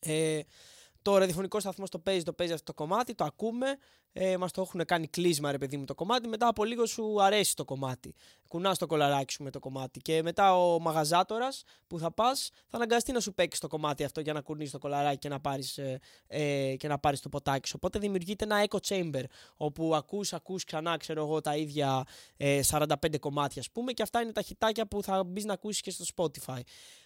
Ε, 0.00 0.40
το 1.02 1.16
ραδιοφωνικό 1.16 1.60
σταθμό 1.60 1.84
το 1.86 1.98
παίζει, 1.98 2.22
το 2.22 2.32
παίζει 2.32 2.52
αυτό 2.52 2.64
το 2.64 2.74
κομμάτι, 2.74 3.14
το 3.14 3.24
ακούμε, 3.24 3.76
ε, 4.12 4.36
μας 4.36 4.52
το 4.52 4.60
έχουν 4.60 4.84
κάνει 4.84 5.06
κλείσμα 5.06 5.50
ρε 5.50 5.58
παιδί 5.58 5.76
μου 5.76 5.84
το 5.84 5.94
κομμάτι, 5.94 6.28
μετά 6.28 6.48
από 6.48 6.64
λίγο 6.64 6.86
σου 6.86 7.22
αρέσει 7.22 7.56
το 7.56 7.64
κομμάτι. 7.64 8.14
Κουνάς 8.48 8.78
το 8.78 8.86
κολαράκι 8.86 9.32
σου 9.32 9.42
με 9.42 9.50
το 9.50 9.58
κομμάτι. 9.58 10.00
Και 10.00 10.22
μετά 10.22 10.56
ο 10.56 10.80
μαγαζάτορας 10.80 11.62
που 11.86 11.98
θα 11.98 12.12
πας 12.12 12.50
θα 12.68 12.76
αναγκαστεί 12.76 13.12
να 13.12 13.20
σου 13.20 13.34
παίξει 13.34 13.60
το 13.60 13.66
κομμάτι 13.66 14.04
αυτό 14.04 14.20
για 14.20 14.32
να 14.32 14.40
κουνήσει 14.40 14.72
το 14.72 14.78
κολαράκι 14.78 15.18
και 15.18 15.28
να 15.28 15.40
πάρεις 15.40 15.78
ε, 15.78 16.00
ε, 16.26 16.74
και 16.76 16.88
να 16.88 16.98
πάρεις 16.98 17.20
το 17.20 17.28
ποτάκι 17.28 17.68
σου. 17.68 17.74
Οπότε 17.76 17.98
δημιουργείται 17.98 18.44
ένα 18.44 18.66
echo 18.68 18.78
chamber 18.88 19.24
όπου 19.56 19.94
ακούς, 19.94 20.32
ακούς 20.32 20.64
ξανά 20.64 20.96
ξέρω 20.96 21.22
εγώ 21.22 21.40
τα 21.40 21.56
ίδια 21.56 22.04
ε, 22.36 22.60
45 22.70 23.18
κομμάτια 23.20 23.60
ας 23.60 23.70
πούμε 23.70 23.92
και 23.92 24.02
αυτά 24.02 24.20
είναι 24.20 24.32
τα 24.32 24.42
χιτάκια 24.42 24.86
που 24.86 25.02
θα 25.02 25.24
μπεις 25.24 25.44
να 25.44 25.52
ακούσεις 25.52 25.80
και 25.80 25.90
στο 25.90 26.04
Spotify. 26.16 26.60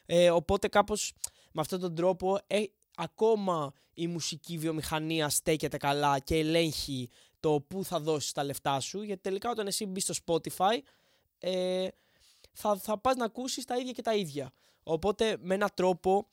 Ε, 0.07 0.31
οπότε 0.31 0.69
κάπως 0.69 1.13
με 1.53 1.61
αυτόν 1.61 1.81
τον 1.81 1.95
τρόπο 1.95 2.39
ε, 2.47 2.63
ακόμα 2.97 3.73
η 3.95 4.07
μουσική 4.07 4.59
βιομηχανία 4.59 5.29
στέκεται 5.29 5.77
καλά 5.77 6.19
και 6.19 6.39
ελέγχει 6.39 7.09
το 7.41 7.61
πού 7.69 7.85
θα 7.85 8.01
δώσεις 8.01 8.33
τα 8.33 8.45
λεφτά 8.45 8.81
σου 8.81 9.03
γιατί 9.03 9.23
τελικά 9.23 9.51
όταν 9.51 9.67
εσύ 9.67 9.87
μπεις 9.87 10.03
στο 10.03 10.15
Spotify 10.27 10.79
ε, 11.39 11.89
θα, 12.53 12.77
θα 12.77 12.99
πας 12.99 13.17
να 13.17 13.25
ακούσεις 13.25 13.65
τα 13.65 13.77
ίδια 13.77 13.93
και 13.93 14.03
τα 14.03 14.15
ίδια. 14.15 14.53
Οπότε 14.83 15.37
με 15.41 15.55
έναν 15.55 15.69
τρόπο 15.75 16.27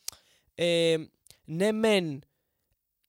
ε, 0.55 0.97
ναι 1.45 1.71
μεν 1.71 2.21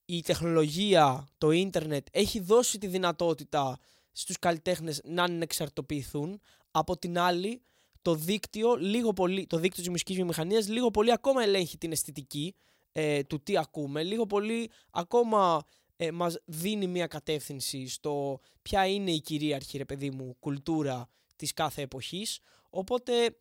η 0.05 0.23
τεχνολογία, 0.23 1.29
το 1.39 1.51
ίντερνετ 1.51 2.07
έχει 2.11 2.41
δώσει 2.41 2.79
τη 2.79 2.87
δυνατότητα 2.87 3.79
στους 4.13 4.39
καλλιτέχνες 4.39 5.01
να 5.05 5.23
ανεξαρτοποιηθούν. 5.23 6.41
Από 6.71 6.97
την 6.97 7.19
άλλη, 7.19 7.63
το 8.03 8.15
δίκτυο, 8.15 8.75
λίγο 8.75 9.13
πολύ, 9.13 9.47
το 9.47 9.57
δίκτυο 9.57 9.83
της 9.83 9.91
μουσικής 9.91 10.17
βιομηχανίας 10.17 10.69
λίγο 10.69 10.91
πολύ 10.91 11.13
ακόμα 11.13 11.43
ελέγχει 11.43 11.79
την 11.79 11.93
αισθητική 11.93 12.55
ε, 12.93 13.23
του 13.23 13.43
τι 13.43 13.59
ακούμε. 13.59 14.03
Λίγο 14.03 14.27
πολύ 14.27 14.71
ακόμα 14.91 15.63
ε, 15.97 16.11
μας 16.11 16.39
δίνει 16.45 16.87
μια 16.87 17.07
κατεύθυνση 17.07 17.89
στο 17.89 18.41
ποια 18.63 18.87
είναι 18.87 19.11
η 19.11 19.21
κυρίαρχη, 19.21 19.79
ρε 19.79 19.85
παιδί 19.85 20.11
μου, 20.11 20.37
κουλτούρα 20.39 21.09
της 21.37 21.53
κάθε 21.53 21.83
εποχής. 21.83 22.41
Οπότε 22.71 23.37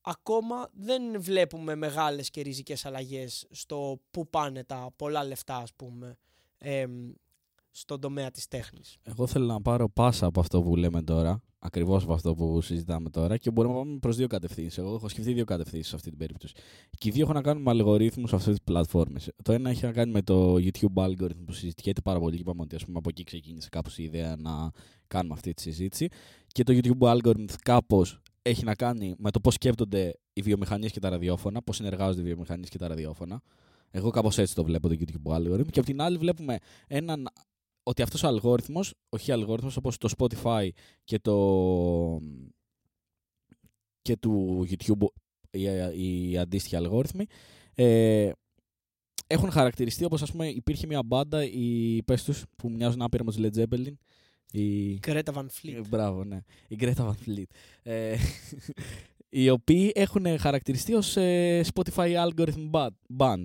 ακόμα 0.00 0.68
δεν 0.72 1.22
βλέπουμε 1.22 1.74
μεγάλες 1.74 2.30
και 2.30 2.42
ριζικές 2.42 2.84
αλλαγές 2.84 3.46
στο 3.50 4.00
πού 4.10 4.28
πάνε 4.28 4.64
τα 4.64 4.90
πολλά 4.96 5.24
λεφτά, 5.24 5.56
ας 5.56 5.74
πούμε, 5.74 6.16
εμ, 6.58 7.12
στον 7.70 8.00
τομέα 8.00 8.30
της 8.30 8.48
τέχνης. 8.48 8.96
Εγώ 9.02 9.26
θέλω 9.26 9.46
να 9.46 9.60
πάρω 9.60 9.88
πάσα 9.88 10.26
από 10.26 10.40
αυτό 10.40 10.62
που 10.62 10.76
λέμε 10.76 11.02
τώρα, 11.02 11.42
ακριβώς 11.58 12.02
από 12.02 12.12
αυτό 12.12 12.34
που 12.34 12.60
συζητάμε 12.60 13.10
τώρα, 13.10 13.36
και 13.36 13.50
μπορούμε 13.50 13.74
να 13.74 13.80
πάμε 13.80 13.98
προς 13.98 14.16
δύο 14.16 14.26
κατευθύνσεις. 14.26 14.78
Εγώ 14.78 14.94
έχω 14.94 15.08
σκεφτεί 15.08 15.32
δύο 15.32 15.44
κατευθύνσεις 15.44 15.88
σε 15.88 15.94
αυτή 15.94 16.08
την 16.08 16.18
περίπτωση. 16.18 16.54
Και 16.98 17.08
οι 17.08 17.10
δύο 17.10 17.22
έχουν 17.22 17.34
να 17.34 17.42
κάνουν 17.42 17.62
με 17.62 17.70
αλγορίθμους 17.70 18.30
σε 18.30 18.36
αυτές 18.36 18.54
τις 18.54 18.62
πλατφόρμες. 18.64 19.30
Το 19.42 19.52
ένα 19.52 19.70
έχει 19.70 19.84
να 19.84 19.92
κάνει 19.92 20.12
με 20.12 20.22
το 20.22 20.54
YouTube 20.54 20.94
algorithm 20.94 21.44
που 21.46 21.52
συζητιέται 21.52 22.00
πάρα 22.00 22.18
πολύ 22.18 22.34
και 22.34 22.40
είπαμε 22.40 22.62
ότι 22.62 22.74
ας 22.74 22.84
πούμε, 22.84 22.98
από 22.98 23.08
εκεί 23.08 23.24
ξεκίνησε 23.24 23.68
κάπως 23.68 23.98
η 23.98 24.02
ιδέα 24.02 24.36
να 24.36 24.70
κάνουμε 25.06 25.34
αυτή 25.34 25.54
τη 25.54 25.62
συζήτηση. 25.62 26.08
Και 26.46 26.62
το 26.62 26.72
YouTube 26.82 27.16
algorithm 27.16 27.44
κάπως 27.62 28.20
έχει 28.42 28.64
να 28.64 28.74
κάνει 28.74 29.14
με 29.18 29.30
το 29.30 29.40
πώς 29.40 29.54
σκέπτονται 29.54 30.14
οι 30.32 30.42
βιομηχανίες 30.42 30.92
και 30.92 31.00
τα 31.00 31.08
ραδιόφωνα, 31.08 31.62
πώς 31.62 31.76
συνεργάζονται 31.76 32.20
οι 32.20 32.24
βιομηχανίες 32.24 32.68
και 32.68 32.78
τα 32.78 32.88
ραδιόφωνα. 32.88 33.42
Εγώ 33.90 34.10
κάπως 34.10 34.38
έτσι 34.38 34.54
το 34.54 34.64
βλέπω 34.64 34.88
το 34.88 34.96
YouTube 34.98 35.32
algorithm. 35.36 35.66
Και 35.70 35.78
από 35.78 35.88
την 35.88 36.00
άλλη 36.00 36.16
βλέπουμε 36.16 36.58
έναν 36.86 37.28
ότι 37.88 38.02
αυτός 38.02 38.22
ο 38.22 38.26
αλγόριθμος, 38.26 38.94
όχι 39.08 39.32
αλγόριθμος 39.32 39.76
όπως 39.76 39.96
το 39.98 40.08
Spotify 40.18 40.68
και 41.04 41.18
το, 41.18 41.34
και 44.02 44.16
του 44.16 44.64
YouTube 44.70 45.06
οι, 45.50 46.30
οι 46.30 46.38
αντίστοιχοι 46.38 46.76
αλγόριθμοι. 46.76 47.26
Ε, 47.74 48.30
έχουν 49.26 49.50
χαρακτηριστεί 49.50 50.04
όπως 50.04 50.22
ας 50.22 50.30
πούμε 50.30 50.48
υπήρχε 50.48 50.86
μια 50.86 51.02
μπάντα, 51.02 51.44
οι 51.44 52.02
πες 52.02 52.24
τους, 52.24 52.44
που 52.56 52.70
μοιάζουν 52.70 53.02
άπειρα 53.02 53.24
με 53.24 53.32
τους 53.32 53.40
Led 53.44 53.62
Zeppelin. 53.62 53.94
Η... 54.52 54.98
Greta 55.06 55.32
Van 55.34 55.46
Fleet. 55.46 55.74
Ε, 55.74 55.80
Μπράβο, 55.88 56.24
ναι. 56.24 56.40
Η 56.68 56.76
Greta 56.80 56.94
Van 57.06 57.14
Fleet. 57.26 57.42
Ε, 57.82 58.16
οι 59.28 59.50
οποίοι 59.50 59.92
έχουν 59.94 60.38
χαρακτηριστεί 60.38 60.94
ως 60.94 61.16
ε, 61.16 61.64
Spotify 61.74 62.28
Algorithm 62.28 62.70
Band- 62.70 63.16
Band. 63.16 63.44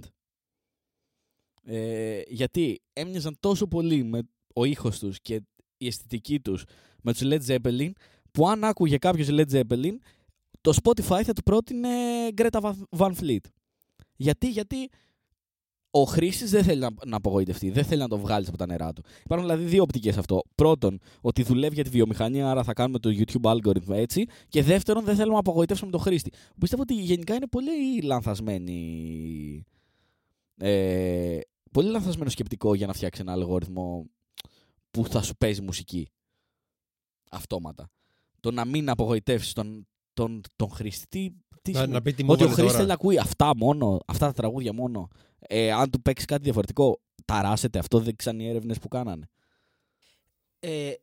Ε, 1.65 2.21
γιατί 2.28 2.82
έμοιαζαν 2.93 3.38
τόσο 3.39 3.67
πολύ 3.67 4.04
με 4.04 4.21
ο 4.54 4.65
ήχος 4.65 4.99
τους 4.99 5.21
και 5.21 5.41
η 5.78 5.88
αισθητική 5.88 6.39
τους 6.39 6.63
με 7.02 7.13
τους 7.13 7.21
Led 7.23 7.39
Zeppelin 7.47 7.91
που 8.32 8.47
αν 8.47 8.63
άκουγε 8.63 8.97
κάποιος 8.97 9.28
Led 9.32 9.52
Zeppelin 9.52 9.93
το 10.62 10.73
Spotify 10.84 11.21
θα 11.23 11.34
του 11.34 11.43
πρότεινε 11.43 11.89
Greta 12.36 12.60
Van- 12.62 12.97
Van 12.97 13.12
Fleet. 13.21 13.45
Γιατί, 14.15 14.49
γιατί 14.49 14.89
ο 15.91 16.04
χρήστη 16.04 16.45
δεν 16.45 16.63
θέλει 16.63 16.80
να, 16.80 16.89
να 17.06 17.17
απογοητευτεί, 17.17 17.69
δεν 17.69 17.84
θέλει 17.84 18.02
να 18.02 18.08
το 18.08 18.17
βγάλεις 18.17 18.47
από 18.47 18.58
τα 18.58 18.65
νερά 18.65 18.93
του. 18.93 19.04
Υπάρχουν 19.23 19.47
δηλαδή 19.47 19.65
δύο 19.65 19.82
οπτικές 19.82 20.17
αυτό. 20.17 20.41
Πρώτον, 20.56 20.99
ότι 21.21 21.43
δουλεύει 21.43 21.73
για 21.73 21.84
τη 21.84 21.89
βιομηχανία, 21.89 22.49
άρα 22.49 22.63
θα 22.63 22.73
κάνουμε 22.73 22.99
το 22.99 23.10
YouTube 23.10 23.52
algorithm 23.52 23.89
έτσι. 23.89 24.26
Και 24.47 24.63
δεύτερον, 24.63 25.04
δεν 25.04 25.15
θέλουμε 25.15 25.34
να 25.34 25.39
απογοητεύσουμε 25.39 25.91
τον 25.91 25.99
χρήστη. 25.99 26.32
Πιστεύω 26.60 26.82
ότι 26.82 26.93
γενικά 26.93 27.36
είναι 27.36 27.47
πολύ 27.47 28.02
λανθασμένη. 28.02 29.65
Ε, 30.58 31.39
πολύ 31.74 31.90
λανθασμένο 31.90 32.30
σκεπτικό 32.30 32.74
για 32.76 32.88
να 32.88 32.94
φτιάξει 32.94 33.22
ένα 33.22 33.32
αλγόριθμο 33.32 34.06
που 34.92 35.08
θα 35.08 35.22
σου 35.22 35.36
παίζει 35.36 35.62
μουσική. 35.62 36.08
Αυτόματα. 37.32 37.90
Το 38.40 38.52
να 38.52 38.66
μην 38.66 38.90
απογοητεύσεις 38.90 39.54
τον, 39.54 39.88
τον, 40.14 40.42
τον 40.56 40.70
χρήστη. 40.70 41.08
Τι, 41.08 41.30
τι 41.62 41.72
Να, 41.72 41.78
σημαίνει; 41.78 41.94
να 41.94 42.02
πει 42.02 42.14
τι 42.14 42.24
μου 42.24 42.32
Ότι 42.32 42.44
ο 42.44 42.46
έβαλε 42.46 42.62
χρήστη 42.62 42.72
τώρα. 42.72 42.78
θέλει 42.78 42.88
να 42.88 42.94
ακούει 42.94 43.18
αυτά 43.18 43.56
μόνο, 43.56 44.00
αυτά 44.08 44.26
τα 44.26 44.34
τραγούδια 44.34 44.74
μόνο. 44.74 45.08
Ε, 45.40 45.72
αν 45.72 45.90
του 45.90 46.02
παίξει 46.02 46.26
κάτι 46.26 46.44
διαφορετικό, 46.44 47.02
ταράσεται. 47.26 47.80
Αυτό 47.80 48.00
δείξαν 48.00 48.40
οι 48.40 48.48
έρευνες 48.48 48.80
που 48.80 48.88
κάνανε. 48.88 49.30
ε, 50.60 50.94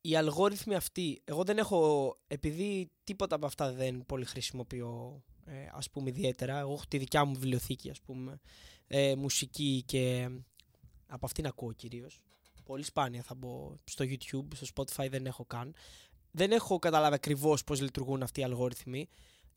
οι 0.00 0.16
αλγόριθμοι 0.16 0.74
αυτοί, 0.74 1.20
εγώ 1.24 1.44
δεν 1.44 1.58
έχω, 1.58 2.14
επειδή 2.26 2.90
τίποτα 3.04 3.34
από 3.34 3.46
αυτά 3.46 3.72
δεν 3.72 4.04
πολύ 4.06 4.24
χρησιμοποιώ, 4.24 5.22
ε, 5.46 5.68
ας 5.72 5.90
πούμε 5.90 6.08
ιδιαίτερα, 6.08 6.58
εγώ 6.58 6.72
έχω 6.72 6.84
τη 6.88 6.98
δικιά 6.98 7.24
μου 7.24 7.34
βιβλιοθήκη, 7.34 7.90
ας 7.90 8.00
πούμε, 8.00 8.40
ε, 8.86 9.14
μουσική 9.16 9.82
και 9.86 10.28
από 11.06 11.26
αυτήν 11.26 11.46
ακούω 11.46 11.72
κυρίως. 11.72 12.20
Πολύ 12.64 12.82
σπάνια 12.82 13.22
θα 13.22 13.34
μπω 13.34 13.76
στο 13.84 14.04
YouTube, 14.04 14.46
στο 14.54 14.66
Spotify 14.74 15.06
δεν 15.10 15.26
έχω 15.26 15.44
καν. 15.44 15.74
Δεν 16.30 16.52
έχω 16.52 16.78
καταλάβει 16.78 17.14
ακριβώς 17.14 17.64
πώς 17.64 17.80
λειτουργούν 17.80 18.22
αυτοί 18.22 18.40
οι 18.40 18.44
αλγόριθμοι. 18.44 19.08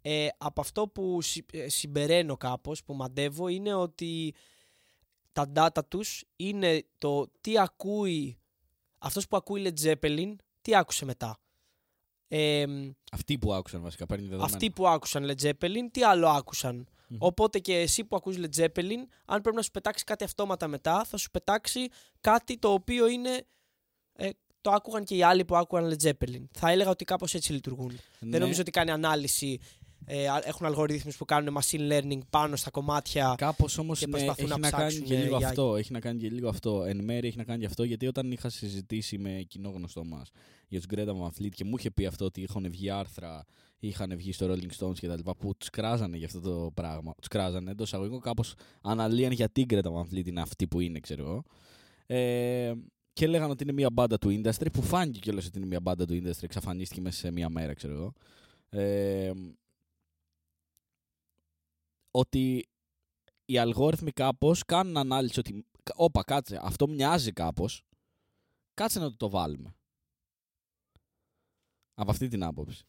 Ε, 0.02 0.28
από 0.38 0.62
αυτό 0.62 0.88
που 0.88 1.22
συ- 1.22 1.54
ε, 1.56 1.70
συμπεραίνω 1.70 2.38
κάπως, 2.38 2.84
που 2.84 2.94
μαντεύω, 2.94 3.48
είναι 3.48 3.74
ότι 3.74 4.34
τα 5.32 5.52
data 5.56 5.80
τους 5.88 6.24
είναι 6.36 6.86
το 6.98 7.28
τι 7.42 7.60
ακούει 7.60 8.38
αυτός 8.98 9.28
που 9.28 9.38
ακούει 9.38 9.62
Led 9.66 9.84
Zeppelin, 9.86 10.36
τι 10.62 10.76
άκουσε 10.76 11.06
μετά. 11.06 11.40
Ε, 12.32 12.66
Αυτοί 13.12 13.38
που 13.38 13.54
άκουσαν 13.54 13.82
βασικά, 13.82 14.06
παίρνει 14.06 14.24
δεδομένα. 14.24 14.54
αυτοί 14.54 14.72
που 14.72 14.88
άκουσαν 14.88 15.26
Led 15.32 15.48
Zeppelin, 15.48 15.88
τι 15.92 16.04
άλλο 16.04 16.28
άκουσαν; 16.28 16.88
Μμμ. 17.08 17.18
Οπότε 17.20 17.60
και 17.60 17.76
εσύ 17.76 18.06
που 18.06 18.16
ακούς 18.16 18.36
Led 18.38 18.62
Zeppelin, 18.62 19.04
αν 19.26 19.42
πρέπει 19.42 19.56
να 19.56 19.62
σου 19.62 19.72
πετάξει 19.72 20.04
κάτι 20.04 20.24
αυτόματα 20.24 20.68
μετά, 20.68 21.04
θα 21.04 21.18
σου 21.18 21.30
πετάξει 21.32 21.88
κάτι 22.22 22.58
το 22.58 22.72
οποίο 22.72 23.08
είναι. 23.08 23.46
Ε, 24.14 24.30
το 24.62 24.72
άκουγαν 24.72 25.04
και 25.04 25.16
οι 25.16 25.24
άλλοι 25.24 25.46
που 25.46 25.56
άκουγαν 25.56 25.94
Led 25.94 26.08
Zeppelin. 26.10 26.44
Θα 26.52 26.72
έλεγα 26.72 26.90
ότι 26.90 27.06
κάπως 27.06 27.34
έτσι 27.34 27.54
λειτουργούν. 27.54 27.92
Ναι. 28.20 28.30
Δεν 28.30 28.40
νομίζω 28.42 28.62
ότι 28.62 28.72
κάνει 28.72 28.92
ανάλυση. 28.92 29.60
Ε, 30.06 30.28
α- 30.30 30.42
έχουν 30.46 30.66
αλγορίθμους 30.66 31.18
που 31.18 31.26
κάνουν 31.26 31.58
machine 31.62 31.92
learning 31.92 32.20
πάνω 32.30 32.56
στα 32.56 32.70
κομμάτια. 32.70 33.34
Κάπως 33.38 33.78
όμως 33.78 34.00
και 34.00 34.06
ναι, 34.06 34.12
προσπαθούν 34.12 34.46
έχει 34.52 34.54
να 34.54 34.58
να, 34.60 34.70
κάνει 34.70 34.88
ψάξουν, 34.88 35.08
και 35.08 35.16
ε, 35.16 35.24
λίγο 35.24 35.38
για- 35.38 35.48
αυτό. 35.48 35.76
Έχει 35.76 35.92
να 35.92 36.00
κάνει 36.00 36.20
και 36.20 36.30
λίγο 36.30 36.50
αυτό. 36.50 36.84
Εν 36.84 37.04
μέρει 37.04 37.28
έχει 37.28 37.38
να 37.38 37.44
κάνει 37.44 37.60
και 37.60 37.66
αυτό 37.66 37.84
γιατί 37.84 38.08
όταν 38.08 38.32
είχα 38.32 38.50
συζητήσει 38.50 39.18
με 39.18 39.44
κοινό 39.48 39.70
γνωστό 39.70 40.04
μας 40.06 40.30
για 40.68 40.82
τους 40.82 40.88
Greta 40.96 41.08
Van 41.08 41.28
Fleet 41.42 41.50
και 41.50 41.64
μου 41.66 41.76
είχε 41.78 41.92
πει 41.92 42.06
αυτό 42.06 42.26
ότι 42.26 42.42
είχαν 42.42 42.68
βγει 42.70 42.90
άρθρα, 42.90 43.46
είχαν 43.80 44.16
βγει 44.18 44.32
στο 44.32 44.46
Rolling 44.54 44.78
Stones 44.86 44.98
κτλ. 45.02 45.30
που 45.40 45.56
τους 45.58 45.70
κράζανε 45.70 46.18
για 46.18 46.26
αυτό 46.26 46.40
το 46.40 46.72
πράγμα. 46.74 47.14
Τους 47.18 47.28
κράζανε 47.28 47.72
εντός 47.72 47.94
αγωγικών 47.94 48.20
κάπως 48.20 48.54
αναλύαν 48.82 49.32
γιατί 49.32 49.62
η 49.62 49.66
Greta 49.70 49.82
Van 49.92 50.14
Fleet 50.14 50.26
είναι 50.28 50.42
αυτή 50.42 50.68
που 50.68 50.80
είναι, 50.80 51.00
ξέρω 51.00 51.24
εγώ. 51.24 51.44
Ε, 52.06 52.74
και 53.14 53.28
λέγανε 53.28 53.52
ότι 53.52 53.64
είναι 53.64 53.72
μια 53.74 53.90
μπάντα 53.90 54.18
του 54.18 54.42
industry 54.44 54.66
που 54.74 54.82
φάνηκε 54.82 55.20
κιόλας 55.20 55.46
ότι 55.46 55.58
είναι 55.58 55.68
μια 55.68 55.80
μπάντα 55.80 56.06
του 56.06 56.14
industry. 56.24 56.44
Εξαφανίστηκε 56.44 57.02
μέσα 57.02 57.18
σε 57.18 57.32
μια 57.32 57.50
μέρα, 57.50 57.74
ξέρω 57.74 57.94
εγώ. 57.94 58.14
Ε, 58.70 59.32
ότι 62.12 62.70
οι 63.46 63.58
αλγόριθμοι 63.58 64.12
κάπως 64.12 64.66
κάνουν 64.66 64.98
ανάλυση 64.98 65.40
ότι 65.40 65.66
όπα 65.96 66.24
κάτσε, 66.24 66.60
αυτό 66.62 66.88
μοιάζει 66.88 67.32
κάπως, 67.32 67.84
κάτσε 68.74 69.00
να 69.00 69.10
το, 69.10 69.16
το 69.18 69.30
βάλουμε. 69.30 69.76
Από 71.94 72.12
αυτή 72.12 72.28
την 72.28 72.44
άποψη. 72.44 72.84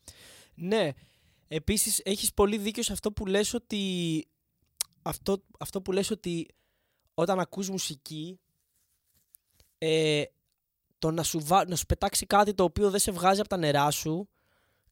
Ναι. 0.55 0.93
Επίσης 1.49 2.01
έχεις 2.05 2.35
πολύ 2.35 2.59
δίκιο 2.59 2.83
σε 2.83 2.93
αυτό 2.93 3.13
που 3.13 3.27
λες 3.27 3.55
ότι 3.55 4.25
αυτό, 5.03 5.45
αυτό 5.59 5.83
που 5.83 5.93
λες 5.93 6.11
ότι 6.11 6.49
όταν 7.15 7.41
ακούς 7.41 7.69
μουσική 7.71 8.41
ε, 9.79 10.25
το 10.99 11.11
να 11.11 11.23
σου, 11.23 11.41
βά- 11.45 11.69
να 11.69 11.77
σου 11.77 11.87
πετάξει 11.87 12.27
κάτι 12.27 12.55
το 12.55 12.65
οποίο 12.65 12.91
δεν 12.91 13.01
σε 13.01 13.11
βγάζει 13.11 13.41
από 13.41 13.49
τα 13.49 13.57
νερά 13.57 13.91
σου 13.91 14.29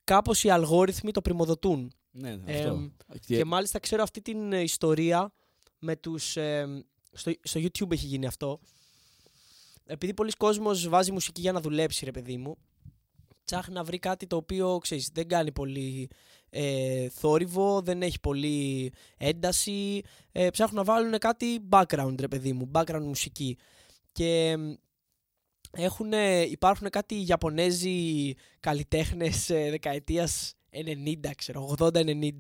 κάπως 0.08 0.44
οι 0.44 0.50
αλγόριθμοι 0.50 1.10
το 1.10 1.22
πρημοδοτούν. 1.22 1.92
Ναι, 2.10 2.30
αυτό. 2.32 2.68
Εμ, 2.68 2.88
Και- 3.26 3.36
Και 3.36 3.44
μάλιστα 3.44 3.78
ξέρω 3.78 4.02
αυτή 4.02 4.22
την 4.22 4.52
ε, 4.52 4.60
ιστορία 4.60 5.32
με 5.78 5.96
τους... 5.96 6.36
ε, 6.36 6.84
στο, 7.12 7.32
στο 7.42 7.60
YouTube 7.60 7.92
έχει 7.92 8.06
γίνει 8.06 8.26
αυτό. 8.26 8.60
Επειδή 9.86 10.14
πολλοί 10.14 10.30
κόσμος 10.32 10.88
βάζει 10.88 11.12
μουσική 11.12 11.40
για 11.40 11.52
να 11.52 11.60
δουλέψει, 11.60 12.04
ρε 12.04 12.10
παιδί 12.10 12.36
μου, 12.36 12.56
ψάχνει 13.44 13.74
να 13.74 13.84
βρει 13.84 13.98
κάτι 13.98 14.26
το 14.26 14.36
οποίο, 14.36 14.78
ξέρεις, 14.78 15.10
δεν 15.12 15.28
κάνει 15.28 15.52
πολύ 15.52 16.08
ε, 16.50 17.08
θόρυβο, 17.08 17.80
δεν 17.80 18.02
έχει 18.02 18.20
πολύ 18.20 18.92
ένταση. 19.16 20.02
Ε, 20.32 20.50
ψάχνουν 20.50 20.76
να 20.76 20.92
βάλουν 20.92 21.18
κάτι 21.18 21.60
background, 21.70 22.14
ρε 22.20 22.28
παιδί 22.28 22.52
μου, 22.52 22.70
background 22.74 23.02
μουσική. 23.02 23.56
Και 24.12 24.48
εμ, 24.50 24.74
έχουν, 25.78 26.12
υπάρχουν 26.50 26.90
κάτι 26.90 27.24
Ιαπωνέζοι 27.26 28.34
καλλιτέχνες 28.60 29.50
ε, 29.50 29.70
δεκαετίας 29.70 30.54
90, 30.72 31.30
ξέρω, 31.36 31.74
80-90, 31.78 32.30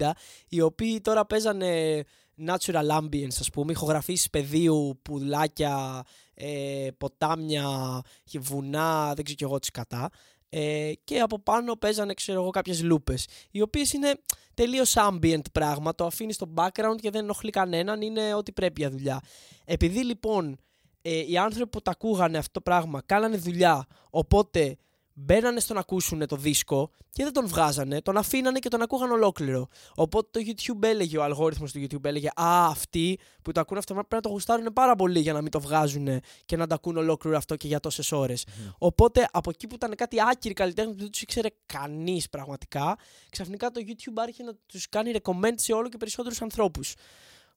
οι 0.48 0.60
οποίοι 0.60 1.00
τώρα 1.00 1.26
παίζανε 1.26 2.02
natural 2.46 3.00
ambience, 3.00 3.36
ας 3.40 3.50
πούμε, 3.50 3.72
ηχογραφήσεις 3.72 4.30
πεδίου, 4.30 5.00
πουλάκια, 5.02 6.02
ε, 6.34 6.88
ποτάμια, 6.98 8.00
και 8.24 8.38
βουνά, 8.38 9.12
δεν 9.14 9.24
ξέρω 9.24 9.36
κι 9.36 9.44
εγώ 9.44 9.58
τι 9.58 9.70
κατά. 9.70 10.10
Ε, 10.48 10.92
και 11.04 11.20
από 11.20 11.38
πάνω 11.38 11.76
παίζανε, 11.76 12.14
ξέρω 12.14 12.40
εγώ, 12.40 12.50
κάποιες 12.50 12.82
λούπες, 12.82 13.26
οι 13.50 13.60
οποίες 13.60 13.92
είναι 13.92 14.14
τελείως 14.54 14.94
ambient 14.96 15.52
πράγμα, 15.52 15.94
το 15.94 16.06
αφήνεις 16.06 16.34
στο 16.34 16.52
background 16.56 16.96
και 17.00 17.10
δεν 17.10 17.22
ενοχλεί 17.22 17.50
κανέναν, 17.50 18.02
είναι 18.02 18.34
ό,τι 18.34 18.52
πρέπει 18.52 18.80
για 18.80 18.90
δουλειά. 18.90 19.20
Επειδή 19.64 20.04
λοιπόν 20.04 20.58
ε, 21.08 21.24
οι 21.28 21.38
άνθρωποι 21.38 21.70
που 21.70 21.82
τα 21.82 21.90
ακούγανε 21.90 22.38
αυτό 22.38 22.52
το 22.52 22.60
πράγμα 22.60 23.02
κάνανε 23.06 23.36
δουλειά, 23.36 23.86
οπότε 24.10 24.76
μπαίνανε 25.12 25.60
στο 25.60 25.74
να 25.74 25.80
ακούσουν 25.80 26.26
το 26.26 26.36
δίσκο 26.36 26.90
και 27.12 27.24
δεν 27.24 27.32
τον 27.32 27.46
βγάζανε, 27.46 28.00
τον 28.00 28.16
αφήνανε 28.16 28.58
και 28.58 28.68
τον 28.68 28.82
ακούγαν 28.82 29.10
ολόκληρο. 29.10 29.68
Οπότε 29.94 30.40
το 30.40 30.50
YouTube 30.50 30.82
έλεγε, 30.82 31.18
ο 31.18 31.22
αλγόριθμος 31.22 31.72
του 31.72 31.80
YouTube 31.80 32.04
έλεγε 32.04 32.28
Α, 32.28 32.66
αυτοί 32.66 33.18
που 33.42 33.52
το 33.52 33.60
ακούνε 33.60 33.78
αυτό 33.78 33.94
πρέπει 33.94 34.14
να 34.14 34.20
το 34.20 34.28
γουστάρουν 34.28 34.72
πάρα 34.72 34.96
πολύ 34.96 35.20
για 35.20 35.32
να 35.32 35.42
μην 35.42 35.50
το 35.50 35.60
βγάζουν 35.60 36.20
και 36.44 36.56
να 36.56 36.66
το 36.66 36.74
ακούν 36.74 36.96
ολόκληρο 36.96 37.36
αυτό 37.36 37.56
και 37.56 37.66
για 37.66 37.80
τόσες 37.80 38.12
ώρες. 38.12 38.46
Οπότε 38.78 39.28
από 39.32 39.50
εκεί 39.50 39.66
που 39.66 39.74
ήταν 39.74 39.94
κάτι 39.94 40.16
άκυροι 40.30 40.54
καλλιτέχνες 40.54 40.94
που 40.94 41.00
δεν 41.00 41.10
τους 41.10 41.22
ήξερε 41.22 41.48
κανείς 41.66 42.28
πραγματικά, 42.28 42.98
ξαφνικά 43.30 43.70
το 43.70 43.80
YouTube 43.86 44.14
άρχισε 44.16 44.42
να 44.42 44.52
τους 44.66 44.88
κάνει 44.88 45.12
recommend 45.22 45.54
σε 45.54 45.72
όλο 45.72 45.88
και 45.88 45.96
περισσότερους 45.96 46.42
ανθρώπους. 46.42 46.94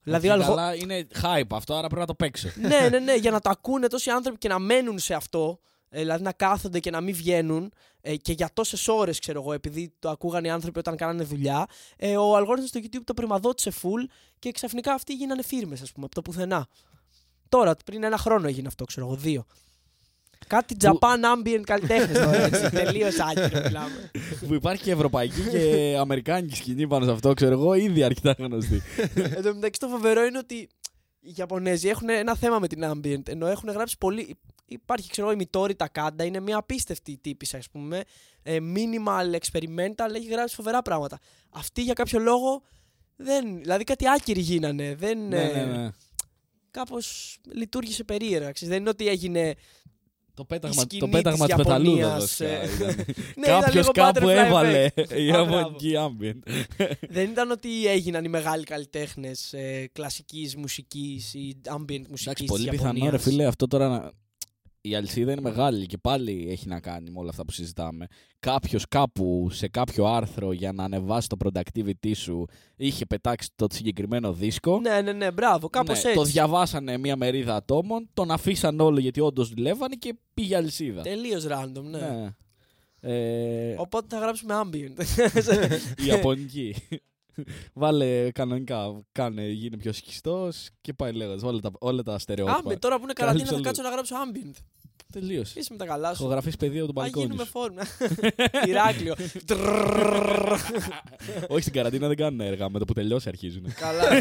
Δηλαδή, 0.04 0.30
ο 0.30 0.34
Όχι, 0.34 0.42
αλγο- 0.42 0.56
καλά, 0.56 0.76
είναι 0.76 1.08
hype 1.22 1.52
αυτό, 1.52 1.74
άρα 1.74 1.88
πρέπει 1.88 2.00
να 2.02 2.06
το 2.08 2.16
παίξω. 2.16 2.50
ναι, 2.68 2.90
ναι, 2.90 3.00
ναι, 3.00 3.16
για 3.16 3.32
να 3.32 3.40
το 3.40 3.50
ακούνε 3.50 3.88
τόσοι 3.88 4.10
άνθρωποι 4.10 4.38
και 4.38 4.48
να 4.48 4.60
μένουν 4.60 5.00
σε 5.00 5.14
αυτό. 5.14 5.60
ε, 5.90 6.00
Δηλαδή 6.00 6.24
να 6.24 6.32
κάθονται 6.32 6.80
και 6.80 6.90
να 6.92 7.02
μην 7.02 7.16
βγαίνουν 7.16 7.72
ε, 8.02 8.16
και 8.16 8.32
για 8.32 8.50
τόσες 8.54 8.88
ώρες, 8.88 9.20
ξέρω 9.20 9.42
εγώ, 9.42 9.54
επειδή 9.54 9.94
το 10.00 10.10
ακούγαν 10.10 10.44
οι 10.44 10.52
άνθρωποι 10.52 10.80
όταν 10.80 10.96
κάνανε 10.96 11.24
δουλειά. 11.24 11.66
Ε, 11.98 12.18
ο 12.18 12.36
αλγόριθμος 12.36 12.70
στο 12.70 12.80
YouTube 12.84 13.02
το 13.04 13.14
πρημαδότησε 13.14 13.72
full 13.82 14.10
και 14.40 14.52
ξαφνικά 14.52 14.94
αυτοί 14.94 15.14
γίνανε 15.14 15.44
φίρμες, 15.44 15.82
ας 15.82 15.92
πούμε, 15.92 16.06
από 16.06 16.16
το 16.16 16.22
πουθενά. 16.22 16.68
Τώρα, 17.50 17.76
πριν 17.86 18.04
ένα 18.04 18.18
χρόνο 18.18 18.48
έγινε 18.48 18.68
αυτό, 18.68 18.86
ξέρω 18.86 19.06
εγώ, 19.06 19.16
δύο. 19.16 19.46
Κάτι 20.48 20.76
Japan 20.82 21.20
Ambient 21.36 21.62
καλλιτέχνες 21.64 22.18
τώρα, 22.18 22.44
έτσι. 22.44 22.70
Τελείως 22.70 23.20
άκυρο 23.20 23.62
μιλάμε. 23.64 24.12
που 24.48 24.54
υπάρχει 24.54 24.84
και 24.84 24.92
ευρωπαϊκή 24.92 25.42
και 25.52 25.96
αμερικάνικη 26.00 26.56
σκηνή 26.56 26.88
πάνω 26.88 27.06
σε 27.06 27.12
αυτό, 27.12 27.34
ξέρω 27.34 27.52
εγώ, 27.52 27.74
ήδη 27.74 28.04
αρκετά 28.04 28.36
γνωστή. 28.40 28.82
Εν 29.36 29.42
τω 29.44 29.54
μεταξύ 29.54 29.80
το 29.80 29.88
φοβερό 29.88 30.26
είναι 30.26 30.38
ότι 30.38 30.70
οι 31.20 31.34
Ιαπωνέζοι 31.36 31.88
έχουν 31.88 32.10
ένα 32.10 32.36
θέμα 32.36 32.60
με 32.60 32.68
την 32.68 32.84
ambient. 32.86 33.28
Ενώ 33.30 33.48
έχουν 33.48 33.70
γράψει 33.70 33.98
πολύ. 33.98 34.38
Υπάρχει, 34.66 35.10
ξέρω 35.10 35.28
εγώ, 35.28 35.36
η 35.36 35.40
Μιτόρη 35.40 35.76
Τακάντα, 35.76 36.24
είναι 36.24 36.40
μια 36.40 36.58
απίστευτη 36.58 37.18
τύπη, 37.22 37.58
ας 37.58 37.70
πούμε. 37.70 38.04
Ε, 38.44 38.58
minimal 38.76 39.36
experimental, 39.36 40.14
έχει 40.16 40.28
γράψει 40.28 40.56
φοβερά 40.56 40.82
πράγματα. 40.82 41.20
Αυτή 41.50 41.82
για 41.82 41.94
κάποιο 41.94 42.20
λόγο 42.20 42.62
δεν. 43.16 43.60
Δηλαδή 43.60 43.84
κάτι 43.84 44.10
άκυροι 44.10 44.40
γίνανε. 44.40 44.96
Δεν, 44.96 45.28
Ναι, 45.28 45.42
ε, 45.42 45.66
ναι, 45.66 45.78
ναι. 45.78 45.90
Κάπως 46.72 47.38
λειτουργήσε 47.54 48.04
περίεργα. 48.04 48.52
ξέρεις. 48.52 48.74
Δεν 48.74 48.80
είναι 48.82 48.90
ότι 48.90 49.08
έγινε. 49.08 49.56
Το 50.34 50.44
πέταγμα, 50.46 50.82
σκηνή 50.82 51.02
το 51.02 51.08
πέταγμα 51.08 51.46
της 51.46 51.56
της 51.56 51.64
πεταλούδας. 51.64 52.40
Ιαπωνίας, 52.40 52.70
βασικά, 52.78 52.86
ε. 52.86 52.94
ήταν. 52.94 53.06
Ναι, 53.38 53.48
ήταν 53.48 53.60
Κάποιος 53.62 53.74
λίγο 53.74 53.92
κάπου 53.92 54.20
butterfly 54.26 54.46
έβαλε 54.46 54.90
effect. 54.96 55.10
η 55.10 55.32
Α, 55.32 55.38
Ιαπωνική 55.38 55.94
ambient. 55.98 56.52
δεν 57.16 57.30
ήταν 57.30 57.52
ότι 57.52 57.88
έγιναν 57.88 58.26
οι 58.26 58.30
μεγάλοι 58.30 58.64
καλλιτέχνες 58.64 59.54
ε, 59.54 59.90
κλασικής 59.94 60.56
μουσικής 60.56 61.34
ή 61.34 61.62
ambient 61.70 62.08
μουσικής. 62.10 62.26
Εντάξει, 62.26 62.46
πολύ 62.46 62.70
πιθανό 62.70 63.10
ρε 63.10 63.18
φίλε 63.18 63.46
αυτό 63.46 63.68
τώρα 63.68 63.88
να... 63.88 64.12
Η 64.84 64.96
αλυσίδα 64.96 65.32
είναι 65.32 65.42
μεγάλη 65.42 65.86
και 65.86 65.98
πάλι 65.98 66.48
έχει 66.50 66.68
να 66.68 66.80
κάνει 66.80 67.10
με 67.10 67.20
όλα 67.20 67.30
αυτά 67.30 67.46
που 67.46 67.52
συζητάμε. 67.52 68.08
Κάποιος 68.40 68.88
κάπου 68.88 69.48
σε 69.52 69.68
κάποιο 69.68 70.06
άρθρο 70.06 70.52
για 70.52 70.72
να 70.72 70.84
ανεβάσει 70.84 71.28
το 71.28 71.38
productivity 71.46 72.12
σου 72.16 72.46
είχε 72.76 73.06
πετάξει 73.06 73.50
το 73.56 73.68
συγκεκριμένο 73.72 74.34
δίσκο. 74.34 74.80
Ναι, 74.80 75.02
ναι, 75.02 75.12
ναι, 75.12 75.32
μπράβο, 75.32 75.70
κάπως 75.70 76.04
Ναι, 76.04 76.10
έτσι. 76.10 76.22
Το 76.24 76.24
διαβάσανε 76.26 76.98
μια 76.98 77.16
μερίδα 77.16 77.56
ατόμων, 77.56 78.10
τον 78.14 78.32
αφήσαν 78.32 78.80
όλο 78.80 79.00
γιατί 79.00 79.20
όντως 79.20 79.50
δουλεύανε 79.50 79.96
και 79.96 80.16
πήγε 80.34 80.56
αλυσίδα. 80.56 81.02
Τελείως 81.02 81.48
random, 81.48 81.84
ναι. 81.84 82.00
Ναι. 82.00 82.36
Ε, 83.04 83.76
Οπότε 83.78 84.16
θα 84.16 84.22
γράψουμε 84.22 84.62
ambient. 84.64 85.04
η 86.04 86.06
Ιαπωνική. 86.06 86.76
Βάλε 87.74 88.32
κανονικά, 88.32 89.02
κάνε, 89.12 89.48
γίνε 89.48 89.78
πιο 89.78 89.94
σκιστό 89.94 90.50
και 90.82 90.94
πάει 90.94 91.12
λέγοντας. 91.14 91.44
Όλα 91.44 91.60
τα, 91.60 91.72
όλα 91.80 92.04
τα 92.04 92.20
στερεότυπα. 92.20 92.62
ambient, 92.74 92.80
τώρα 92.80 92.98
που 92.98 93.04
είναι 93.04 93.14
καραντίνα 93.14 93.46
θα 93.46 93.52
Κάλυψε 93.52 93.70
κάτσω 93.70 93.90
να 93.90 93.96
γράψω 93.96 94.16
ambient. 94.16 94.56
Τελείωσε. 95.12 95.60
Είσαι 95.60 95.68
με 95.72 95.78
τα 95.78 95.86
καλά 95.86 96.14
σου. 96.14 96.24
Έχω 96.24 96.32
γραφεί 96.32 96.58
πεδίο 96.58 96.84
από 96.86 96.94
τον 96.94 97.04
Θα 97.04 97.10
μπαλκόνι. 97.10 97.26
γίνουμε 97.26 97.44
σου. 97.44 97.50
φόρμα. 97.52 97.82
Ηράκλειο. 98.70 99.16
Όχι 101.54 101.62
στην 101.62 101.74
καραντίνα 101.74 102.08
δεν 102.08 102.18
κάνουν 102.18 102.40
έργα. 102.42 102.70
Με 102.70 102.80
το 102.80 102.86
που 102.86 102.94
τελειώσει 102.94 103.30
αρχίζουν. 103.30 103.74
Καλά. 103.74 104.04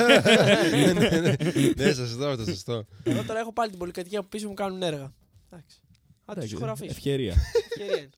ναι, 0.70 0.92
ναι, 0.92 1.20
ναι. 1.20 1.34
Ναι, 1.76 1.92
σωστό, 1.92 2.36
το 2.36 2.44
σωστό. 2.44 2.84
Εγώ 3.02 3.24
τώρα 3.24 3.40
έχω 3.40 3.52
πάλι 3.52 3.70
την 3.70 3.78
πολυκατοικία 3.78 4.22
που 4.22 4.28
πίσω 4.28 4.48
μου 4.48 4.54
κάνουν 4.54 4.82
έργα. 4.82 5.12
Εντάξει. 5.50 5.80
Θα 6.24 6.32
του 6.32 6.38
Εντάξει, 6.38 6.54
ηχογραφήσω. 6.54 6.90
Ευκαιρία. 6.90 7.34
Ευκαιρία 7.70 7.98
είναι. 7.98 8.10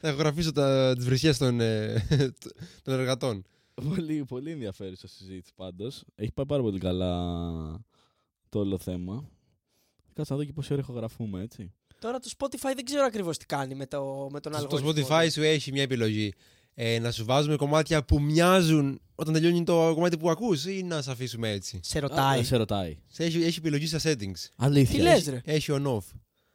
Θα 0.00 0.08
ηχογραφήσω 0.08 0.52
τα- 0.52 0.92
τις 0.96 1.04
βρισιές 1.04 1.38
των, 1.38 1.60
ε, 1.60 2.06
των 2.82 2.94
εργατών. 2.94 3.44
Πολύ, 3.74 4.24
πολύ 4.24 4.50
ενδιαφέρουσα 4.50 5.08
συζήτηση 5.08 5.52
πάντως. 5.56 6.04
Έχει 6.14 6.32
πάει 6.32 6.46
πάρα 6.46 6.62
πολύ 6.62 6.78
καλά 6.78 7.14
το 8.48 8.58
όλο 8.58 8.78
θέμα. 8.78 9.28
Κάτσε 10.14 10.32
να 10.32 10.38
δω 10.38 10.44
και 10.44 10.52
πόση 10.52 10.72
ώρα 10.72 10.82
ηχογραφούμε, 10.82 11.42
έτσι. 11.42 11.72
Τώρα 11.98 12.18
το 12.18 12.30
Spotify 12.38 12.72
δεν 12.74 12.84
ξέρω 12.84 13.04
ακριβώς 13.04 13.38
τι 13.38 13.46
κάνει 13.46 13.74
με, 13.74 13.86
το, 13.86 14.28
με 14.32 14.40
τον 14.40 14.52
Το 14.52 14.58
αλγόριθμο. 14.58 15.06
Spotify 15.08 15.28
σου 15.32 15.42
έχει 15.42 15.72
μια 15.72 15.82
επιλογή. 15.82 16.32
Ε, 16.74 16.98
να 16.98 17.10
σου 17.10 17.24
βάζουμε 17.24 17.56
κομμάτια 17.56 18.04
που 18.04 18.20
μοιάζουν 18.20 19.00
όταν 19.14 19.34
τελειώνει 19.34 19.64
το 19.64 19.92
κομμάτι 19.94 20.16
που 20.16 20.30
ακούς 20.30 20.64
ή 20.66 20.82
να 20.82 21.02
σε 21.02 21.10
αφήσουμε 21.10 21.50
έτσι. 21.50 21.80
Σε 21.82 21.98
Α, 21.98 22.00
ρωτάει. 22.00 22.44
σε 22.44 22.56
ρωτάει. 22.56 22.98
Σε 23.08 23.24
Έχει, 23.24 23.42
έχει 23.42 23.58
επιλογή 23.58 23.86
στα 23.86 23.98
settings. 24.02 24.48
Αλήθεια. 24.56 24.96
Τι 24.96 25.02
λες 25.02 25.28
ρε; 25.28 25.40
Έχει 25.44 25.72
on-off. 25.72 26.02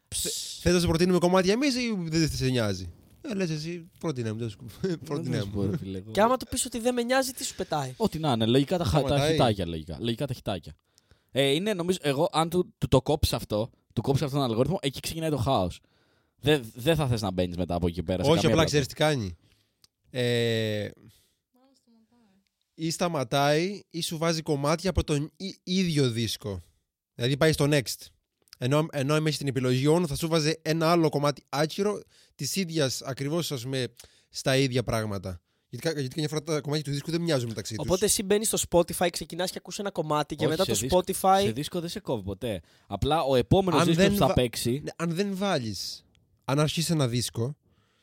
Ψ. 0.08 0.28
Θες 0.62 0.74
να 0.74 0.80
σου 0.80 0.88
προτείνουμε 0.88 1.18
κομμάτια 1.20 1.54
εμείς 1.54 1.76
ή 1.76 1.96
δεν 1.98 2.30
σε 2.30 2.50
νοιάζει; 2.50 2.94
Ε, 3.30 3.34
λες 3.34 3.50
εσύ, 3.50 3.90
πρότεινε 4.00 4.32
μου. 4.32 4.38
δεν 4.40 4.50
σου- 4.50 4.66
Πρότεινε 5.06 5.44
μου. 5.54 5.72
Και 6.12 6.22
άμα 6.22 6.38
του 6.38 6.46
πεις 6.50 6.66
ότι 6.66 6.80
δεν 6.80 6.94
με 6.94 7.04
νοιάζει, 7.04 7.32
τι 7.32 7.44
σου 7.44 7.56
πετάει; 7.56 7.94
Ό,τι 7.98 8.20
να 8.20 8.32
είναι, 8.32 8.46
λογικά 8.46 8.78
τα, 8.78 8.84
χα- 8.84 8.92
τα 9.02 9.06
Σταματάει. 9.08 9.32
χιτάκια. 9.32 9.66
Λογικά, 9.66 9.98
λογικά 10.00 10.28
τα 10.28 10.34
χιτάκια. 10.34 10.74
Ε, 11.32 11.50
είναι 11.52 11.74
νομίζω, 11.74 11.98
εγώ 12.02 12.30
αν 12.32 12.50
του, 12.50 12.74
του 12.78 12.88
το 12.88 13.02
κόψεις 13.02 13.34
αυτό, 13.34 13.70
του 13.94 14.02
κόψεις 14.02 14.26
αυτόν 14.26 14.40
τον 14.40 14.50
αλγόριθμο, 14.50 14.78
εκεί 14.82 15.00
ξεκινάει 15.00 15.30
το 15.30 15.38
χάος. 15.38 15.80
Δεν 16.40 16.72
δεν 16.76 16.96
θα 16.96 17.08
θες 17.08 17.22
να 17.22 17.32
μπαίνεις 17.32 17.58
μετά 17.58 17.76
από 17.76 17.88
εκεί 17.88 18.04
πέρα. 18.04 18.24
σε 18.24 18.30
Όχι, 18.32 18.42
καμία 18.42 18.56
απλά 18.56 18.66
πλατφόρμα. 18.66 18.66
ξέρεις 18.66 18.88
τι 18.88 18.94
κάνει. 18.94 19.36
Ε, 20.10 20.90
ή 22.74 22.92
σταματάει 22.92 23.82
ή 23.90 24.02
σου 24.02 24.18
βάζει 24.18 24.42
κομμάτια 24.42 24.90
από 24.90 25.04
τον 25.04 25.32
ί- 25.38 25.60
ίδιο 25.64 26.10
δίσκο. 26.10 26.62
Δηλαδή 27.16 27.38
πάει 27.38 27.52
στο 27.52 27.66
next. 27.70 28.06
Ενώ, 28.58 28.86
ενώ 28.92 29.14
αν 29.14 29.26
έχεις 29.26 29.38
την 29.38 29.48
επιλογή 29.48 29.86
on 29.90 30.04
θα 30.08 30.16
σου 30.16 30.28
βάζει 30.28 30.54
ένα 30.62 30.92
άλλο 30.92 31.10
κομμάτι 31.10 31.44
άκυρο 31.50 32.02
της 32.36 32.56
ίδιας 32.56 33.02
ακριβώς 33.02 33.52
στα 34.30 34.58
ίδια 34.58 34.84
πράγματα. 34.84 35.42
Γιατί, 35.70 35.86
κα- 35.88 36.00
γιατί 36.00 36.08
καμιά 36.16 36.30
φορά 36.30 36.44
τα 36.44 36.62
κομμάτια 36.62 36.84
του 36.84 36.92
δίσκου 36.92 37.12
δεν 37.12 37.22
μοιάζουν 37.22 37.48
μεταξύ 37.48 37.76
τους. 37.76 37.86
Οπότε 37.86 38.06
εσύ 38.06 38.24
μπαίνεις 38.24 38.48
στο 38.48 38.58
Spotify, 38.70 39.08
ξεκινάς 39.12 39.50
και 39.52 39.56
ακούς 39.58 39.80
ένα 39.80 39.92
κομμάτι 39.92 40.36
και 40.36 40.46
Όχι, 40.46 40.52
μετά 40.58 40.64
σε 40.64 40.72
το 40.72 40.78
δίσκο- 40.78 41.00
Spotify. 41.30 41.42
Σε 41.44 41.52
δίσκο 41.52 41.80
δεν 41.80 41.90
σε 41.90 42.00
κόβει 42.00 42.24
ποτέ. 42.24 42.62
Απλά 42.88 43.22
ο 43.24 43.36
επόμενος 43.36 43.80
Αν 43.80 43.86
δίσκος 43.88 44.04
δεν 44.04 44.14
που 44.14 44.20
θα 44.20 44.28
βα- 44.28 44.34
παίξει. 44.34 44.72
Ναι, 44.84 44.92
αν 44.96 45.10
δεν 45.16 45.36
βάλει. 45.36 45.76
Αν 46.46 46.60
αρχίσεις 46.60 46.90
ένα 46.90 47.08
δίσκο 47.08 47.56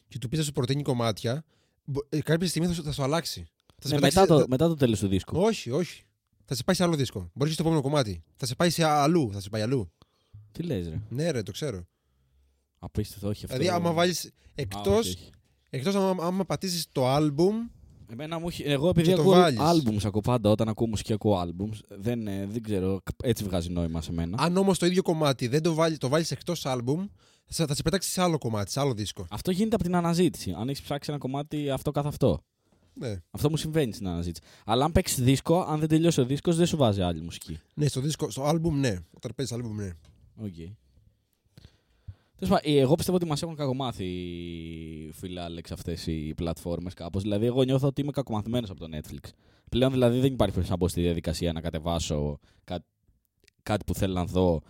και 0.08 0.18
του 0.18 0.28
πεις 0.28 0.38
να 0.38 0.44
σου 0.44 0.52
προτείνει 0.52 0.82
κομμάτια, 0.82 1.44
μπο- 1.84 2.00
ε, 2.08 2.20
κάποια 2.20 2.48
στιγμή 2.48 2.68
θα 2.68 2.74
σου, 2.74 2.82
θα 2.82 2.92
σου 2.92 3.02
αλλάξει. 3.02 3.46
Θα 3.82 3.88
σε 3.88 3.94
Ναι, 3.94 4.00
πετάξει- 4.00 4.16
μετά, 4.20 4.34
το, 4.34 4.40
θα- 4.40 4.46
μετά 4.48 4.68
το 4.68 4.74
τέλος 4.74 4.98
του 4.98 5.08
δίσκου. 5.08 5.38
Όχι, 5.40 5.70
όχι. 5.70 6.02
Θα 6.44 6.54
σε 6.54 6.62
πάει 6.64 6.76
σε 6.76 6.82
άλλο 6.82 6.96
δίσκο. 6.96 7.18
Μπορείς 7.34 7.54
και 7.54 7.60
στο 7.60 7.62
επόμενο 7.62 7.80
κομμάτι. 7.82 8.22
Θα 8.36 8.46
σε 8.46 8.54
πάει 8.54 8.70
σε 8.70 8.84
αλλού. 8.84 9.30
Θα 9.32 9.40
σε 9.40 9.48
πάει 9.48 9.62
αλλού. 9.62 9.92
Τι 10.54 10.62
λες, 10.62 10.88
ρε; 10.88 11.00
Ναι, 11.08 11.30
ρε, 11.30 11.42
το 11.42 11.52
ξέρω. 11.52 11.84
Απίστευτο, 12.78 13.28
όχι 13.28 13.44
αυτό. 13.44 13.56
Δηλαδή, 13.58 13.76
άμα 13.76 13.92
βάλεις. 13.92 14.24
Α, 14.24 14.28
Εκτό 14.54 14.90
όχι, 14.96 14.98
όχι. 15.10 15.30
εκτός 15.70 15.94
άμα, 15.94 16.24
άμα 16.26 16.44
πατήσεις 16.44 16.86
το 16.92 17.16
album. 17.16 17.70
Εμένα 18.12 18.38
μου 18.38 18.48
έχει- 18.48 18.62
εγώ 18.62 18.88
επειδή 18.88 19.08
Και 19.08 19.14
το 19.14 19.20
ακούω 19.20 19.32
βάλεις. 19.32 19.58
albums 19.60 20.04
ακούω 20.04 20.20
πάντα, 20.20 20.50
όταν 20.50 20.68
ακούω 20.68 20.86
μουσική 20.86 21.12
ακούω 21.12 21.42
albums, 21.42 21.78
δεν, 21.88 22.26
ε, 22.26 22.46
δεν 22.46 22.62
ξέρω, 22.62 23.00
έτσι 23.22 23.44
βγάζει 23.44 23.70
νόημα 23.70 24.00
σε 24.02 24.12
μένα. 24.12 24.36
Αν 24.40 24.56
όμως 24.56 24.78
το 24.78 24.86
ίδιο 24.86 25.02
κομμάτι 25.02 25.46
δεν 25.48 25.62
το 25.62 25.74
βάλει 25.74 25.96
το 25.96 26.08
βάλεις 26.08 26.30
εκτός 26.30 26.62
album, 26.66 27.08
θα, 27.46 27.52
σε- 27.52 27.66
θα 27.66 27.74
σε 27.74 27.82
πετάξει 27.82 28.10
σε 28.10 28.22
άλλο 28.22 28.38
κομμάτι, 28.38 28.70
σε 28.70 28.80
άλλο 28.80 28.94
δίσκο. 28.94 29.26
Αυτό 29.30 29.50
γίνεται 29.50 29.74
από 29.74 29.84
την 29.84 29.94
αναζήτηση. 29.94 30.54
Αν 30.58 30.68
έχεις 30.68 30.82
ψάξει 30.82 31.10
ένα 31.10 31.18
κομμάτι 31.18 31.70
αυτό 31.70 31.90
καθ' 31.90 32.06
αυτό. 32.06 32.44
Ναι. 32.94 33.16
Αυτό 33.30 33.50
μου 33.50 33.56
συμβαίνει 33.56 33.92
στην 33.92 34.06
αναζήτηση. 34.08 34.46
Αλλά 34.64 34.84
αν 34.84 34.92
παίξεις 34.92 35.24
δίσκο, 35.24 35.60
αν 35.60 35.78
δεν 35.78 35.88
τελειώσει 35.88 36.20
ο 36.20 36.24
δίσκος, 36.24 36.56
δεν 36.56 36.66
σου 36.66 36.76
βάζει 36.76 37.00
άλλη 37.00 37.20
μουσική. 37.20 37.58
ναι, 37.74 37.86
στο, 37.86 38.00
δίσκο, 38.00 38.30
στο 38.30 38.48
album 38.50 38.70
ναι. 38.72 38.96
Όταν 39.10 39.32
παίζεις 39.36 39.56
album 39.56 39.70
ναι. 39.74 39.90
Οκ. 40.36 40.54
Τέλος 42.36 42.54
πάντων, 42.60 42.72
ε, 42.76 42.78
εγώ 42.80 42.94
πιστεύω 42.94 43.16
ότι 43.16 43.26
μας 43.26 43.42
έχουν 43.42 43.56
κακομάθει, 43.56 44.06
φίλε 45.12 45.40
Άλεξ, 45.40 45.70
αυτές 45.72 46.06
οι 46.06 46.32
πλατφόρμες 46.36 46.94
κάπως. 46.94 47.22
Δηλαδή, 47.22 47.46
εγώ 47.46 47.62
νιώθω 47.62 47.86
ότι 47.86 48.00
είμαι 48.00 48.12
κακομαθημένος 48.12 48.70
από 48.70 48.80
το 48.80 48.86
Netflix. 48.96 49.28
Πλέον 49.70 49.92
δηλαδή 49.92 50.14
δεν 50.20 50.32
υπάρχει 50.32 50.36
περίπτωση 50.38 50.70
να 50.70 50.76
μπω 50.76 50.88
στη 50.88 51.00
διαδικασία 51.00 51.52
να 51.52 51.60
κατεβάσω 51.60 52.38
κά- 52.64 52.84
κάτι 53.62 53.84
που 53.84 53.94
θέλω 53.94 54.12
να 54.14 54.24
δω 54.24 54.60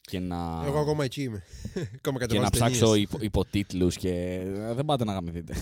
και 0.00 0.18
να, 0.18 0.62
Εγώ 0.66 0.78
ακόμα 0.78 1.04
εκεί 1.04 1.22
είμαι. 1.22 1.42
ακόμα 1.98 2.18
και 2.18 2.26
κατεβάζω 2.26 2.40
να 2.42 2.50
ψάξω 2.50 2.84
ταινίες. 2.86 3.02
υπο, 3.02 3.18
υποτίτλους 3.20 3.96
και. 3.96 4.10
ε, 4.44 4.74
Δεν 4.74 4.84
πάτε 4.84 5.04
να 5.04 5.12
γαμηθείτε. 5.12 5.54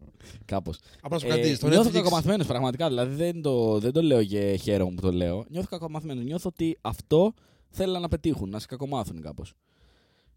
Κάπως. 0.44 0.78
Απλά 1.02 1.18
σου 1.18 1.26
πω 1.26 1.32
κάτι. 1.34 1.54
Στο 1.54 1.66
Ε, 1.66 1.70
νιώθω 1.70 1.88
Netflix. 1.88 1.92
κακομαθημένος 1.92 2.46
πραγματικά. 2.46 2.88
Δηλαδή 2.88 3.14
δεν 3.14 3.42
το, 3.42 3.78
δεν 3.78 3.92
το 3.92 4.02
λέω 4.02 4.24
και 4.24 4.58
χαίρομαι 4.62 4.94
που 4.94 5.00
το 5.00 5.12
λέω. 5.12 5.44
Νιώθω 5.50 5.68
κακομαθημένος. 5.68 6.24
Νιώθω 6.24 6.48
ότι 6.48 6.78
αυτό 6.80 7.32
θέλουν 7.70 8.00
να 8.00 8.08
πετύχουν, 8.08 8.50
να 8.50 8.58
σε 8.58 8.66
κακομάθουν 8.66 9.20
κάπως. 9.20 9.54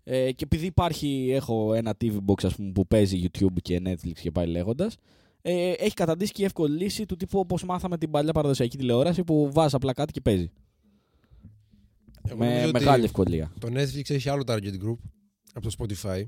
Ε, 0.04 0.32
και 0.32 0.44
επειδή 0.44 0.66
υπάρχει, 0.66 1.30
έχω 1.32 1.74
ένα 1.74 1.96
TV 2.02 2.18
box 2.28 2.46
ας 2.46 2.56
πούμε, 2.56 2.72
που 2.72 2.88
παίζει 2.88 3.24
YouTube 3.24 3.62
και 3.62 3.82
Netflix 3.86 4.14
και 4.22 4.32
πάει 4.32 4.48
λέγοντας, 4.48 4.98
ε, 5.42 5.72
έχει 5.72 5.94
καταντήσει 5.94 6.32
και 6.32 6.42
η 6.42 6.46
εύκολη 6.46 6.84
λύση 6.84 7.06
του 7.06 7.16
τύπου 7.16 7.40
όπως 7.40 7.64
μάθαμε 7.64 7.98
την 7.98 8.12
παλιά 8.12 8.32
παραδοσιακή 8.32 8.78
τηλεόραση 8.78 9.24
που 9.24 9.52
βάζεις 9.52 9.74
απλά 9.74 9.94
κάτι 9.94 10.12
και 10.12 10.22
παίζει. 10.22 10.52
Εγώ 12.24 12.38
με 12.38 12.46
νομίζω 12.46 12.68
ότι 12.68 12.80
μεγάλη 12.80 13.04
ευκολία. 13.04 13.52
Το 13.60 13.68
Netflix 13.72 14.10
έχει 14.10 14.30
άλλο 14.30 14.44
target 14.48 14.74
group 14.84 14.98
από 15.54 15.70
το 15.70 15.76
Spotify. 15.78 16.24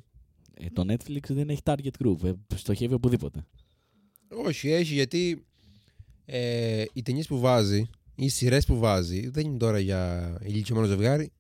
Ε, 0.54 0.66
το 0.74 0.84
Netflix 0.88 1.30
δεν 1.30 1.50
έχει 1.50 1.62
target 1.64 2.06
group. 2.06 2.24
Ε, 2.24 2.32
στοχεύει 2.56 2.94
οπουδήποτε. 2.94 3.46
Όχι, 4.46 4.70
έχει 4.70 4.94
γιατί 4.94 5.46
ε, 6.26 6.84
οι 6.94 7.02
ταινίες 7.02 7.28
που 7.28 7.40
βάζει 7.40 7.80
ή 7.80 7.88
οι 8.16 8.28
σειρές 8.30 8.66
που 8.66 8.78
βάζει 8.78 9.30
δεν 9.30 9.46
είναι 9.46 9.58
τώρα 9.58 9.80
για 9.80 10.34
ηλικιωμένο 10.44 10.88
ζευγάρι. 10.88 11.32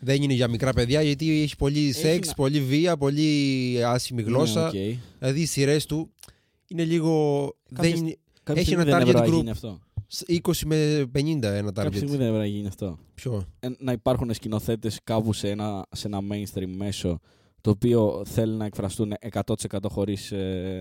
Δεν 0.00 0.22
είναι 0.22 0.32
για 0.32 0.48
μικρά 0.48 0.72
παιδιά 0.72 1.02
γιατί 1.02 1.40
έχει 1.42 1.56
πολύ 1.56 1.78
Έχει 1.88 1.92
σεξ, 1.92 2.26
να- 2.28 2.34
πολύ 2.34 2.60
βία, 2.60 2.96
πολύ 2.96 3.80
άσχημη 3.84 4.22
γλώσσα. 4.22 4.60
Ναι, 4.62 4.66
οκ. 4.66 4.98
Δηλαδή 5.18 5.40
οι 5.40 5.46
σειρές 5.46 5.86
του 5.86 6.10
είναι 6.68 6.84
λίγο. 6.84 7.52
Κάποιες- 7.74 7.94
Δεν 7.94 8.02
είναι, 8.06 8.16
Κάποια 8.42 8.62
Έχει 8.62 8.70
στιγμή 8.70 8.90
ένα 8.90 8.98
δεν 8.98 9.08
έπρεπε 9.08 9.18
target 9.18 9.30
να 9.30 9.34
group. 9.34 9.38
γίνει 9.38 9.50
αυτό. 9.50 9.78
20 10.26 10.66
με 10.66 11.04
50 11.12 11.54
ένα 11.54 11.72
Κάποια 11.72 11.90
στιγμή 11.98 12.14
target. 12.14 12.18
δεν 12.18 12.26
έπρεπε 12.26 12.38
να 12.38 12.46
γίνει 12.46 12.66
αυτό. 12.66 12.98
Ποιο; 13.14 13.44
Ε, 13.60 13.68
να 13.78 13.92
υπάρχουν 13.92 14.34
σκηνοθέτες 14.34 14.98
κάπου 15.04 15.32
σε 15.32 15.48
ένα, 15.50 15.86
σε 15.90 16.06
ένα 16.06 16.18
mainstream 16.30 16.68
μέσο 16.76 17.20
το 17.60 17.70
οποίο 17.70 18.22
θέλει 18.26 18.52
να 18.56 18.64
εκφραστούν 18.64 19.12
100% 19.20 19.88
χωρίς 19.88 20.32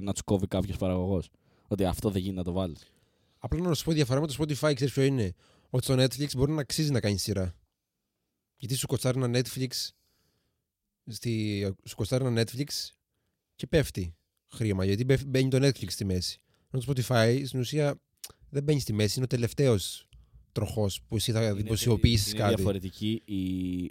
να 0.01 0.11
τους 0.13 0.21
κόβει 0.21 0.47
κάποιος 0.47 0.77
παραγωγός. 0.77 1.29
Ότι 1.67 1.83
αυτό 1.85 2.09
δεν 2.09 2.21
γίνεται 2.21 2.37
να 2.37 2.43
το 2.43 2.51
βάλεις. 2.51 2.91
Απλά 3.39 3.59
να 3.67 3.73
σου 3.73 3.83
πω 3.83 3.91
διαφορά 3.91 4.19
με 4.19 4.27
το 4.27 4.35
Spotify, 4.37 4.71
ξέρεις 4.75 4.93
ποιο 4.93 5.03
είναι; 5.03 5.33
Ότι 5.69 5.83
στο 5.83 5.93
Netflix 5.93 6.27
μπορεί 6.35 6.51
να 6.51 6.61
αξίζει 6.61 6.91
να 6.91 6.99
κάνει 6.99 7.17
σειρά. 7.17 7.55
Γιατί 8.57 8.75
σου 8.75 8.87
κοστάρει 8.87 9.23
ένα 9.23 9.39
Netflix. 9.39 9.67
Στη, 11.09 11.61
σου 11.83 11.95
κοστάρει 11.95 12.25
ένα 12.25 12.41
Netflix 12.43 12.65
και 13.55 13.67
πέφτει 13.67 14.15
χρήμα. 14.47 14.85
Γιατί 14.85 15.03
μπε- 15.05 15.25
μπαίνει 15.25 15.49
το 15.49 15.57
Netflix 15.67 15.91
στη 15.91 16.05
μέση. 16.05 16.41
Ενώ 16.71 16.83
το 16.83 16.93
Spotify 17.07 17.41
στην 17.45 17.59
ουσία 17.59 17.99
δεν 18.49 18.63
μπαίνει 18.63 18.79
στη 18.79 18.93
μέση, 18.93 19.13
είναι 19.15 19.23
ο 19.23 19.27
τελευταίος 19.27 20.07
τροχός 20.51 21.01
που 21.07 21.15
εσύ 21.15 21.31
θα 21.31 21.43
Είναι- 21.43 21.53
δημοσιοποιήσεις 21.53 22.31
είναι 22.31 22.39
κάτι. 22.41 22.55
διαφορετική 22.55 23.21
η, 23.25 23.37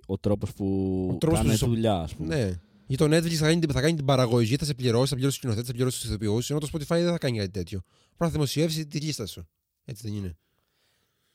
ο 0.06 0.18
τρόπος 0.18 0.52
που 0.52 0.66
Ο 1.14 1.16
τρόπος 1.18 1.38
κάνε 1.38 1.50
που 1.50 1.56
σου- 1.56 1.66
δουλειά, 1.66 1.94
ας 1.94 2.14
πούμε. 2.14 2.36
Ναι. 2.36 2.60
Για 2.86 2.96
το 2.96 3.04
Netflix 3.04 3.34
θα 3.34 3.46
κάνει, 3.46 3.60
την- 3.60 3.72
θα 3.72 3.80
κάνει 3.80 3.94
την 3.96 4.04
παραγωγή, 4.04 4.56
θα 4.56 4.64
σε 4.64 4.74
πληρώσει, 4.74 5.08
θα 5.08 5.14
πληρώσει 5.14 5.24
τους 5.24 5.34
σκηνοθέτε, 5.34 5.66
θα 5.66 5.72
πληρώσει 5.72 6.00
τους 6.00 6.08
ηθοποιούς, 6.08 6.50
ενώ 6.50 6.58
το 6.60 6.68
Spotify 6.72 6.86
δεν 6.88 7.10
θα 7.10 7.18
κάνει 7.18 7.38
κάτι 7.38 7.50
τέτοιο. 7.50 7.80
Απλά 8.12 8.26
θα 8.26 8.32
δημοσιεύσεις 8.32 8.86
τη 8.86 8.98
λίστα 9.00 9.26
σου. 9.26 9.48
Έτσι 9.84 10.02
δεν 10.08 10.16
είναι. 10.16 10.36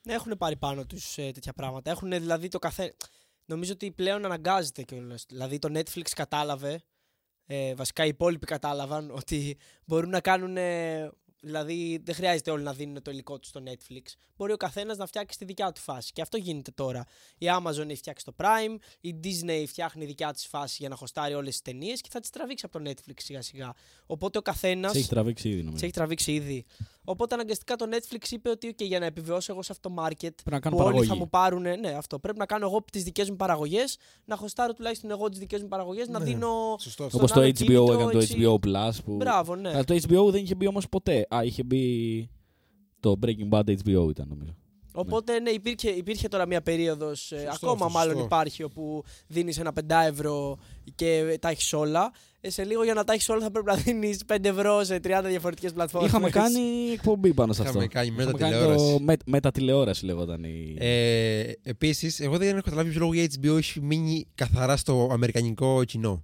Ναι, 0.03 0.13
έχουν 0.13 0.37
πάρει 0.37 0.55
πάνω 0.57 0.85
τους 0.85 1.13
τέτοια 1.15 1.53
πράγματα. 1.53 1.91
Έχουν 1.91 2.09
δηλαδή 2.09 2.47
το 2.47 2.59
καθένα. 2.59 2.93
Νομίζω 3.45 3.71
ότι 3.73 3.91
πλέον 3.91 4.25
αναγκάζεται 4.25 4.81
κιόλας. 4.83 5.25
Δηλαδή 5.27 5.59
το 5.59 5.69
Netflix 5.79 6.09
κατάλαβε, 6.15 6.81
ε, 7.45 7.75
βασικά 7.75 8.05
οι 8.05 8.07
υπόλοιποι 8.07 8.45
κατάλαβαν 8.45 9.11
ότι 9.11 9.57
μπορούν 9.85 10.09
να 10.09 10.19
κάνουν. 10.21 10.57
ε, 10.57 11.11
δηλαδή 11.41 12.01
δεν 12.03 12.15
χρειάζεται 12.15 12.51
όλοι 12.51 12.63
να 12.63 12.73
δίνουν 12.73 13.01
το 13.01 13.11
υλικό 13.11 13.39
τους 13.39 13.49
στο 13.49 13.61
Netflix. 13.65 14.01
Μπορεί 14.37 14.53
ο 14.53 14.57
καθένας 14.57 14.97
να 14.97 15.05
φτιάξει 15.05 15.37
τη 15.37 15.45
δικιά 15.45 15.71
του 15.71 15.81
φάση. 15.81 16.11
Και 16.13 16.21
αυτό 16.21 16.37
γίνεται 16.37 16.71
τώρα. 16.71 17.05
Η 17.37 17.45
Amazon 17.59 17.85
έχει 17.89 17.95
φτιάξει 17.95 18.25
το 18.25 18.33
Prime, 18.37 18.75
η 19.01 19.15
Disney 19.23 19.63
φτιάχνει 19.67 20.05
δικιά 20.05 20.33
της 20.33 20.47
φάση 20.47 20.75
για 20.79 20.89
να 20.89 20.95
χωστάρει 20.95 21.33
όλες 21.33 21.51
τις 21.51 21.61
ταινίες 21.61 22.01
και 22.01 22.09
θα 22.11 22.19
τις 22.19 22.29
τραβήξει 22.29 22.65
από 22.71 22.79
το 22.83 22.89
Netflix 22.89 23.13
σιγά 23.17 23.41
σιγά. 23.41 23.73
Οπότε 24.05 24.37
ο 24.37 24.41
καθένας. 24.41 24.91
Σε 24.91 24.97
έχει 24.97 25.07
τραβήξει 25.09 25.47
ήδη 25.49 25.57
Σε 25.59 25.63
νομίζω. 25.65 25.85
έχει 25.85 25.93
τραβήξει 25.93 26.31
ήδη. 26.33 26.65
Οπότε 27.03 27.33
αναγκαστικά 27.33 27.75
το 27.75 27.85
Netflix 27.91 28.31
είπε 28.31 28.49
ότι 28.49 28.75
okay, 28.77 28.85
για 28.85 28.99
να 28.99 29.05
επιβιώσω 29.05 29.51
εγώ 29.51 29.61
σε 29.61 29.71
αυτό 29.71 29.89
το 29.89 29.95
market 30.03 30.15
Πρέπει 30.19 30.51
να 30.51 30.59
κάνω 30.59 30.75
που 30.75 30.83
όλοι 30.83 30.91
θα 30.93 30.99
παραγωγή. 30.99 31.19
μου 31.19 31.29
πάρουν. 31.29 31.61
Ναι, 31.79 31.89
αυτό. 31.97 32.19
Πρέπει 32.19 32.37
να 32.37 32.45
κάνω 32.45 32.65
εγώ 32.65 32.83
τις 32.91 33.03
δικές 33.03 33.29
μου 33.29 33.35
παραγωγές, 33.35 33.97
να 34.25 34.35
χωστάρω 34.35 34.73
τουλάχιστον 34.73 35.11
εγώ 35.11 35.29
τις 35.29 35.39
δικές 35.39 35.61
μου 35.61 35.67
παραγωγές, 35.67 36.07
να 36.07 36.19
Ναι. 36.19 36.25
δίνω. 36.25 36.75
Σωστό. 36.79 37.07
στον 37.09 37.19
Όπως 37.19 37.31
το 37.31 37.39
άλλο 37.39 37.49
HBO 37.49 37.53
κίνητρο, 37.55 37.93
έκανε 37.93 38.11
το 38.11 38.17
έτσι. 38.19 38.37
HBO 38.41 38.53
Plus. 38.67 38.91
Που... 39.05 39.15
Μπράβο, 39.15 39.55
ναι. 39.55 39.69
Αλλά 39.69 39.83
το 39.83 39.93
HBO 39.93 40.31
δεν 40.31 40.43
είχε 40.43 40.55
μπει 40.55 40.67
όμως 40.67 40.89
ποτέ. 40.89 41.25
Α, 41.35 41.43
είχε 41.43 41.63
μπει. 41.63 42.29
Το 42.99 43.19
Breaking 43.25 43.49
Bad 43.49 43.63
HBO 43.63 44.09
ήταν 44.09 44.27
νομίζω. 44.29 44.55
Οπότε 44.93 45.39
ναι, 45.39 45.49
υπήρχε, 45.49 45.89
υπήρχε 45.89 46.27
τώρα 46.27 46.47
μια 46.47 46.61
περίοδος. 46.61 47.19
Σωστό 47.19 47.49
ακόμα 47.51 47.71
αυτό, 47.85 47.89
μάλλον 47.89 48.11
σωστό. 48.11 48.25
υπάρχει 48.25 48.63
όπου 48.63 49.03
δίνεις 49.27 49.57
ένα 49.57 49.71
5 49.75 49.81
ευρώ 50.07 50.57
και 50.95 51.37
τα 51.41 51.49
έχεις 51.49 51.73
όλα. 51.73 52.11
Ε, 52.41 52.49
σε 52.49 52.63
λίγο 52.63 52.83
για 52.83 52.93
να 52.93 53.03
τα 53.03 53.13
έχεις 53.13 53.29
όλα 53.29 53.41
θα 53.41 53.51
πρέπει 53.51 53.65
να 53.65 53.75
δίνεις 53.75 54.19
5 54.27 54.37
ευρώ 54.41 54.83
σε 54.83 54.95
30 54.95 55.21
διαφορετικές 55.25 55.73
πλατφόρμες. 55.73 56.09
Είχαμε 56.09 56.29
κάνει 56.29 56.89
εκπομπή 56.93 57.33
πάνω 57.33 57.53
σε 57.53 57.61
αυτό. 57.61 57.71
Είχαμε 57.71 57.87
κάνει 57.87 58.07
Είχαμε 58.07 58.25
μετατηλεόραση. 58.25 58.93
το 58.93 58.99
με, 58.99 59.15
μετατηλεόραση 59.25 60.05
λεγόταν 60.05 60.43
η. 60.43 60.75
Ε, 60.79 61.51
Επίσης, 61.63 62.19
εγώ 62.19 62.37
δεν 62.37 62.49
έχω 62.49 62.61
καταλάβει 62.61 62.89
ποιο 62.89 62.99
λόγο 62.99 63.13
η 63.13 63.29
HBO 63.41 63.57
έχει 63.57 63.81
μείνει 63.81 64.27
καθαρά 64.35 64.77
στο 64.77 65.09
αμερικανικό 65.11 65.83
κοινό. 65.83 66.23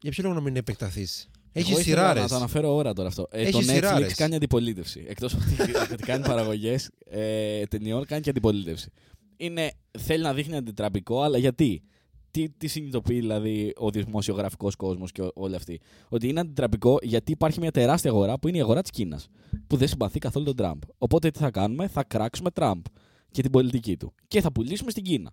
Για 0.00 0.10
ποιο 0.10 0.22
λόγο 0.22 0.34
να 0.34 0.40
μην 0.40 0.56
επεκταθείς; 0.56 1.28
Έχει 1.58 1.70
Εγώ 1.70 1.80
ήθελα 1.80 1.96
σειράρες. 1.96 2.22
Να 2.22 2.28
το 2.28 2.34
αναφέρω 2.34 2.74
ώρα 2.74 2.92
τώρα 2.92 3.08
αυτό. 3.08 3.26
Ε, 3.30 3.50
το 3.50 3.58
Έχει 3.58 3.68
Netflix 3.68 3.72
σειράρες. 3.74 4.14
κάνει 4.14 4.34
αντιπολίτευση. 4.34 5.04
Εκτός 5.08 5.34
ότι, 5.34 5.44
ότι 5.92 6.02
κάνει 6.02 6.24
παραγωγές 6.26 6.90
ε, 7.04 7.64
ταινιών, 7.64 8.04
κάνει 8.06 8.22
και 8.22 8.30
αντιπολίτευση. 8.30 8.90
Είναι, 9.36 9.70
θέλει 9.98 10.22
να 10.22 10.34
δείχνει 10.34 10.56
αντιτραπικό, 10.56 11.22
αλλά 11.22 11.38
γιατί; 11.38 11.82
Τι, 12.30 12.50
τι 12.50 12.66
συνειδητοποιεί 12.66 13.20
δηλαδή 13.20 13.72
ο 13.76 13.90
δημοσιογραφικός 13.90 14.76
κόσμος 14.76 15.12
και 15.12 15.22
ό- 15.22 15.30
όλοι 15.34 15.54
αυτοί. 15.54 15.80
Ότι 16.08 16.28
είναι 16.28 16.40
αντιτραπικό 16.40 16.98
γιατί 17.02 17.32
υπάρχει 17.32 17.60
μια 17.60 17.70
τεράστια 17.70 18.10
αγορά 18.10 18.38
που 18.38 18.48
είναι 18.48 18.56
η 18.56 18.60
αγορά 18.60 18.82
της 18.82 18.90
Κίνας. 18.90 19.26
Που 19.66 19.76
δεν 19.76 19.88
συμπαθεί 19.88 20.18
καθόλου 20.18 20.44
τον 20.44 20.56
Τραμπ. 20.56 20.80
Οπότε 20.98 21.30
τι 21.30 21.38
θα 21.38 21.50
κάνουμε, 21.50 21.88
θα 21.88 22.04
κράξουμε 22.04 22.50
Τραμπ 22.50 22.84
και 23.30 23.42
την 23.42 23.50
πολιτική 23.50 23.96
του. 23.96 24.14
Και 24.28 24.40
θα 24.40 24.52
πουλήσουμε 24.52 24.90
στην 24.90 25.02
Κίνα. 25.02 25.30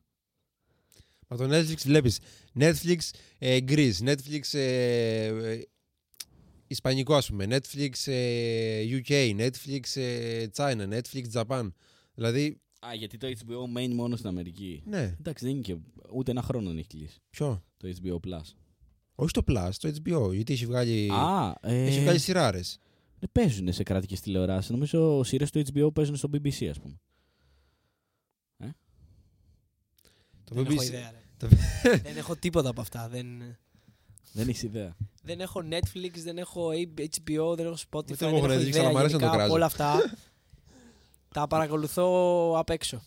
Μα 1.27 1.37
το 1.37 1.43
Netflix 1.57 1.77
βλέπεις. 1.85 2.19
Netflix 2.59 2.97
ε, 3.37 3.57
Greece, 3.67 3.93
Netflix 4.05 4.41
ε, 4.53 5.25
ε, 5.25 5.61
Ισπανικό 6.73 7.15
ας 7.15 7.27
πούμε, 7.27 7.45
Netflix 7.49 7.91
ε, 8.11 8.83
UK, 8.89 9.35
Netflix 9.39 9.79
ε, 10.01 10.45
China, 10.55 10.99
Netflix 10.99 11.23
Japan. 11.33 11.71
Δηλαδή, 12.15 12.61
Α, 12.87 12.93
γιατί 12.93 13.17
το 13.17 13.27
HBO 13.27 13.67
μένει 13.69 13.93
μόνο 13.93 14.15
στην 14.15 14.27
Αμερική. 14.27 14.81
ναι, 14.85 15.15
Εντάξει, 15.19 15.45
δεν 15.45 15.53
είναι 15.53 15.61
και 15.61 15.75
ούτε 16.13 16.31
ένα 16.31 16.41
χρόνο 16.41 16.67
δεν 16.69 16.77
έχει 16.77 16.87
κλείσει 16.87 17.19
ποιο; 17.29 17.63
το 17.77 17.87
HBO 18.01 18.15
Plus. 18.27 18.41
Όχι 19.15 19.31
το 19.31 19.41
Plus, 19.47 19.69
το 19.79 19.93
HBO, 20.03 20.33
γιατί 20.33 20.53
έχει 20.53 20.65
βγάλει, 20.65 21.09
Α, 21.11 21.55
ε, 21.61 21.85
έχει 21.85 21.99
βγάλει 21.99 22.19
σειράρες. 22.19 22.77
δεν 23.19 23.29
παίζουν 23.31 23.73
σε 23.73 23.83
κρατικέ 23.83 24.15
τηλεοράσει. 24.17 24.71
Νομίζω 24.71 25.23
σειρές 25.23 25.51
του 25.51 25.59
HBO 25.73 25.93
παίζουν 25.93 26.15
στο 26.15 26.29
BBC, 26.33 26.65
ας 26.65 26.79
πούμε. 26.79 26.99
Το 30.43 30.55
Δεν 30.55 30.65
έχω 30.65 30.75
BBC. 30.81 30.83
ιδέα. 30.85 31.11
ρε. 31.11 31.21
το- 31.37 31.47
δεν 32.03 32.17
έχω 32.17 32.35
τίποτα 32.35 32.69
από 32.69 32.81
αυτά. 32.81 33.09
Δεν, 33.09 33.27
Δεν 34.33 34.47
έχεις 34.47 34.63
ιδέα. 34.63 34.95
δεν 35.23 35.39
έχω 35.39 35.63
Netflix, 35.69 36.11
δεν 36.23 36.37
έχω 36.37 36.69
HBO, 36.97 37.55
δεν 37.55 37.65
έχω 37.65 37.75
Spotify. 37.91 38.11
Ούτε 38.11 38.15
δεν 38.15 38.27
εγώ 38.27 38.37
έχω 38.37 38.45
έχω 38.45 38.55
Netflix, 38.61 38.67
ιδέα 38.67 38.81
αλλά 38.81 38.91
μου 38.91 38.97
αρέσει 38.97 39.13
να 39.13 39.19
το 39.19 39.25
γενικά 39.25 39.27
από 39.27 39.37
κράζω. 39.37 39.53
όλα 39.53 39.65
αυτά. 39.65 40.15
τα 41.33 41.47
παρακολουθώ 41.47 42.07
απ' 42.57 42.69
έξω. 42.69 43.01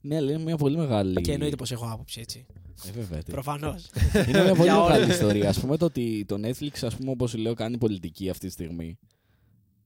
Ναι, 0.00 0.16
αλλά 0.16 0.30
είναι 0.32 0.42
μια 0.42 0.56
πολύ 0.56 0.76
μεγάλη. 0.76 1.20
Και 1.20 1.32
εννοείται 1.32 1.56
πως 1.56 1.70
έχω 1.70 1.88
άποψη 1.92 2.20
έτσι. 2.20 2.46
Ε, 2.86 2.90
βέβαια. 2.90 3.22
τι. 3.22 3.30
Προφανώς. 3.32 3.90
είναι 4.28 4.42
μια 4.42 4.54
πολύ 4.54 4.62
Για 4.62 4.82
όλα. 4.82 4.92
μεγάλη 4.92 5.12
ιστορία. 5.12 5.48
Α 5.50 5.52
πούμε 5.60 5.76
το 5.76 5.84
ότι 5.84 6.24
το 6.28 6.36
Netflix, 6.42 6.72
ας 6.82 6.96
πούμε, 6.96 7.10
όπως 7.10 7.34
λέω, 7.34 7.54
κάνει 7.54 7.78
πολιτική 7.78 8.30
αυτή 8.30 8.46
τη 8.46 8.52
στιγμή. 8.52 8.98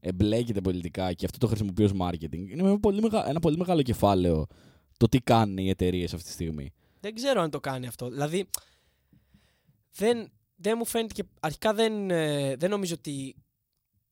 Εμπλέκεται 0.00 0.60
πολιτικά 0.60 1.12
και 1.12 1.24
αυτό 1.24 1.38
το 1.38 1.46
χρησιμοποιεί 1.46 1.84
ως 1.84 1.92
marketing. 2.00 2.48
Είναι 2.50 2.62
μια 2.62 2.78
πολύ 2.78 3.00
μεγα... 3.02 3.28
ένα 3.28 3.40
πολύ 3.40 3.56
μεγάλο 3.56 3.82
κεφάλαιο 3.82 4.46
το 4.96 5.08
τι 5.08 5.18
κάνουν 5.18 5.58
οι 5.58 5.68
εταιρείες 5.68 6.14
αυτή 6.14 6.26
τη 6.26 6.32
στιγμή. 6.32 6.72
δεν 7.00 7.14
ξέρω 7.14 7.40
αν 7.40 7.50
το 7.50 7.60
κάνει 7.60 7.86
αυτό. 7.86 8.08
Δηλαδή, 8.10 8.48
δεν, 9.92 10.30
δεν 10.56 10.74
μου 10.78 10.86
φαίνεται 10.86 11.14
και 11.14 11.24
αρχικά 11.40 11.74
δεν, 11.74 12.10
ε, 12.10 12.56
δεν 12.56 12.70
νομίζω 12.70 12.94
ότι 12.98 13.34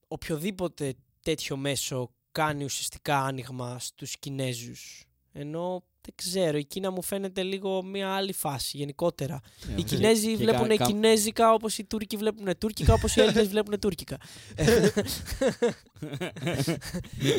οποιοδήποτε 0.08 0.94
τέτοιο 1.22 1.56
μέσο 1.56 2.10
κάνει 2.32 2.64
ουσιαστικά 2.64 3.18
άνοιγμα 3.24 3.78
στους 3.78 4.18
Κινέζους. 4.18 5.04
Ενώ 5.32 5.82
δεν 6.00 6.14
ξέρω, 6.14 6.58
η 6.58 6.64
Κίνα 6.64 6.90
μου 6.90 7.02
φαίνεται 7.02 7.42
λίγο 7.42 7.82
μια 7.82 8.10
άλλη 8.14 8.32
φάση 8.32 8.76
γενικότερα. 8.76 9.40
Ναι, 9.66 9.74
Οι 9.74 9.82
και- 9.82 9.96
Κινέζοι 9.96 10.30
και 10.30 10.36
βλέπουν 10.36 10.68
κα- 10.68 10.76
κα- 10.76 10.84
Κινέζικα 10.84 11.52
όπως 11.52 11.78
οι 11.78 11.84
Τούρκοι 11.84 12.16
βλέπουν 12.16 12.58
Τούρκικα, 12.58 12.92
όπως 12.94 13.16
οι 13.16 13.20
Έλληνες 13.20 13.48
βλέπουν 13.48 13.78
Τούρκικα. 13.80 14.16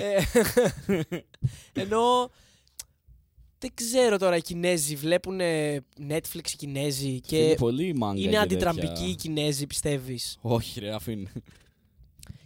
Ε, 0.02 0.24
Ενώ 1.74 2.30
δεν 3.66 3.74
ξέρω 3.74 4.18
τώρα 4.18 4.36
οι 4.36 4.42
Κινέζοι 4.42 4.96
βλέπουν 4.96 5.40
Netflix 6.10 6.50
οι 6.54 6.56
Κινέζοι 6.58 7.08
Είναι 7.08 7.20
και 7.20 7.56
πολύ 7.58 7.94
μάγκα. 7.96 8.20
είναι 8.22 8.30
και 8.30 8.38
αντιτραμπική 8.38 8.88
τέτοια. 8.88 9.08
οι 9.08 9.16
Κινέζοι 9.16 9.68
πιστεύεις; 9.68 10.38
Όχι, 10.42 10.80
ρε, 10.80 10.94
αφήνει. 10.94 11.28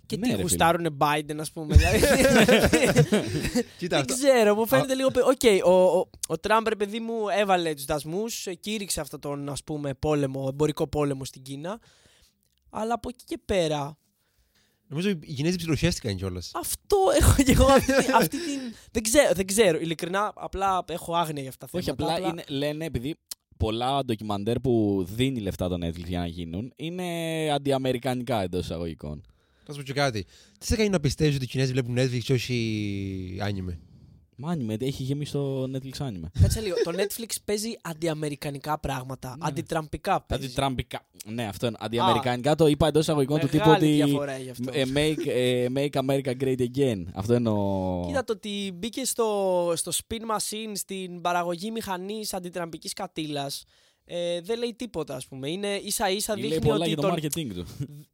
Και 0.06 0.16
Ναι, 0.18 0.22
τι 0.22 0.28
ρε, 0.28 0.32
φίλε. 0.32 0.42
γουστάρουν 0.42 0.98
Biden 1.00 1.36
ας 1.40 1.52
πούμε. 1.52 1.76
δηλαδή. 1.76 2.00
Κοίτα, 3.78 3.98
Δεν 3.98 4.00
αυτό- 4.00 4.14
ξέρω, 4.14 4.56
μου 4.56 4.68
φαίνεται 4.68 4.96
λίγο. 4.96 5.12
πε- 5.12 5.24
Οκ, 5.26 5.66
ο, 5.66 5.72
ο, 6.00 6.10
ο 6.28 6.38
Τραμπ, 6.40 6.68
ρε 6.68 6.76
παιδί 6.76 7.00
μου, 7.00 7.14
έβαλε 7.40 7.74
τους 7.74 7.86
δασμούς, 7.86 8.48
κήρυξε 8.60 9.02
αυτόν 9.02 9.20
τον 9.20 9.50
ας 9.50 9.64
πούμε 9.64 9.94
πόλεμο, 9.94 10.46
εμπορικό 10.52 10.88
πόλεμο 10.88 11.26
στην 11.26 11.42
Κίνα. 11.42 11.80
Αλλά 12.70 12.94
από 12.94 13.10
εκεί 13.10 13.24
και 13.26 13.40
πέρα, 13.46 13.98
νομίζω 14.90 15.10
οι 15.10 15.34
Κινέζοι 15.34 15.56
ψιλοχέστηκαν 15.56 16.16
κιόλας. 16.16 16.52
αυτό 16.54 16.98
έχω 17.20 17.44
και 17.44 17.52
εγώ. 17.52 17.66
Αυτή, 17.66 17.92
αυτή 18.14 18.38
την. 18.38 18.60
Δεν 18.92 19.04
ξέρω, 19.04 19.34
δεν 19.34 19.48
ξέρω. 19.48 19.80
Ειλικρινά, 19.80 20.32
απλά 20.36 20.84
έχω 20.88 21.16
άγνοια 21.16 21.42
για 21.42 21.50
αυτά 21.50 21.66
τα 21.66 21.72
Όχι, 21.78 21.86
θέματα. 21.86 22.14
απλά 22.16 22.28
είναι, 22.30 22.44
λένε 22.48 22.86
επειδή 22.86 23.16
πολλά 23.58 24.06
ντοκιμαντέρ 24.06 24.60
που 24.60 25.06
δίνει 25.10 25.40
λεφτά 25.40 25.68
το 25.70 25.76
Netflix 25.86 26.06
για 26.08 26.20
να 26.20 26.26
γίνουν 26.28 26.74
είναι 26.76 27.04
αντιαμερικανικά 27.54 28.42
εντός 28.42 28.64
εισαγωγικών. 28.64 29.24
Θα 29.66 29.72
σου 29.74 29.78
πω 29.78 29.86
και 29.86 29.94
κάτι. 29.94 30.26
Τι 30.60 30.66
σε 30.66 30.76
κάνει 30.76 30.90
να 30.90 31.00
πιστεύεις 31.00 31.36
ότι 31.36 31.44
οι 31.44 31.48
Κινέζοι 31.48 31.72
βλέπουν 31.72 31.96
Netflix 32.00 32.20
και 32.24 32.34
όχι 32.34 33.38
άνιμε. 33.42 33.80
Μα 34.42 34.56
anime, 34.56 34.82
έχει 34.82 35.04
γεμίσει 35.04 35.32
το 35.32 35.64
Netflix 35.64 35.98
anime. 36.08 36.28
Κάτσε 36.42 36.62
λίγο. 36.62 36.76
Το 36.84 36.92
Netflix 36.96 37.36
παίζει 37.46 37.74
αντιαμερικανικά 37.82 38.80
πράγματα. 38.80 39.30
Ναι. 39.30 39.48
Αντιτραμπικά 39.48 40.22
παίζει. 40.22 40.46
Αντιτραμπικά. 40.46 41.08
Ναι, 41.26 41.44
αυτό 41.48 41.68
είναι. 41.68 41.78
Αντιαμερικανικά 41.80 42.56
το 42.56 42.68
είπα 42.68 42.88
εντός 42.88 43.02
εισαγωγικών 43.02 43.40
του 43.40 43.48
τύπου 43.48 43.68
Μεγάλη 43.70 43.86
ότι. 43.86 44.04
διαφορά 44.04 44.38
γι' 44.38 44.50
αυτό. 44.50 44.72
ε, 44.74 44.84
make, 44.96 45.28
ε, 45.28 45.66
make 45.76 45.90
America 46.06 46.34
Great 46.44 46.60
Again. 46.60 47.04
Αυτό 47.14 47.34
είναι 47.34 47.50
ο. 47.50 48.04
Κοίτα 48.08 48.24
το 48.24 48.34
ότι 48.34 48.72
μπήκε 48.76 49.06
στο, 49.06 49.74
στο 49.76 49.92
spin 49.92 50.36
machine, 50.36 50.72
στην 50.74 51.22
παραγωγή 51.22 51.72
μηχανής 51.72 52.34
αντιτραμπικής 52.34 52.94
κατήλας, 52.94 53.64
ε, 54.06 54.42
δεν 54.42 54.60
λέει 54.60 54.76
τίποτα 54.78 55.16
ας 55.16 55.28
πούμε. 55.28 55.50
Είναι 55.50 55.76
ίσα 55.76 56.10
ίσα 56.10 56.38
Λέει 56.38 56.50
δείχνει 56.50 56.66
πολλά 56.66 56.80
ότι 56.80 56.88
για 56.88 56.96
το 56.98 57.02
τον, 57.02 57.16
marketing 57.18 57.48
του. 57.54 57.66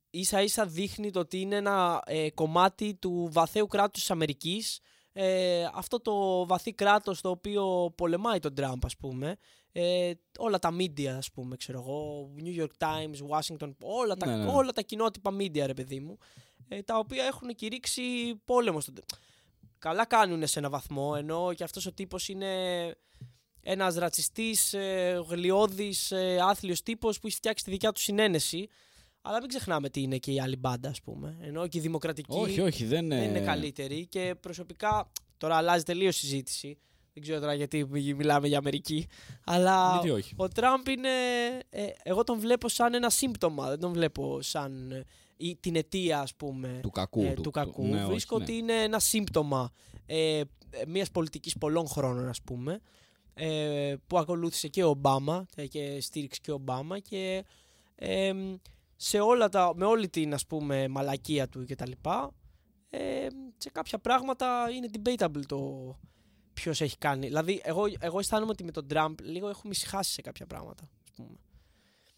ίσα 0.10 0.42
ίσα 0.42 0.66
δείχνει 0.66 1.12
το 1.12 1.20
ότι 1.20 1.40
είναι 1.40 1.56
ένα 1.56 2.02
ε, 2.06 2.30
κομμάτι 2.30 2.96
του 3.02 3.30
βαθαίου 3.32 3.68
κράτους 3.68 4.02
της 4.02 4.12
Αμερικής 4.12 4.80
ε, 5.18 5.68
αυτό 5.74 6.02
το 6.02 6.46
βαθύ 6.46 6.74
κράτος 6.74 7.22
το 7.22 7.30
οποίο 7.30 7.94
πολεμάει 7.98 8.40
τον 8.40 8.54
Τραμπ 8.54 8.86
ας 8.86 8.98
πούμε 8.98 9.36
ε, 9.72 10.12
όλα 10.38 10.60
τα 10.60 10.76
media 10.80 11.06
ας 11.06 11.32
πούμε 11.32 11.56
ξέρω 11.56 11.80
εγώ 11.80 12.30
New 12.44 12.62
York 12.62 12.88
Times, 12.88 13.38
Washington 13.38 13.76
όλα 13.82 14.16
τα, 14.16 14.26
Ναι, 14.26 14.36
ναι, 14.36 14.44
ναι. 14.44 14.52
όλα 14.52 14.72
τα 14.72 14.82
κοινότυπα 14.82 15.36
media 15.40 15.64
ρε 15.66 15.74
παιδί 15.74 16.00
μου 16.00 16.18
ε, 16.68 16.82
τα 16.82 16.98
οποία 16.98 17.24
έχουν 17.24 17.56
κηρύξει 17.56 18.36
πόλεμο 18.46 18.80
στον 18.80 18.94
Καλά 19.78 20.06
κάνουν 20.06 20.48
σε 20.48 20.60
ένα 20.60 20.70
βαθμό 20.70 21.14
ενώ 21.18 21.54
και 21.54 21.64
αυτός 21.64 21.86
ο 21.86 21.94
τύπος 21.94 22.30
είναι 22.30 22.48
ένας 23.62 23.96
ρατσιστής, 23.96 24.74
ε, 24.74 25.24
γλιώδης, 25.28 26.12
ε, 26.12 26.38
άθλιος 26.42 26.82
τύπος 26.82 27.20
που 27.20 27.28
έχει 27.28 27.36
φτιάξει 27.36 27.64
τη 27.64 27.72
δικιά 27.72 27.92
του 27.92 28.02
συνένεση 28.02 28.70
αλλά 29.28 29.40
μην 29.40 29.50
ξεχνάμε 29.50 29.90
τι 29.90 30.02
είναι 30.02 30.18
και 30.18 30.32
η 30.32 30.40
άλλη 30.40 30.56
μπάντα, 30.56 30.90
ας 30.90 31.02
πούμε. 31.02 31.38
Ενώ 31.42 31.68
και 31.68 31.78
η 31.78 31.82
δημοκρατική 31.82 32.38
όχι, 32.40 32.62
όχι, 32.62 32.86
δεν, 32.86 33.08
δεν 33.08 33.24
είναι 33.24 33.40
ε, 33.40 33.46
καλύτερη. 33.46 34.06
Και 34.06 34.36
προσωπικά, 34.40 35.12
τώρα 35.38 35.56
αλλάζει 35.56 35.84
τελείως 35.84 36.16
η 36.16 36.20
συζήτηση. 36.20 36.78
Δεν 37.14 37.24
ξέρω 37.24 37.40
τώρα 37.40 37.54
γιατί 37.54 37.86
μιλάμε 37.92 38.48
για 38.48 38.58
Αμερική. 38.58 39.08
Αλλά 39.46 39.92
Γιατί 39.92 40.10
όχι; 40.10 40.34
ο 40.38 40.48
Τραμπ 40.48 40.88
είναι. 40.88 41.10
ε, 41.70 41.86
εγώ 42.04 42.24
τον 42.24 42.40
βλέπω 42.40 42.70
σαν 42.70 42.94
ένα 42.94 43.10
σύμπτωμα. 43.10 43.70
Δεν 43.70 43.80
τον 43.80 43.94
βλέπω 43.94 44.42
σαν 44.42 44.92
ε, 44.92 45.04
ή 45.38 45.56
την 45.60 45.76
αιτία, 45.76 46.20
ας 46.20 46.36
πούμε, 46.36 46.80
Του 46.82 46.90
κακού. 46.90 47.22
ε, 47.24 47.34
του, 47.34 47.52
κακού. 47.52 47.86
ναι, 47.88 48.02
όχι, 48.02 48.12
Βρίσκω 48.12 48.38
ναι. 48.38 48.44
ότι 48.44 48.54
είναι 48.58 48.74
ένα 48.74 49.00
σύμπτωμα 49.00 49.72
ε, 50.06 50.42
μιας 50.88 51.12
πολιτικής 51.12 51.58
πολλών 51.58 51.88
χρόνων, 51.88 52.28
ας 52.28 52.42
πούμε, 52.42 52.80
ε, 53.34 53.96
που 54.08 54.18
ακολούθησε 54.18 54.68
και 54.68 54.84
ο 54.84 54.90
Ομπάμα 54.90 55.46
ε, 55.56 55.68
και 55.68 55.98
στήριξε 56.02 56.40
και 56.44 56.52
ο 56.52 56.54
Ομπάμα 56.54 57.00
και 57.00 57.46
ε, 57.96 58.34
σε 58.96 59.20
όλα 59.20 59.50
τα, 59.50 59.72
με 59.76 59.86
όλη 59.86 60.10
την 60.10 60.34
ας 60.34 60.46
πούμε 60.46 60.88
μαλακία 60.88 61.48
του 61.50 61.66
και 61.66 61.76
τα 61.76 61.88
λοιπά 61.88 62.32
ε, 62.90 63.28
σε 63.58 63.70
κάποια 63.70 64.00
πράγματα 64.00 64.70
είναι 64.70 64.90
debatable 64.94 65.46
το 65.48 65.96
ποιος 66.54 66.82
έχει 66.82 66.98
κάνει. 66.98 67.28
Δηλαδή, 67.28 67.62
εγώ, 67.64 67.84
εγώ 68.00 68.20
αισθάνομαι 68.20 68.52
ότι 68.52 68.64
με 68.64 68.72
τον 68.72 68.88
Τραμπ 68.88 69.20
λίγο 69.22 69.50
έχουμε 69.50 69.74
ησυχάσει 69.74 70.12
σε 70.12 70.22
κάποια 70.22 70.46
πράγματα. 70.46 70.84
Ας 71.04 71.12
πούμε. 71.16 71.30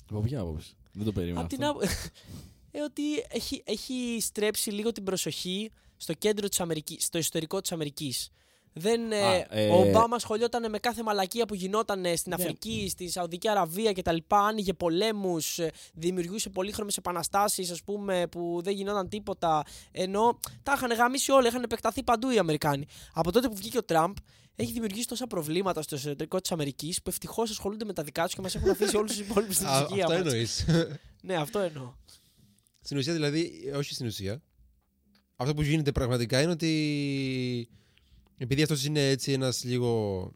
Από 0.10 0.22
ποια 0.22 0.40
άποψη; 0.40 0.76
Δεν 0.92 1.06
το 1.06 1.12
περίμενα. 1.12 1.42
Απ' 1.42 1.48
την 1.50 1.64
αυτό. 1.64 1.78
άπο- 1.78 1.92
ε, 2.72 2.82
ότι 2.82 3.02
έχει, 3.30 3.62
έχει 3.66 4.18
στρέψει 4.22 4.72
λίγο 4.72 4.92
την 4.92 5.04
προσοχή 5.04 5.72
στο 5.98 6.14
κέντρο 6.14 6.48
της 6.48 6.60
Αμερικής, 6.60 7.06
στο 7.06 7.18
ιστορικό 7.18 7.62
της 7.62 7.72
Αμερικής. 7.72 8.30
Δεν, 8.78 9.12
ε, 9.12 9.22
Α, 9.26 9.46
ε, 9.50 9.70
ο 9.70 9.76
Ομπάμα 9.80 10.16
ασχολιόταν 10.16 10.70
με 10.70 10.80
κάθε 10.80 11.04
μαλακία 11.04 11.46
που 11.46 11.54
γινόταν 11.56 12.06
στην 12.18 12.34
Ναι. 12.38 12.44
Αφρική, 12.44 12.88
στη 12.90 13.10
Σαουδική 13.10 13.50
Αραβία 13.50 13.94
κτλ. 13.94 14.18
Άνοιγε 14.28 14.74
πολέμους, 14.74 15.60
δημιουργούσε 15.94 16.50
πολύχρωμες 16.50 16.98
επαναστάσεις, 16.98 17.72
ας 17.72 17.84
πούμε, 17.84 18.28
που 18.32 18.60
δεν 18.64 18.74
γινόταν 18.74 19.10
τίποτα. 19.10 19.64
Ενώ 19.92 20.40
τα 20.64 20.74
είχαν 20.76 20.92
γαμίσει 20.92 21.32
όλα, 21.32 21.48
είχαν 21.48 21.64
επεκταθεί 21.64 22.04
παντού 22.04 22.30
οι 22.30 22.38
Αμερικάνοι. 22.38 22.86
Από 23.14 23.32
τότε 23.32 23.48
που 23.48 23.56
βγήκε 23.56 23.78
ο 23.78 23.84
Τραμπ, 23.84 24.16
έχει 24.56 24.72
δημιουργήσει 24.72 25.08
τόσα 25.08 25.28
προβλήματα 25.28 25.82
στο 25.82 25.96
εσωτερικό 25.96 26.42
της 26.42 26.52
Αμερικής 26.52 27.02
που 27.02 27.10
ευτυχώς 27.10 27.50
ασχολούνται 27.50 27.86
με 27.86 27.94
τα 27.94 28.04
δικά 28.04 28.24
τους 28.26 28.34
και 28.34 28.42
μας 28.42 28.56
έχουν 28.56 28.70
αφήσει 28.70 28.98
όλους 28.98 29.12
τους 29.12 29.20
υπόλοιπους 29.20 29.56
στην 29.56 29.68
Α, 29.68 29.78
ησυχία. 29.80 30.06
Αυτό 30.06 30.18
μας. 30.18 30.26
εννοείς. 30.28 30.66
Ναι, 31.22 31.36
αυτό 31.36 31.60
εννοώ. 31.60 31.94
Στην 32.82 32.98
ουσία 32.98 33.14
δηλαδή, 33.14 33.72
όχι 33.76 33.94
στην 33.94 34.06
ουσία. 34.06 34.42
Αυτό 35.36 35.54
που 35.54 35.62
γίνεται 35.62 35.92
πραγματικά 35.92 36.42
είναι 36.42 36.52
ότι 36.52 37.70
επειδή 38.38 38.62
αυτός 38.62 38.86
είναι 38.86 39.10
έτσι 39.10 39.32
ένας 39.32 39.64
λίγο 39.64 40.32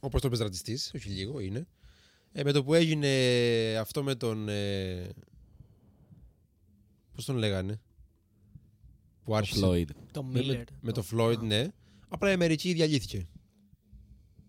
όπως 0.00 0.20
το 0.20 0.28
πες 0.28 0.38
ρατσιστής, 0.38 0.90
όχι 0.94 1.08
λίγο 1.08 1.40
είναι, 1.40 1.66
ε, 2.32 2.42
με 2.42 2.52
το 2.52 2.64
που 2.64 2.74
έγινε 2.74 3.08
αυτό 3.80 4.02
με 4.02 4.14
τον... 4.14 4.48
Ε, 4.48 5.08
πώς 7.12 7.24
τον 7.24 7.36
λέγανε, 7.36 7.80
που 9.24 9.32
Ο 9.32 9.36
άρχισε 9.36 9.66
Floyd. 9.66 9.86
Το 10.12 10.22
με, 10.22 10.40
Miller. 10.40 10.46
με, 10.46 10.64
με 10.80 10.92
το 10.92 11.04
Floyd, 11.12 11.38
ναι, 11.38 11.66
απλά 12.08 12.30
η 12.30 12.32
Αμερική 12.32 12.72
διαλύθηκε. 12.72 13.28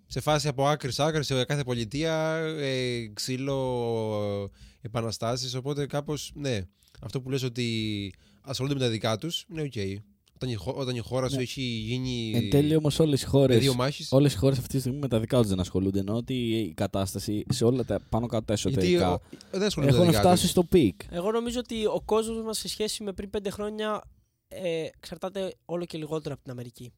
Σε 0.08 0.20
φάση 0.20 0.48
από 0.48 0.68
άκρη 0.68 0.92
σε 0.92 1.04
άκρη, 1.04 1.24
σε 1.24 1.44
κάθε 1.44 1.64
πολιτεία, 1.64 2.36
ε, 2.38 3.08
ξύλο, 3.08 4.52
επαναστάσεις, 4.82 5.54
οπότε 5.54 5.86
κάπως, 5.86 6.32
ναι, 6.36 6.62
αυτό 7.02 7.22
που 7.22 7.30
λες 7.30 7.44
ότι 7.44 8.14
ασχολούνται 8.42 8.80
με 8.80 8.86
τα 8.86 8.90
δικά 8.90 9.18
τους, 9.18 9.46
είναι 9.50 9.62
οκ. 9.62 10.04
Όταν, 10.44 10.54
η, 10.54 10.58
χω- 10.58 10.76
όταν 10.78 10.96
η 10.96 11.00
χώρα 11.00 11.30
σου 11.30 11.36
Ναι. 11.36 11.42
έχει 11.42 11.62
γίνει 11.62 12.32
Εν 12.36 12.50
τέλει 12.50 12.76
όμως 12.76 13.00
όλες 13.00 13.22
οι 13.22 13.26
χώρε. 13.26 13.54
πεδίο 13.54 13.74
μάχης, 13.74 14.12
Όλες 14.12 14.34
οι 14.34 14.38
χώρες 14.38 14.58
αυτή 14.58 14.70
τη 14.74 14.80
στιγμή 14.80 15.00
με 15.00 15.08
τα 15.08 15.20
δικά 15.20 15.38
τους 15.40 15.48
δεν 15.48 15.60
ασχολούνται. 15.60 16.00
Ενώ 16.00 16.16
ότι 16.16 16.34
η 16.34 16.74
κατάσταση 16.74 17.44
σε 17.50 17.66
όλα 17.66 17.86
τα 17.86 18.00
πάνω 18.10 18.28
κάτω 18.28 18.46
τα 18.46 18.54
γιατί 18.54 18.70
εσωτερικά 18.80 19.12
ο- 19.14 19.20
δεν 19.52 19.64
ασχολούνται 19.64 19.92
με 19.92 19.98
τα 19.98 20.04
έχουν 20.04 20.16
δικά 20.16 20.20
φτάσει 20.28 20.42
τους. 20.42 20.52
στο 20.52 20.64
peak. 20.64 21.02
Εγώ 21.10 21.32
νομίζω 21.32 21.60
ότι 21.60 21.86
ο 21.86 22.02
κόσμος 22.06 22.44
μας 22.44 22.58
σε 22.58 22.68
σχέση 22.68 23.04
με 23.04 23.14
πριν 23.14 23.30
πέντε 23.30 23.50
χρόνια 23.50 24.04
ε, 24.48 24.84
εξαρτάται 24.98 25.54
όλο 25.66 25.86
και 25.86 25.98
λιγότερο 25.98 26.34
από 26.34 26.44
την 26.44 26.52
Αμερική. 26.52 26.92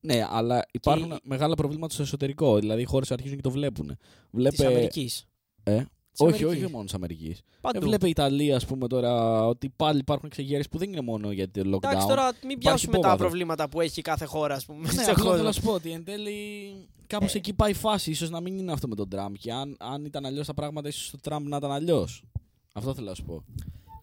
Ναι, 0.00 0.26
αλλά 0.30 0.62
υπάρχουν 0.70 1.08
Και- 1.10 1.16
μεγάλα 1.22 1.54
προβλήματα 1.54 1.94
στο 1.94 2.02
εσωτερικό. 2.02 2.58
Δηλαδή 2.58 2.80
οι 2.82 2.84
χώρες 2.84 3.10
αρχίζουν 3.10 3.36
και 3.36 3.42
το 3.42 3.50
βλέπουν. 3.50 3.86
Της 3.86 3.96
Βλέπε. 4.30 4.66
Αμερικής. 4.66 5.24
Ε, 5.62 5.76
Της 5.76 5.86
όχι, 6.18 6.42
Αμερικής. 6.42 6.64
όχι 6.64 6.72
μόνο 6.72 6.84
της 6.84 6.94
Αμερικής. 6.94 7.42
Παντού. 7.60 7.78
Ε, 7.78 7.80
βλέπε 7.80 8.06
η 8.06 8.10
Ιταλία, 8.10 8.56
ας 8.56 8.66
πούμε, 8.66 8.86
τώρα 8.86 9.46
ότι 9.46 9.68
πάλι 9.76 9.98
υπάρχουν 9.98 10.26
εξεγέρσει 10.26 10.68
που 10.68 10.78
δεν 10.78 10.92
είναι 10.92 11.00
μόνο 11.00 11.32
για 11.32 11.50
το 11.50 11.60
lockdown. 11.60 11.90
Εντάξει, 11.90 12.06
τώρα 12.06 12.32
μην 12.46 12.58
πιάσουμε 12.58 12.92
τα 12.92 12.98
υπόβαθρο. 12.98 13.26
προβλήματα 13.26 13.68
που 13.68 13.80
έχει 13.80 14.02
κάθε 14.02 14.24
χώρα, 14.24 14.54
ας 14.54 14.64
πούμε. 14.64 14.80
Ναι, 14.80 14.88
στον 14.88 15.02
απλά 15.02 15.14
κόσμο. 15.14 15.30
θέλω 15.30 15.42
να 15.42 15.52
σου 15.52 15.60
πω 15.60 15.72
ότι 15.72 15.90
εν 15.90 16.04
τέλει 16.04 16.34
κάπως 17.06 17.34
εκεί 17.34 17.52
πάει 17.52 17.70
η 17.70 17.74
φάση. 17.74 18.14
σω 18.14 18.28
να 18.28 18.40
μην 18.40 18.58
είναι 18.58 18.72
αυτό 18.72 18.88
με 18.88 18.94
τον 18.94 19.08
Τραμπ. 19.08 19.34
Και 19.34 19.52
αν, 19.52 19.76
αν 19.78 20.04
ήταν 20.04 20.26
αλλιώς 20.26 20.46
τα 20.46 20.54
πράγματα, 20.54 20.88
ίσως 20.88 21.10
το 21.10 21.18
Τραμπ 21.20 21.46
να 21.46 21.56
ήταν 21.56 21.70
αλλιώς. 21.70 22.22
Αυτό 22.72 22.94
θέλω 22.94 23.08
να 23.08 23.14
σου 23.14 23.24
πω. 23.24 23.44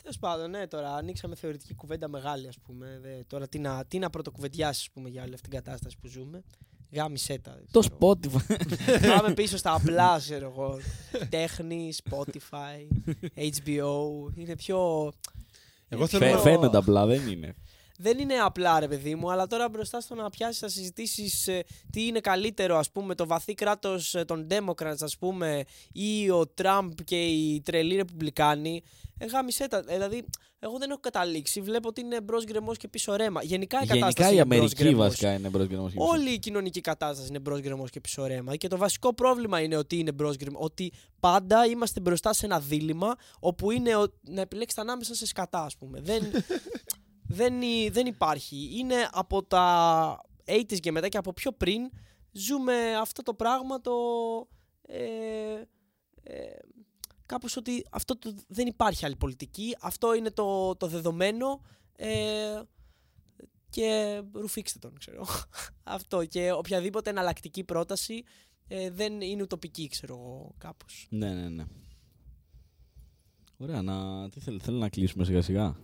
Τέλος 0.01 0.19
πάντων, 0.19 0.49
ναι, 0.49 0.67
τώρα 0.67 0.95
ανοίξαμε 0.95 1.35
θεωρητική 1.35 1.73
κουβέντα 1.73 2.07
μεγάλη, 2.07 2.47
ας 2.47 2.59
πούμε. 2.59 2.99
Δε, 3.01 3.23
τώρα 3.27 3.47
τι 3.47 3.59
να, 3.59 3.85
τι 3.87 3.99
να 3.99 4.09
πρωτοκουβεντιάσεις, 4.09 4.81
ας 4.81 4.89
πούμε, 4.93 5.09
για 5.09 5.23
όλη 5.23 5.33
αυτή 5.33 5.49
την 5.49 5.59
κατάσταση 5.59 5.97
που 6.01 6.07
ζούμε. 6.07 6.43
Γάμισέ 6.91 7.37
τα. 7.37 7.51
δεν 7.51 7.65
Το 7.71 7.79
ξέρω. 7.79 7.97
Spotify. 7.99 8.55
Πάμε 9.17 9.33
πίσω 9.33 9.57
στα 9.57 9.73
απλά, 9.73 10.17
ξέρω 10.17 10.53
εγώ. 10.55 10.79
Τέχνη, 11.29 11.93
Spotify, 12.09 12.87
HBO. 13.51 14.31
Είναι 14.35 14.55
πιο. 14.55 15.11
Εγώ 15.89 16.07
Φε- 16.07 16.19
θέλω 16.19 16.31
Φαι- 16.37 16.45
να- 16.45 16.51
Φαίνεται 16.59 16.77
απλά, 16.77 17.05
δεν 17.05 17.27
είναι. 17.27 17.55
Δεν 17.97 18.17
είναι 18.19 18.33
απλά, 18.35 18.79
ρε 18.79 18.87
παιδί 18.87 19.15
μου, 19.15 19.31
αλλά 19.31 19.47
τώρα 19.47 19.69
μπροστά 19.69 19.99
στο 20.01 20.15
να 20.15 20.29
πιάσεις 20.29 20.61
να 20.61 20.67
συζητήσεις 20.67 21.49
τι 21.91 22.05
είναι 22.05 22.19
καλύτερο, 22.19 22.77
ας 22.77 22.91
πούμε, 22.91 23.15
το 23.15 23.27
βαθύ 23.27 23.53
κράτος 23.53 24.15
των 24.27 24.47
Democrats, 24.49 24.97
ας 25.01 25.17
πούμε, 25.17 25.63
ή 25.91 26.29
ο 26.29 26.47
Τραμπ 26.47 26.91
και 27.03 27.23
οι 27.25 27.61
τρελοί 27.61 27.95
Ρεπουμπλικάνοι. 27.95 28.83
Ε, 29.17 29.25
γάμισέ 29.25 29.67
τα. 29.67 29.77
Ε, 29.77 29.81
Δηλαδή, 29.93 30.25
εγώ 30.59 30.77
δεν 30.77 30.89
έχω 30.89 30.99
καταλήξει. 30.99 31.61
Βλέπω 31.61 31.87
ότι 31.87 32.01
είναι 32.01 32.21
μπρος 32.21 32.43
γκρεμός 32.43 32.77
και 32.77 32.87
πίσω 32.87 33.15
ρέμα. 33.15 33.43
Γενικά 33.43 33.77
η 33.83 33.85
κατάσταση 33.85 34.13
Γενικά 34.13 34.29
η 34.29 34.33
είναι 34.35 34.45
μπρος 34.45 34.57
Αμερική 34.57 34.83
γκρεμός. 34.83 35.05
βασικά 35.07 35.33
είναι 35.33 35.49
μπρος 35.49 35.67
και 35.67 35.75
Όλη 35.97 36.29
η 36.29 36.39
κοινωνική 36.39 36.81
κατάσταση 36.81 37.27
είναι 37.29 37.39
μπρος 37.39 37.59
γκρεμός 37.59 37.89
και 37.89 37.99
πίσω 38.01 38.25
ρέμα. 38.25 38.55
Και 38.55 38.67
το 38.67 38.77
βασικό 38.77 39.13
πρόβλημα 39.13 39.59
είναι 39.61 39.75
ότι 39.77 39.97
είναι 39.99 40.11
μπρος 40.11 40.35
γκρεμό. 40.35 40.57
Ότι 40.61 40.91
πάντα 41.19 41.65
είμαστε 41.65 41.99
μπροστά 41.99 42.33
σε 42.33 42.45
ένα 42.45 42.59
δίλημα 42.59 43.15
όπου 43.39 43.71
είναι 43.71 43.95
ο- 43.95 44.13
να 44.21 44.41
επιλέξετε 44.41 44.81
ανάμεσα 44.81 45.15
σε 45.15 45.25
σκατά, 45.25 45.63
ας 45.63 45.75
πούμε. 45.77 45.99
δεν, 46.01 46.23
δεν, 47.27 47.61
υ- 47.61 47.91
δεν 47.93 48.05
υπάρχει. 48.05 48.69
Είναι 48.79 48.95
από 49.11 49.43
τα 49.43 50.21
80s 50.45 50.79
και 50.79 50.91
μετά 50.91 51.09
και 51.09 51.17
από 51.17 51.33
πιο 51.33 51.51
πριν 51.51 51.89
ζούμε 52.31 52.95
αυτό 52.95 53.23
το 53.23 53.33
πράγμα 53.33 53.81
το. 53.81 53.91
Ε, 54.81 55.61
ε, 56.23 56.57
κάπως 57.25 57.55
ότι 57.57 57.85
αυτό 57.91 58.17
το, 58.17 58.33
δεν 58.47 58.67
υπάρχει 58.67 59.05
άλλη 59.05 59.15
πολιτική. 59.15 59.75
Αυτό 59.81 60.15
είναι 60.15 60.31
το, 60.31 60.75
το 60.75 60.87
δεδομένο. 60.87 61.61
Ε, 61.95 62.61
και 63.69 64.21
ρουφήξτε 64.33 64.79
τον, 64.79 64.93
ξέρω. 64.99 65.25
Αυτό 65.83 66.25
και 66.25 66.51
οποιαδήποτε 66.51 67.09
εναλλακτική 67.09 67.63
πρόταση 67.63 68.23
ε, 68.67 68.89
δεν 68.91 69.21
είναι 69.21 69.41
ουτοπική, 69.41 69.87
ξέρω 69.87 70.13
εγώ, 70.13 70.55
κάπως. 70.57 71.07
Ναι, 71.09 71.33
ναι, 71.33 71.49
ναι. 71.49 71.63
Ωραία, 73.57 73.81
να... 73.81 74.29
τι 74.29 74.39
θέλει, 74.39 74.59
θέλω 74.59 74.77
να 74.77 74.89
κλείσουμε 74.89 75.25
σιγά 75.25 75.41
σιγά. 75.41 75.75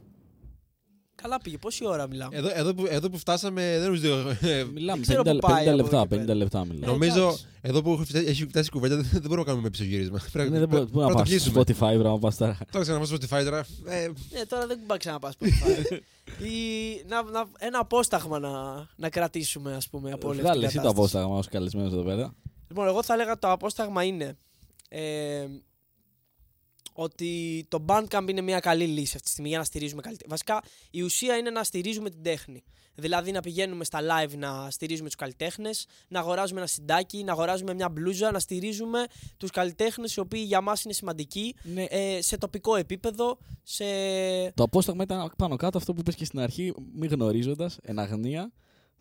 Καλά 1.22 1.38
πήγε, 1.43 1.57
πόση 1.57 1.88
ώρα 1.88 2.07
μιλάμε; 2.07 2.38
Εδώ, 2.38 2.49
εδώ, 2.53 2.74
που, 2.74 2.86
εδώ 2.89 3.09
που 3.09 3.17
φτάσαμε 3.17 3.61
δεν 3.80 3.84
νομίζω. 3.86 4.30
ε, 4.41 4.63
Μιλάμε 4.74 5.01
ξέρω 5.01 5.22
50, 5.22 5.26
πού 5.32 5.38
πάει 5.38 5.65
50 5.65 5.67
από 5.67 5.76
λεπτά, 5.78 5.99
εκεί 5.99 6.07
πέρα. 6.07 6.24
50 6.34 6.36
λεπτά 6.36 6.65
μιλάμε. 6.65 6.86
Νομίζω 6.86 7.22
εντάξει. 7.22 7.45
εδώ 7.61 7.82
που 7.82 7.91
έχει 7.91 8.03
φτάσει- 8.05 8.28
έχει 8.28 8.47
φτάσει 8.47 8.67
η 8.67 8.72
κουβέντα 8.72 8.95
δεν 8.95 9.05
δεν 9.11 9.22
μπορούμε 9.22 9.39
να 9.39 9.43
κάνουμε 9.43 9.69
πισωγύρισμα. 9.69 10.19
Πρέπει 10.32 10.49
Ναι, 10.49 10.59
δεν 10.59 10.67
μπορεί 10.67 10.86
πρέπει 10.86 10.91
πού 10.91 10.99
να 10.99 11.07
το 11.07 11.13
πας; 11.13 11.28
στο 11.28 11.38
κλείσουμε. 11.38 11.61
Spotify, 11.61 11.89
πρέπει 11.97 12.03
να 12.03 12.19
πας 12.19 12.38
τώρα. 12.38 12.57
Τώρα 12.72 12.84
ξανά 12.86 13.05
στο 13.05 13.15
Spotify 13.15 13.43
τώρα. 13.43 13.65
Ε, 13.86 14.07
Ναι, 14.32 14.45
τώρα 14.45 14.67
δεν 14.67 14.80
πάει 14.86 14.97
ξανά 14.97 15.19
πας 15.19 15.34
Spotify. 15.39 15.97
Ή 16.51 17.03
να, 17.07 17.24
να, 17.24 17.45
ένα 17.59 17.80
απόσταγμα 17.80 18.39
να, 18.39 18.49
να 18.95 19.09
κρατήσουμε, 19.09 19.76
ας 19.76 19.89
πούμε, 19.89 20.11
από 20.11 20.28
όλη 20.28 20.38
αυτή 20.39 20.47
Βγάλε 20.51 20.59
την 20.59 20.67
εσύ 20.67 20.76
το 20.78 20.82
κατάσταση. 20.82 20.99
απόσταγμα 21.15 21.38
ως 21.38 21.47
καλεσμένος 21.47 21.91
εδώ 21.93 22.03
πέρα. 22.03 22.34
Λοιπόν, 22.67 22.88
εγώ 22.88 23.03
θα 23.03 23.13
έλεγα 23.13 23.39
το 23.39 23.51
απόσταγμα 23.51 24.03
είναι 24.03 24.38
ε, 24.89 25.45
ότι 26.94 27.66
το 27.68 27.86
Bandcamp 27.88 28.26
είναι 28.30 28.42
μια 28.42 28.60
καλή 28.60 28.86
λύση 28.86 29.12
αυτή 29.16 29.22
τη 29.22 29.30
στιγμή 29.30 29.50
για 29.50 29.58
να 29.58 29.64
στηρίζουμε 29.64 30.02
καλύτερα. 30.02 30.30
Βασικά, 30.30 30.62
η 30.92 31.02
ουσία 31.02 31.38
είναι 31.38 31.50
να 31.50 31.64
στηρίζουμε 31.64 32.10
την 32.10 32.24
τέχνη. 32.24 32.64
Δηλαδή 32.96 33.32
να 33.32 33.42
πηγαίνουμε 33.42 33.84
στα 33.84 34.00
live 34.02 34.38
να 34.38 34.70
στηρίζουμε 34.70 35.08
τους 35.08 35.16
καλλιτέχνες, 35.16 35.86
να 36.08 36.20
αγοράζουμε 36.20 36.60
ένα 36.60 36.70
συντάκι, 36.70 37.24
να 37.24 37.32
αγοράζουμε 37.32 37.74
μια 37.74 37.89
μπλούζα, 37.89 38.32
να 38.32 38.39
στηρίζουμε 38.39 39.06
τους 39.38 39.52
καλλιτέχνες 39.52 40.16
οι 40.16 40.20
οποίοι 40.20 40.44
για 40.46 40.62
μας 40.62 40.84
είναι 40.84 40.94
σημαντικοί 40.94 41.56
Ναι, 41.64 41.84
ε, 41.84 42.22
σε 42.22 42.38
τοπικό 42.38 42.76
επίπεδο, 42.76 43.38
σε... 43.64 43.86
Το 44.52 44.64
απόσταγμα 44.64 45.04
ήταν 45.04 45.32
πάνω 45.38 45.56
κάτω 45.56 45.78
αυτό 45.78 45.94
που 45.94 46.00
είπες 46.00 46.16
και 46.16 46.26
στην 46.26 46.39
αρχή, 46.39 46.74
μη 46.94 47.08
γνωρίζοντας, 47.08 47.78
εν 47.82 48.00
αγνία, 48.00 48.52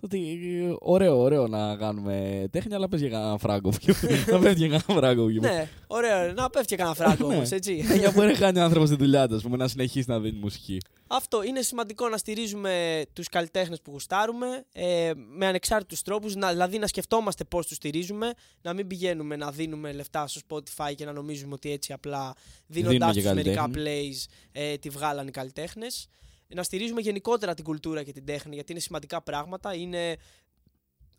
ότι 0.00 0.40
ε, 0.70 0.74
ωραίο, 0.80 1.18
ωραίο 1.18 1.46
να 1.46 1.76
κάνουμε 1.76 2.46
τέχνη, 2.50 2.74
αλλά 2.74 2.88
πες 2.88 3.00
για 3.00 3.08
κανένα 3.08 3.38
φράγκο. 3.38 3.70
να 4.32 4.38
πέφτει 4.38 4.66
για 4.66 4.78
κανένα 4.78 5.00
φράγκο. 5.00 5.28
ναι, 5.28 5.68
ωραίο, 5.86 6.32
να 6.32 6.50
πέφτει 6.50 6.66
και 6.66 6.76
κανένα 6.76 6.94
φράγκο 6.94 7.28
Ναι. 7.28 7.34
όμως, 7.34 7.50
έτσι. 7.50 7.86
Ε, 7.90 7.96
Για 7.98 8.10
μπορεί 8.10 8.26
να 8.32 8.38
κάνει 8.38 8.58
ο 8.58 8.62
άνθρωπο 8.62 8.86
τη 8.86 8.94
δουλειά 8.96 9.28
του, 9.28 9.34
ας 9.34 9.42
πούμε, 9.42 9.56
να 9.56 9.68
συνεχίσει 9.68 10.08
να 10.08 10.20
δίνει 10.20 10.38
μουσική. 10.38 10.78
Αυτό 11.06 11.42
είναι 11.42 11.62
σημαντικό 11.62 12.08
να 12.08 12.16
στηρίζουμε 12.16 13.02
τους 13.12 13.28
καλλιτέχνες 13.28 13.80
που 13.80 13.90
γουστάρουμε 13.90 14.64
ε, 14.72 15.10
με 15.36 15.46
ανεξάρτητους 15.46 16.02
τρόπους, 16.02 16.34
να, 16.34 16.50
δηλαδή 16.50 16.78
να 16.78 16.86
σκεφτόμαστε 16.86 17.44
πώς 17.44 17.66
τους 17.66 17.76
στηρίζουμε, 17.76 18.32
να 18.62 18.72
μην 18.72 18.86
πηγαίνουμε 18.86 19.36
να 19.36 19.50
δίνουμε 19.50 19.92
λεφτά 19.92 20.26
στο 20.26 20.40
Spotify 20.48 20.94
και 20.94 21.04
να 21.04 21.12
νομίζουμε 21.12 21.52
ότι 21.54 21.72
έτσι 21.72 21.92
απλά 21.92 22.34
δίνοντάς 22.66 22.92
Δίνουμε 22.98 23.12
και 23.12 23.22
τους 23.22 23.32
μερικά 23.44 23.60
καλλιτέχνη. 23.60 24.10
plays 24.12 24.32
ε, 24.52 24.76
τη 24.76 24.88
βγάλαν 24.88 25.26
οι 25.26 25.30
καλλιτέχνες. 25.30 26.08
Να 26.54 26.62
στηρίζουμε 26.62 27.00
γενικότερα 27.00 27.54
την 27.54 27.64
κουλτούρα 27.64 28.02
και 28.02 28.12
την 28.12 28.24
τέχνη 28.24 28.54
γιατί 28.54 28.72
είναι 28.72 28.80
σημαντικά 28.80 29.22
πράγματα, 29.22 29.74
είναι, 29.74 30.16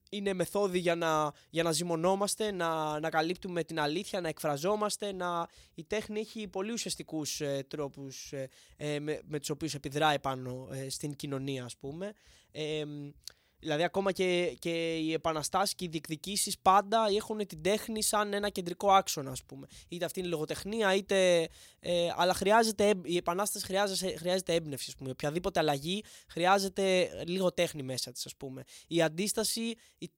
είναι 0.10 0.34
μεθόδοι 0.34 0.80
για 0.80 0.96
να, 0.96 1.32
για 1.50 1.64
να 1.64 1.72
ζυμωνόμαστε, 1.72 2.52
να, 2.52 3.00
να 3.00 3.10
καλύπτουμε 3.10 3.64
την 3.64 3.80
αλήθεια, 3.80 4.22
να 4.22 4.28
εκφραζόμαστε. 4.28 5.12
Να... 5.12 5.48
Η 5.74 5.84
τέχνη 5.84 6.20
έχει 6.20 6.48
πολύ 6.48 6.72
ουσιαστικούς 6.72 7.42
ε, 7.42 7.66
τρόπους 7.68 8.32
ε, 8.32 8.50
ε, 8.78 9.00
με, 9.00 9.22
με 9.26 9.40
τους 9.40 9.50
οποίους 9.50 9.74
επιδράει 9.74 10.20
πάνω 10.20 10.70
ε, 10.72 10.90
στην 10.90 11.16
κοινωνία, 11.16 11.64
ας 11.64 11.78
πούμε. 11.78 12.14
Ε, 13.62 13.68
Δηλαδή 13.72 13.84
ακόμα 13.84 14.12
και, 14.12 14.58
και 14.60 14.96
οι 14.96 15.14
επαναστάσεις 15.14 15.76
και 15.76 15.86
οι 15.86 15.88
διεκδικήσεις 15.88 16.60
πάντα 16.60 17.08
έχουν 17.16 17.48
την 17.48 17.62
τέχνη 17.62 18.04
σαν 18.04 18.34
ένα 18.34 18.50
κεντρικό 18.50 18.92
άξονα 18.92 19.32
ας 19.32 19.44
πούμε. 19.44 19.68
Είτε 19.88 20.06
αυτή 20.06 20.20
είναι 20.20 20.28
η 20.28 20.32
λογοτεχνία 20.32 20.96
είτε... 20.96 21.50
Ε, 21.80 22.08
αλλά 22.16 22.34
χρειάζεται, 22.34 22.88
έμπ- 22.88 23.08
η 23.08 23.16
επανάσταση 23.16 23.66
χρειάζεται, 23.66 24.18
χρειάζεται 24.18 24.54
έμπνευση 24.54 24.86
ας 24.90 24.96
πούμε. 24.96 25.10
Οποιαδήποτε 25.10 25.60
αλλαγή 25.60 26.04
χρειάζεται 26.28 27.10
λίγο 27.26 27.54
τέχνη 27.54 27.84
μέσα 27.84 28.12
της 28.12 28.26
ας 28.26 28.36
πούμε. 28.36 28.64
Η 28.88 29.02
αντίσταση 29.02 29.76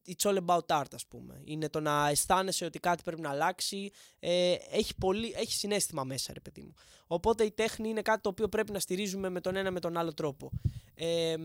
it's 0.07 0.29
all 0.29 0.37
about 0.45 0.81
art 0.81 0.93
ας 0.93 1.05
πούμε. 1.07 1.41
Είναι 1.43 1.69
το 1.69 1.79
να 1.79 2.09
αισθάνεσαι 2.09 2.65
ότι 2.65 2.79
κάτι 2.79 3.03
πρέπει 3.03 3.21
να 3.21 3.29
αλλάξει. 3.29 3.91
Ε, 4.19 4.55
έχει, 4.71 4.95
πολύ, 4.95 5.33
έχει 5.35 5.53
συνέστημα 5.53 6.03
μέσα 6.03 6.33
ρε 6.33 6.39
παιδί 6.39 6.61
μου. 6.61 6.73
Οπότε 7.07 7.43
η 7.43 7.51
τέχνη 7.51 7.89
είναι 7.89 8.01
κάτι 8.01 8.21
το 8.21 8.29
οποίο 8.29 8.49
πρέπει 8.49 8.71
να 8.71 8.79
στηρίζουμε 8.79 9.29
με 9.29 9.41
τον 9.41 9.55
ένα 9.55 9.71
με 9.71 9.79
τον 9.79 9.97
άλλο 9.97 10.13
τρόπο. 10.13 10.51
Ε, 10.95 11.35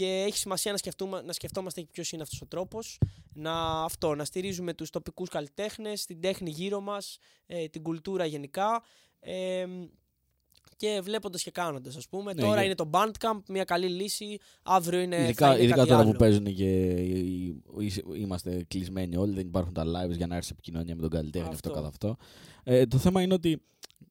και 0.00 0.24
έχει 0.26 0.36
σημασία 0.38 0.72
να, 0.72 0.78
σκεφτούμε, 0.78 1.22
να 1.22 1.32
σκεφτόμαστε 1.32 1.86
ποιος 1.92 2.12
είναι 2.12 2.22
αυτός 2.22 2.40
ο 2.40 2.46
τρόπος. 2.46 2.98
Να, 3.32 3.82
αυτό, 3.84 4.14
να 4.14 4.24
στηρίζουμε 4.24 4.74
τους 4.74 4.90
τοπικούς 4.90 5.28
καλλιτέχνες, 5.28 6.04
την 6.04 6.20
τέχνη 6.20 6.50
γύρω 6.50 6.80
μας, 6.80 7.18
ε, 7.46 7.66
την 7.68 7.82
κουλτούρα 7.82 8.24
γενικά. 8.24 8.82
Ε, 9.20 9.66
και 10.76 11.00
βλέποντας 11.02 11.42
και 11.42 11.50
κάνοντας, 11.50 11.96
ας 11.96 12.08
πούμε. 12.08 12.32
Ναι, 12.32 12.40
τώρα 12.40 12.54
για- 12.54 12.64
είναι 12.64 12.74
το 12.74 12.90
Bandcamp, 12.92 13.40
μια 13.48 13.64
καλή 13.64 13.88
λύση. 13.88 14.38
Αύριο 14.62 15.00
είναι. 15.00 15.16
θα 15.16 15.22
Ειδικά, 15.22 15.52
είναι 15.54 15.62
ειδικά 15.62 15.76
κάτι 15.76 15.88
τώρα 15.88 16.00
άλλο. 16.00 16.10
που 16.10 16.16
παίζουν 16.16 16.44
και 16.54 16.66
είμαστε 18.16 18.64
κλεισμένοι 18.68 19.16
όλοι, 19.16 19.34
δεν 19.34 19.46
υπάρχουν 19.46 19.72
τα 19.72 19.82
lives 19.84 20.16
για 20.16 20.26
να 20.26 20.34
έρθεις 20.34 20.46
σε 20.46 20.52
επικοινωνία 20.52 20.94
με 20.94 21.00
τον 21.00 21.10
καλλιτέχνη 21.10 21.48
αυτό, 21.54 21.68
Αυτό. 21.68 21.80
καθ' 21.82 21.90
αυτό. 21.90 22.16
Ε, 22.64 22.86
το 22.86 22.98
θέμα 22.98 23.22
είναι 23.22 23.34
ότι 23.34 23.62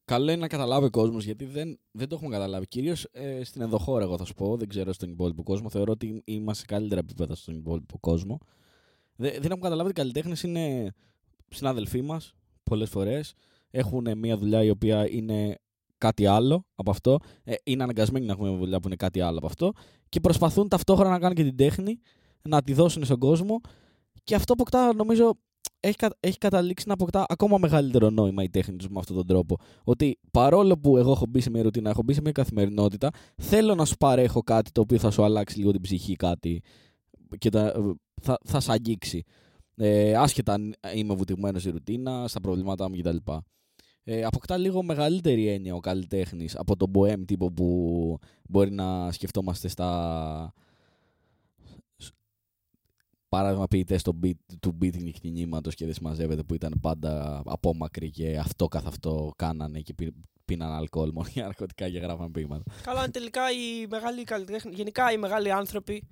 καλό 0.05 0.31
είναι 0.31 0.41
να 0.41 0.47
καταλάβει 0.47 0.85
ο 0.85 0.89
κόσμος, 0.89 1.25
γιατί 1.25 1.45
δεν, 1.45 1.79
δεν 1.91 2.07
το 2.07 2.15
έχουμε 2.15 2.31
καταλάβει. 2.31 2.67
Κυρίως 2.67 3.07
ε, 3.11 3.43
στην 3.43 3.61
ενδοχώρα, 3.61 4.03
εγώ 4.03 4.17
θα 4.17 4.25
σου 4.25 4.33
πω, 4.33 4.57
δεν 4.57 4.67
ξέρω 4.67 4.93
στον 4.93 5.09
υπόλοιπο 5.09 5.43
κόσμο. 5.43 5.69
Θεωρώ 5.69 5.91
ότι 5.91 6.21
είμαστε 6.25 6.59
σε 6.59 6.65
καλύτερα 6.65 6.99
επίπεδα 6.99 7.35
στον 7.35 7.55
υπόλοιπο 7.55 7.97
κόσμο. 7.99 8.37
Δεν, 9.15 9.31
δεν 9.31 9.51
έχουμε 9.51 9.61
καταλάβει 9.61 9.89
ότι 9.89 9.99
οι 9.99 10.03
καλλιτέχνες 10.03 10.43
είναι 10.43 10.93
συνάδελφοί 11.49 12.01
μας 12.01 12.33
πολλές 12.63 12.89
φορές. 12.89 13.33
Έχουν 13.71 14.17
μια 14.17 14.37
δουλειά 14.37 14.63
η 14.63 14.69
οποία 14.69 15.09
είναι 15.09 15.57
κάτι 15.97 16.25
άλλο 16.25 16.65
από 16.75 16.91
αυτό. 16.91 17.19
Ε, 17.43 17.53
είναι 17.63 17.83
αναγκασμένοι 17.83 18.25
να 18.25 18.31
έχουμε 18.31 18.49
μια 18.49 18.57
δουλειά 18.57 18.79
που 18.79 18.87
είναι 18.87 18.95
κάτι 18.95 19.21
άλλο 19.21 19.37
από 19.37 19.47
αυτό. 19.47 19.71
Και 20.09 20.19
προσπαθούν 20.19 20.67
ταυτόχρονα 20.67 21.09
να 21.09 21.19
κάνουν 21.19 21.35
και 21.35 21.43
την 21.43 21.55
τέχνη, 21.55 21.99
να 22.41 22.61
τη 22.61 22.73
δώσουν 22.73 23.05
στον 23.05 23.19
κόσμο. 23.19 23.61
Και 24.23 24.35
αυτό 24.35 24.53
αποκτά, 24.53 24.93
νομίζω, 24.93 25.39
έχει, 25.79 25.95
κα- 25.95 26.15
έχει 26.19 26.37
καταλήξει 26.37 26.87
να 26.87 26.93
αποκτά 26.93 27.25
ακόμα 27.27 27.57
μεγαλύτερο 27.57 28.09
νόημα 28.09 28.43
η 28.43 28.49
τέχνη 28.49 28.75
τους 28.75 28.87
με 28.89 28.99
αυτόν 28.99 29.15
τον 29.15 29.27
τρόπο. 29.27 29.57
Ότι 29.83 30.19
παρόλο 30.31 30.77
που 30.77 30.97
εγώ 30.97 31.11
έχω 31.11 31.25
μπει 31.29 31.41
σε 31.41 31.49
μια 31.49 31.61
ρουτίνα, 31.63 31.89
έχω 31.89 32.01
μπει 32.03 32.13
σε 32.13 32.21
μια 32.21 32.31
καθημερινότητα, 32.31 33.09
θέλω 33.35 33.75
να 33.75 33.85
σου 33.85 33.97
παρέχω 33.97 34.41
κάτι 34.43 34.71
το 34.71 34.81
οποίο 34.81 34.97
θα 34.97 35.11
σου 35.11 35.23
αλλάξει 35.23 35.57
λίγο 35.57 35.71
την 35.71 35.81
ψυχή, 35.81 36.15
κάτι 36.15 36.61
και 37.37 37.49
τα- 37.49 37.95
θα, 38.21 38.37
θα 38.43 38.59
σε 38.59 38.71
αγγίξει. 38.71 39.23
Ε, 39.75 40.15
άσχετα 40.15 40.53
αν 40.53 40.75
είμαι 40.95 41.13
βουτυγμένος 41.13 41.61
στη 41.61 41.71
ρουτίνα, 41.71 42.27
στα 42.27 42.39
προβλήματά 42.39 42.89
μου 42.89 42.97
κτλ. 42.97 43.17
Ε, 44.03 44.23
αποκτά 44.23 44.57
λίγο 44.57 44.83
μεγαλύτερη 44.83 45.47
έννοια 45.47 45.75
ο 45.75 45.79
καλλιτέχνης 45.79 46.55
από 46.55 46.75
τον 46.75 46.91
bohem 46.95 47.23
τύπο 47.25 47.51
που 47.51 48.17
μπορεί 48.49 48.71
να 48.71 49.11
σκεφτόμαστε 49.11 49.67
στα. 49.67 50.53
Παράδειγμα, 53.29 53.67
ποιητέ 53.67 53.99
beat, 54.23 54.31
του 54.59 54.77
beating 54.81 55.11
κινήματος 55.21 55.75
και 55.75 55.85
δεν 55.85 55.93
συμμαζεύεται 55.93 56.43
που 56.43 56.53
ήταν 56.53 56.73
πάντα 56.81 57.41
απόμακροι 57.45 58.09
και 58.09 58.37
αυτό 58.37 58.67
καθ' 58.67 58.87
αυτό 58.87 59.33
κάνανε 59.35 59.79
και 59.79 59.93
πι- 59.93 60.13
πίναν 60.45 60.71
αλκοόλ 60.71 61.11
μόνο 61.13 61.27
για 61.33 61.43
ναρκωτικά 61.43 61.89
και 61.89 61.99
γράφαν 61.99 62.31
ποίηματα. 62.31 62.63
Καλά, 62.83 62.99
είναι 62.99 63.11
τελικά 63.11 63.51
οι 63.51 63.87
μεγάλοι 63.89 64.23
καλλιτέχνες, 64.23 64.75
γενικά 64.75 65.11
οι 65.11 65.17
μεγάλοι 65.17 65.51
άνθρωποι, 65.51 66.07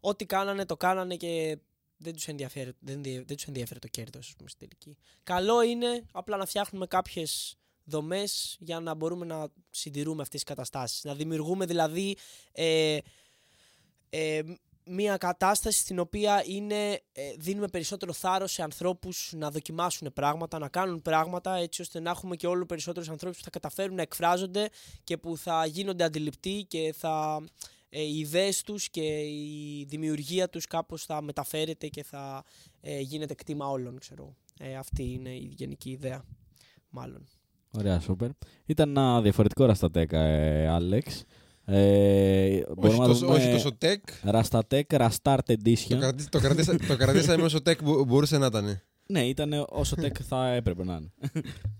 ό,τι 0.00 0.26
κάνανε, 0.26 0.64
το 0.64 0.76
κάνανε 0.76 1.16
και 1.16 1.58
δεν 1.96 2.12
τους 2.14 2.28
ενδιαφέρει, 2.28 2.72
δεν, 2.80 3.02
δι- 3.02 3.26
δεν 3.26 3.36
τους 3.36 3.44
ενδιαφέρει 3.44 3.80
το 3.80 3.88
κέρδος, 3.88 4.26
ας 4.28 4.34
πούμε, 4.36 4.48
στην 4.48 4.68
τελική. 4.68 4.96
Καλό 5.22 5.62
είναι 5.62 6.04
απλά 6.12 6.36
να 6.36 6.46
φτιάχνουμε 6.46 6.86
κάποιες 6.86 7.56
δομές 7.84 8.56
για 8.60 8.80
να 8.80 8.94
μπορούμε 8.94 9.26
να 9.26 9.48
συντηρούμε 9.70 10.22
αυτές 10.22 10.42
τις 10.42 10.54
καταστάσεις. 10.54 11.04
Να 11.04 11.14
δημιουργούμε 11.14 11.66
δηλαδή 11.66 12.16
ε, 12.52 12.98
ε, 14.10 14.42
μια 14.90 15.16
κατάσταση 15.16 15.78
στην 15.78 15.98
οποία 15.98 16.42
είναι, 16.46 17.00
ε, 17.12 17.32
δίνουμε 17.38 17.68
περισσότερο 17.68 18.12
θάρρος 18.12 18.52
σε 18.52 18.62
ανθρώπους 18.62 19.32
να 19.36 19.50
δοκιμάσουν 19.50 20.12
πράγματα, 20.12 20.58
να 20.58 20.68
κάνουν 20.68 21.02
πράγματα 21.02 21.56
έτσι 21.56 21.80
ώστε 21.80 22.00
να 22.00 22.10
έχουμε 22.10 22.36
και 22.36 22.46
όλο 22.46 22.66
περισσότερους 22.66 23.08
ανθρώπους 23.08 23.38
που 23.38 23.44
θα 23.44 23.50
καταφέρουν 23.50 23.94
να 23.94 24.02
εκφράζονται 24.02 24.68
και 25.04 25.16
που 25.16 25.36
θα 25.36 25.66
γίνονται 25.66 26.04
αντιληπτοί 26.04 26.64
και 26.68 26.94
θα, 26.98 27.44
ε, 27.88 28.02
οι 28.02 28.18
ιδέες 28.18 28.62
τους 28.62 28.90
και 28.90 29.18
η 29.20 29.86
δημιουργία 29.88 30.48
τους 30.48 30.66
κάπως 30.66 31.04
θα 31.04 31.22
μεταφέρεται 31.22 31.88
και 31.88 32.02
θα 32.02 32.44
ε, 32.80 33.00
γίνεται 33.00 33.34
κτήμα 33.34 33.68
όλων, 33.68 33.98
ξέρω. 33.98 34.34
Ε, 34.58 34.76
αυτή 34.76 35.12
είναι 35.12 35.30
η 35.30 35.52
γενική 35.56 35.90
ιδέα, 35.90 36.24
μάλλον. 36.90 37.28
Ωραία, 37.70 38.00
σούπερ. 38.00 38.30
Ήταν 38.66 38.88
ένα 38.88 39.20
διαφορετικό 39.22 39.64
ραστατέκα, 39.64 40.20
ε, 40.20 40.68
Άλεξ. 40.68 41.24
Ε, 41.70 42.54
Όχι 42.56 42.64
μπορούμε 42.76 42.98
να 42.98 43.06
τόσο, 43.06 43.26
δούμε 43.26 43.38
όχι 43.38 43.50
τόσο 43.50 43.76
tech. 43.82 43.96
Ραστατέκ 44.22 44.90
Rastart 44.92 45.08
Το, 45.44 45.54
Edition. 45.64 45.96
κρατη, 45.98 46.28
το, 46.28 46.40
κρατήσα, 46.40 46.76
το 46.76 46.96
κρατήσαμε 46.96 47.42
όσο 47.42 47.58
tech 47.66 47.82
μπο- 47.82 48.04
μπορούσε 48.04 48.38
να 48.38 48.46
ήταν. 48.46 48.80
Ναι, 49.06 49.20
ήταν 49.26 49.64
όσο 49.68 49.96
tech 50.00 50.20
θα 50.28 50.48
έπρεπε 50.48 50.84
να 50.84 50.94
είναι. 50.94 51.10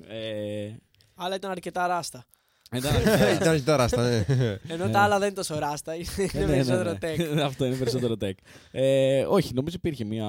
ε, 0.08 0.70
Αλλά 1.14 1.34
ήταν 1.34 1.50
αρκετά 1.50 1.86
ράστα. 1.86 2.24
ήταν 2.72 2.92
Ήταν 3.34 3.48
αρκετά 3.48 3.76
ράστα, 3.76 4.08
ναι. 4.08 4.24
Ενώ 4.68 4.84
Ναι. 4.86 4.92
τα 4.92 5.00
άλλα 5.00 5.18
δεν 5.18 5.26
είναι 5.26 5.36
τόσο 5.36 5.58
ράστα, 5.58 5.94
είναι 5.94 6.04
Ναι, 6.16 6.40
ναι, 6.40 6.46
ναι, 6.46 6.52
περισσότερο 6.52 6.90
ναι. 6.90 6.98
tech. 7.00 7.38
Αυτό 7.48 7.64
είναι 7.64 7.76
περισσότερο 7.76 8.14
tech. 8.20 8.32
Ε, 8.70 9.24
όχι, 9.28 9.54
νομίζω 9.54 9.76
υπήρχε 9.78 10.04
μια. 10.04 10.26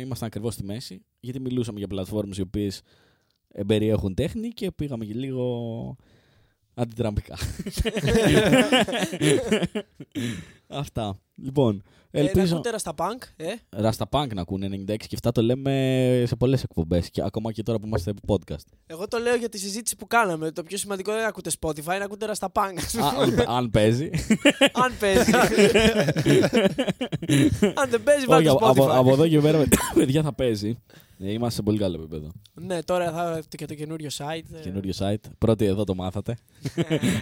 Ήμασταν 0.00 0.26
ακριβώς 0.28 0.54
στη 0.54 0.64
μέση, 0.64 1.04
γιατί 1.20 1.40
μιλούσαμε 1.40 1.78
για 1.78 1.88
πλατφόρμες 1.88 2.36
οι 2.38 2.40
οποίες 2.40 2.82
περιέχουν 3.66 4.14
τέχνη 4.14 4.48
και 4.48 4.70
πήγαμε 4.72 5.04
και 5.04 5.14
λίγο 5.14 5.96
αντιτραμπικά. 6.80 7.36
Αυτά. 10.70 11.18
Λοιπόν, 11.42 11.82
Ε, 12.10 12.22
να 12.22 12.28
ελπίζω. 12.28 12.54
ακούτε 12.54 12.78
στα 12.78 12.94
punk, 12.96 13.22
ε. 13.36 13.46
Ράστα 13.70 14.08
Punk 14.10 14.34
να 14.34 14.40
ακούνε 14.40 14.68
96 14.88 14.96
και 15.06 15.16
7 15.22 15.30
το 15.34 15.42
λέμε 15.42 16.24
σε 16.26 16.36
πολλές 16.36 16.62
εκπομπές. 16.62 17.10
Και 17.10 17.22
ακόμα 17.24 17.52
και 17.52 17.62
τώρα 17.62 17.78
που 17.78 17.86
είμαστε 17.86 18.12
podcast. 18.26 18.64
Εγώ 18.86 19.08
το 19.08 19.18
λέω 19.18 19.34
για 19.34 19.48
τη 19.48 19.58
συζήτηση 19.58 19.96
που 19.96 20.06
κάναμε. 20.06 20.50
Το 20.50 20.62
πιο 20.62 20.76
σημαντικό 20.76 21.10
δεν 21.10 21.20
είναι 21.20 21.24
να 21.24 21.28
ακούτε 21.30 21.50
Spotify, 21.60 21.84
είναι 21.86 21.98
να 21.98 22.04
ακούτε 22.04 22.34
στα 22.34 22.52
punk. 22.52 23.00
Α, 23.02 23.08
αν, 23.22 23.44
αν 23.56 23.70
παίζει. 23.70 24.10
Αν 24.72 24.92
παίζει. 25.00 25.30
Αν 27.74 27.90
δεν 27.90 28.02
παίζει, 28.02 28.20
Όχι, 28.20 28.26
βάλτε 28.26 28.48
από, 28.50 28.66
από, 28.66 28.84
Spotify. 28.84 28.96
από 28.96 29.10
εδώ 29.12 29.28
και 29.28 29.40
πέρα, 29.40 29.64
παιδιά, 29.94 30.22
θα 30.22 30.32
παίζει. 30.34 30.78
Ε, 31.22 31.32
Είμαστε 31.32 31.54
σε 31.54 31.62
πολύ 31.62 31.78
καλό 31.78 31.96
επίπεδο. 32.00 32.28
Ναι, 32.54 32.82
τώρα 32.82 33.12
θα 33.12 33.30
έρθει 33.36 33.48
και 33.48 33.66
το 33.66 33.74
καινούριο 33.74 34.08
site. 34.18 34.54
ε. 34.56 34.60
Καινούριο 34.60 34.92
site. 34.98 35.30
Πρώτη 35.38 35.64
εδώ 35.64 35.84
το 35.84 35.94
μάθατε. 35.94 36.36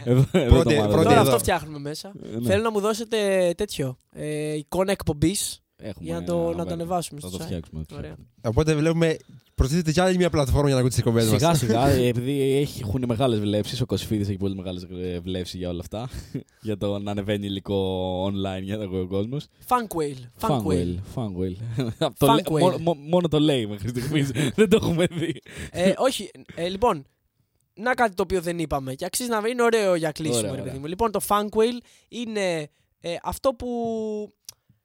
εδώ, 0.04 0.24
εδώ 0.32 0.48
Πρώτη- 0.48 0.48
το 0.48 0.54
μάθατε. 0.54 0.88
πρώτη 0.88 0.90
Τώρα 0.90 1.10
εδώ. 1.12 1.20
αυτό 1.20 1.38
φτιάχνουμε 1.38 1.78
μέσα. 1.78 2.12
Ε, 2.34 2.38
ναι. 2.38 2.46
Θέλω 2.48 2.62
να 2.62 2.70
μου 2.70 2.80
δώσετε 2.80 3.37
τέτοιο. 3.56 3.96
Ε, 4.12 4.52
εικόνα 4.54 4.90
εκπομπής 4.92 5.60
Έχουμε 5.76 6.04
για 6.04 6.14
να 6.14 6.24
το, 6.24 6.36
να 6.38 6.44
το 6.50 6.56
βέβαια. 6.56 6.72
ανεβάσουμε 6.72 7.20
Θα 7.20 7.28
στο 7.28 7.36
το 7.36 7.42
site. 7.42 7.46
φτιάξουμε. 7.46 7.84
Ωραία. 7.96 8.14
Οπότε 8.42 8.74
βλέπουμε. 8.74 9.16
Προτίθεται 9.54 9.92
κι 9.92 10.00
άλλη 10.00 10.16
μια 10.16 10.30
πλατφόρμα 10.30 10.66
για 10.68 10.74
να 10.74 10.80
ακούτε 10.80 10.88
τις 10.94 10.98
εκπομπές 10.98 11.30
μας. 11.30 11.40
Σιγά 11.40 11.54
σιγά, 11.54 11.88
επειδή 12.08 12.66
έχουν 12.80 13.04
μεγάλες 13.06 13.40
βλέψεις, 13.40 13.80
ο 13.80 13.86
Κωσφίδη 13.86 14.22
έχει 14.22 14.36
πολύ 14.36 14.54
μεγάλες 14.54 14.86
βλέψεις 15.22 15.58
για 15.58 15.68
όλα 15.68 15.80
αυτά. 15.80 16.08
για 16.62 16.76
το 16.76 16.98
να 16.98 17.10
ανεβαίνει 17.10 17.46
υλικό 17.46 18.24
online 18.26 18.62
για 18.62 18.78
τον 18.78 19.08
κόσμος. 19.08 19.46
Funkwhale. 19.68 20.46
Funkwhale. 20.48 20.58
Funwell. 20.64 20.94
Funwell. 21.14 21.56
Αυτό 21.98 22.26
λέ- 22.34 22.44
Funkwhale. 22.46 22.60
μόνο- 22.60 22.78
μόνο- 22.78 23.00
Μόνο 23.00 23.28
το 23.28 23.38
λέει 23.38 23.66
μέχρι 23.66 23.88
στιγμής. 23.88 24.30
Δεν 24.54 24.68
το 24.68 24.76
έχουμε 24.82 25.06
δει. 25.06 25.40
ε, 25.70 25.92
όχι, 25.96 26.30
ε, 26.54 26.68
λοιπόν, 26.68 27.06
να 27.74 27.94
κάτι 27.94 28.14
το 28.14 28.22
οποίο 28.22 28.40
δεν 28.40 28.58
είπαμε 28.58 28.94
και 28.94 29.04
αξίζει 29.04 29.28
να 29.28 29.42
είναι 29.48 29.62
ωραίο 29.62 29.94
για 29.94 30.10
κλείσιμο, 30.12 30.38
Ωραία, 30.38 30.50
ρε 30.50 30.56
παιδί 30.56 30.68
ωραία. 30.68 30.80
μου. 30.80 30.86
Λοιπόν, 30.86 31.10
το 31.10 31.20
Funkwhale 31.28 31.84
είναι 32.08 32.68
ε, 33.00 33.16
αυτό 33.22 33.54
που 33.54 33.68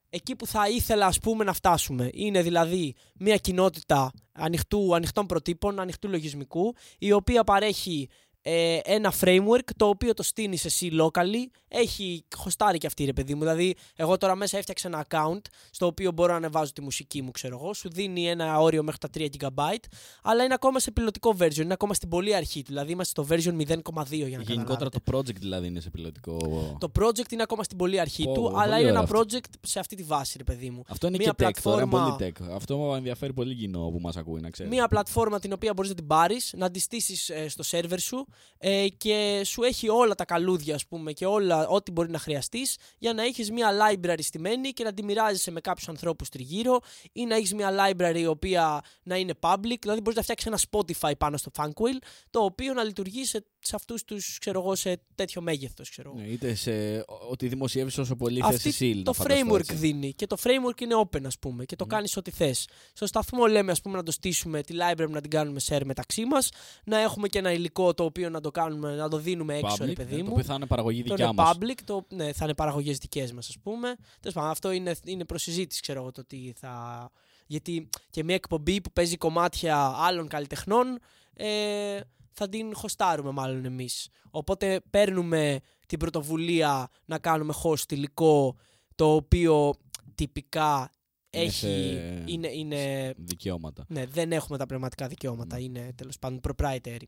εκεί 0.09 0.36
που 0.36 0.47
θα 0.47 0.70
ήθελα 0.70 1.05
ας 1.05 1.20
πούμε 1.20 1.43
να 1.43 1.53
φτάσουμε. 1.53 2.09
Είναι 2.14 2.41
δηλαδή 2.41 2.95
μια 3.20 3.38
κοινότητα 3.38 4.11
ανοιχτού, 4.32 4.95
ανοιχτών 4.95 5.26
προτύπων, 5.26 5.80
ανοιχτού 5.80 6.09
λογισμικού, 6.09 6.76
η 6.99 7.11
οποία 7.11 7.43
παρέχει 7.43 8.09
ε, 8.46 8.80
ένα 8.84 9.14
framework 9.22 9.66
το 9.78 9.86
οποίο 9.88 10.14
το 10.14 10.24
στείνεις 10.24 10.66
εσύ 10.66 10.89
locally. 11.02 11.46
Έχει 11.76 12.26
χωστάρει 12.36 12.78
και 12.78 12.88
αυτή 12.88 13.06
ρε 13.06 13.14
παιδί 13.14 13.34
μου. 13.34 13.39
Δηλαδή, 13.39 13.76
εγώ 13.96 14.18
τώρα 14.18 14.36
μέσα 14.36 14.58
έφτιαξα 14.58 14.88
ένα 14.88 15.06
account 15.10 15.41
στο 15.72 15.86
οποίο 15.86 16.12
μπορώ 16.12 16.32
να 16.32 16.38
ανεβάζω 16.38 16.72
τη 16.74 16.82
μουσική 16.82 17.22
μου, 17.22 17.32
ξέρω 17.32 17.58
εγώ. 17.62 17.74
Σου 17.74 17.89
δίνει 17.89 18.28
ένα 18.30 18.60
όριο 18.60 18.84
μέχρι 18.84 19.00
τα 19.00 19.10
3 19.18 19.28
GB, 19.39 19.76
αλλά 20.24 20.44
είναι 20.44 20.54
ακόμα 20.54 20.80
σε 20.80 20.91
πιλωτικό 20.91 21.36
version. 21.39 21.58
Είναι 21.58 21.74
ακόμα 21.74 21.94
στην 21.94 22.10
πολύ 22.10 22.36
αρχή 22.36 22.60
του. 22.62 22.66
Δηλαδή, 22.68 22.91
είμαστε 22.91 23.22
στο 23.22 23.36
version 23.36 23.56
0,2 23.68 24.28
για 24.28 24.38
να 24.38 24.44
Γενικότερα 24.44 24.64
καταλάβετε. 24.64 25.00
το 25.04 25.18
project 25.18 25.36
δηλαδή 25.39 25.68
είναι 25.68 25.80
σε 25.80 25.89
πιλωτικό. 25.89 26.38
Το 26.80 26.91
project 27.00 27.32
είναι 27.32 27.41
ακόμα 27.44 27.64
στην 27.64 27.78
πολύ 27.78 28.00
αρχή 28.00 28.24
Πω, 28.24 28.34
του, 28.34 28.41
πολύ 28.41 28.56
αλλά 28.58 28.66
είναι 28.66 28.76
ωραίο 28.76 28.89
ένα 28.89 29.00
αυτό. 29.00 29.20
project 29.20 29.50
σε 29.62 29.80
αυτή 29.80 29.96
τη 29.96 30.04
βάση, 30.04 30.38
ρε 30.38 30.44
παιδί 30.44 30.70
μου. 30.70 30.84
Αυτό 30.88 31.08
είναι 31.08 31.18
Μία 31.18 31.34
και 31.38 31.46
tech 31.46 31.52
τώρα, 31.64 31.88
πλατφόρμα- 31.88 32.16
πολύ 32.18 32.32
tech. 32.41 32.46
Αυτό 32.56 32.78
μου 32.78 32.96
ενδιαφέρει 32.96 33.34
πολύ 33.34 33.56
κοινό 33.56 33.89
που 33.91 34.00
μας 34.02 34.18
ακούει, 34.18 34.41
να 34.41 34.50
ξέρει. 34.50 34.70
Μία 34.70 34.88
πλατφόρμα 34.88 35.39
την 35.39 35.54
οποία 35.54 35.74
μπορείς 35.74 35.89
να 35.89 35.96
την 35.98 36.08
πάρεις, 36.08 36.54
να 36.58 36.72
τη 36.72 36.80
στήσεις 36.80 37.30
ε, 37.30 37.48
στο 37.48 37.64
σερβερ 37.64 38.00
σου 38.00 38.26
ε, 38.58 38.88
και 38.88 39.42
σου 39.46 39.64
έχει 39.64 39.90
όλα 39.90 40.16
τα 40.16 40.26
καλούδια 40.26 40.76
ας 40.76 40.88
πούμε 40.88 41.12
και 41.12 41.26
όλα 41.26 41.68
ό,τι 41.68 41.92
μπορεί 41.92 42.10
να 42.10 42.20
χρειαστείς 42.20 42.78
για 42.98 43.14
να 43.14 43.24
έχεις 43.24 43.52
μία 43.52 43.70
library 43.72 44.20
στημένη 44.24 44.70
και 44.70 44.84
να 44.84 44.94
τη 44.94 45.04
μοιράζεσαι 45.04 45.52
με 45.52 45.62
κάποιους 45.62 45.90
ανθρώπους 45.90 46.30
τριγύρω 46.30 46.80
ή 47.12 47.26
να 47.26 47.36
έχεις 47.36 47.54
μία 47.54 47.70
library 47.72 48.18
η 48.18 48.26
οποία 48.26 48.82
να 49.04 49.16
είναι 49.18 49.34
public, 49.40 49.80
δηλαδή 49.80 50.02
μπορείς 50.02 50.16
να 50.16 50.22
φτιάξεις 50.22 50.48
ένα 50.48 50.60
Spotify 50.70 51.18
πάνω 51.18 51.38
στο 51.38 51.52
Funkwheel 51.58 51.98
το 52.30 52.40
οποίο 52.40 52.74
να 52.74 52.84
λειτουργεί 52.84 53.26
σε, 53.26 53.46
σε 53.66 53.76
αυτούς 53.76 54.03
τους, 54.03 54.38
ξέρω 54.39 54.59
εγώ, 54.59 54.76
σε 54.76 55.01
τέτοιο 55.16 55.41
μέγεθος, 55.41 55.89
ξέρω 55.89 56.11
εγώ. 56.16 56.24
Ναι, 56.26 56.28
είτε 56.28 56.53
σε 56.55 57.03
ό,τι 57.30 57.47
δημοσιεύεις 57.47 57.97
όσο 57.97 58.16
πολύ 58.16 58.41
Αυτή 58.41 58.55
θες 58.55 58.66
εσύ. 58.66 59.01
το 59.01 59.01
να 59.05 59.14
φανταστώ, 59.14 59.47
framework 59.47 59.59
έτσι. 59.59 59.76
δίνει 59.76 60.14
και 60.14 60.28
το 60.28 60.38
framework 60.43 60.82
είναι 60.82 60.95
open 61.05 61.24
ας 61.26 61.39
πούμε 61.39 61.66
και 61.66 61.76
το 61.76 61.86
κάνεις 61.86 62.18
ό,τι 62.18 62.32
θες. 62.32 62.68
Στο 62.93 63.05
σταθμό 63.07 63.45
λέμε 63.45 63.72
ας 63.72 63.82
πούμε 63.82 63.97
να 63.97 64.03
το 64.03 64.11
στήσουμε 64.11 64.61
τη 64.61 64.74
library 64.78 65.09
να 65.09 65.22
την 65.22 65.30
κάνουμε 65.30 65.59
share 65.68 65.82
μεταξύ 65.86 66.26
μας, 66.26 66.49
να 66.86 66.99
έχουμε 66.99 67.28
και 67.28 67.38
ένα 67.38 67.51
υλικό 67.51 67.93
το 67.93 68.03
οποίο 68.03 68.30
να 68.30 68.41
το, 68.41 68.51
κάνουμε, 68.51 68.95
να 68.95 69.09
το 69.09 69.18
δίνουμε 69.18 69.57
έξω 69.57 69.76
Public, 69.80 69.86
ρε 69.86 69.93
παιδί 69.93 70.16
ε, 70.16 70.18
μου. 70.18 70.24
Το 70.24 70.32
οποίο 70.32 70.43
θα 70.43 70.53
είναι 70.53 70.66
παραγωγή 70.66 71.03
Το 71.03 71.09
δικιά 71.09 71.26
είναι 71.26 71.34
μας. 71.41 71.57
public, 71.57 71.78
το, 71.86 72.05
ναι, 72.09 72.34
θα 72.34 72.45
είναι 72.45 72.53
παραγωγές 72.53 72.97
δικές 72.97 73.32
μας 73.32 73.49
ας 73.49 73.57
πούμε. 73.64 73.95
Τέλος 74.20 74.36
πάντων, 74.36 74.49
αυτό 74.49 74.72
είναι, 74.72 74.95
είναι 75.05 75.26
προσυζήτηση 75.26 75.82
ξέρω 75.82 76.01
εγώ 76.01 76.11
το 76.11 76.26
τι 76.26 76.51
θα... 76.55 77.11
Γιατί 77.47 77.89
και 78.09 78.24
μια 78.24 78.36
εκπομπή 78.36 78.82
που 78.82 78.91
παίζει 78.91 79.18
κομμάτια 79.18 79.93
άλλων 79.97 80.28
καλλιτεχνών 80.28 80.99
ε, 81.34 81.99
θα 82.34 82.50
την 82.50 82.76
χωστάρουμε 82.76 83.32
μάλλον 83.32 83.66
εμείς. 83.66 84.10
Οπότε 84.32 84.82
παίρνουμε 84.90 85.60
την 85.86 86.00
πρωτοβουλία 86.00 86.88
να 87.06 87.20
κάνουμε 87.20 87.54
host 87.64 87.92
υλικό 87.92 88.56
το 88.96 89.14
οποίο 89.16 89.74
τυπικά 90.16 90.90
Είναι 91.30 91.44
έχει... 91.44 91.52
σε- 91.54 92.24
Είναι, 92.26 92.48
είναι, 92.48 93.14
Δικαιώματα. 93.18 93.86
ναι, 93.88 94.06
δεν 94.06 94.32
έχουμε 94.32 94.58
τα 94.58 94.66
πνευματικά 94.66 95.08
δικαιώματα. 95.08 95.60
Είναι 95.60 95.92
τέλος 95.96 96.20
πάντων 96.20 96.40
proprietary. 96.48 97.04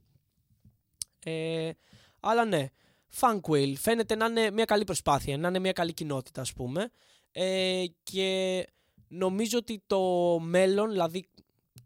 Ε, 1.25 1.69
αλλά 2.19 2.45
ναι, 2.45 2.67
Funkwhale 3.19 3.73
φαίνεται 3.77 4.15
να 4.15 4.25
είναι 4.25 4.51
μια 4.51 4.65
καλή 4.65 4.83
προσπάθεια, 4.83 5.37
να 5.37 5.47
είναι 5.47 5.59
μια 5.59 5.71
καλή 5.71 5.93
κοινότητα 5.93 6.41
ας 6.41 6.53
πούμε. 6.53 6.89
Ε, 7.31 7.83
και 8.03 8.63
νομίζω 9.07 9.57
ότι 9.57 9.83
το 9.87 10.01
μέλλον, 10.39 10.89
δηλαδή 10.91 11.29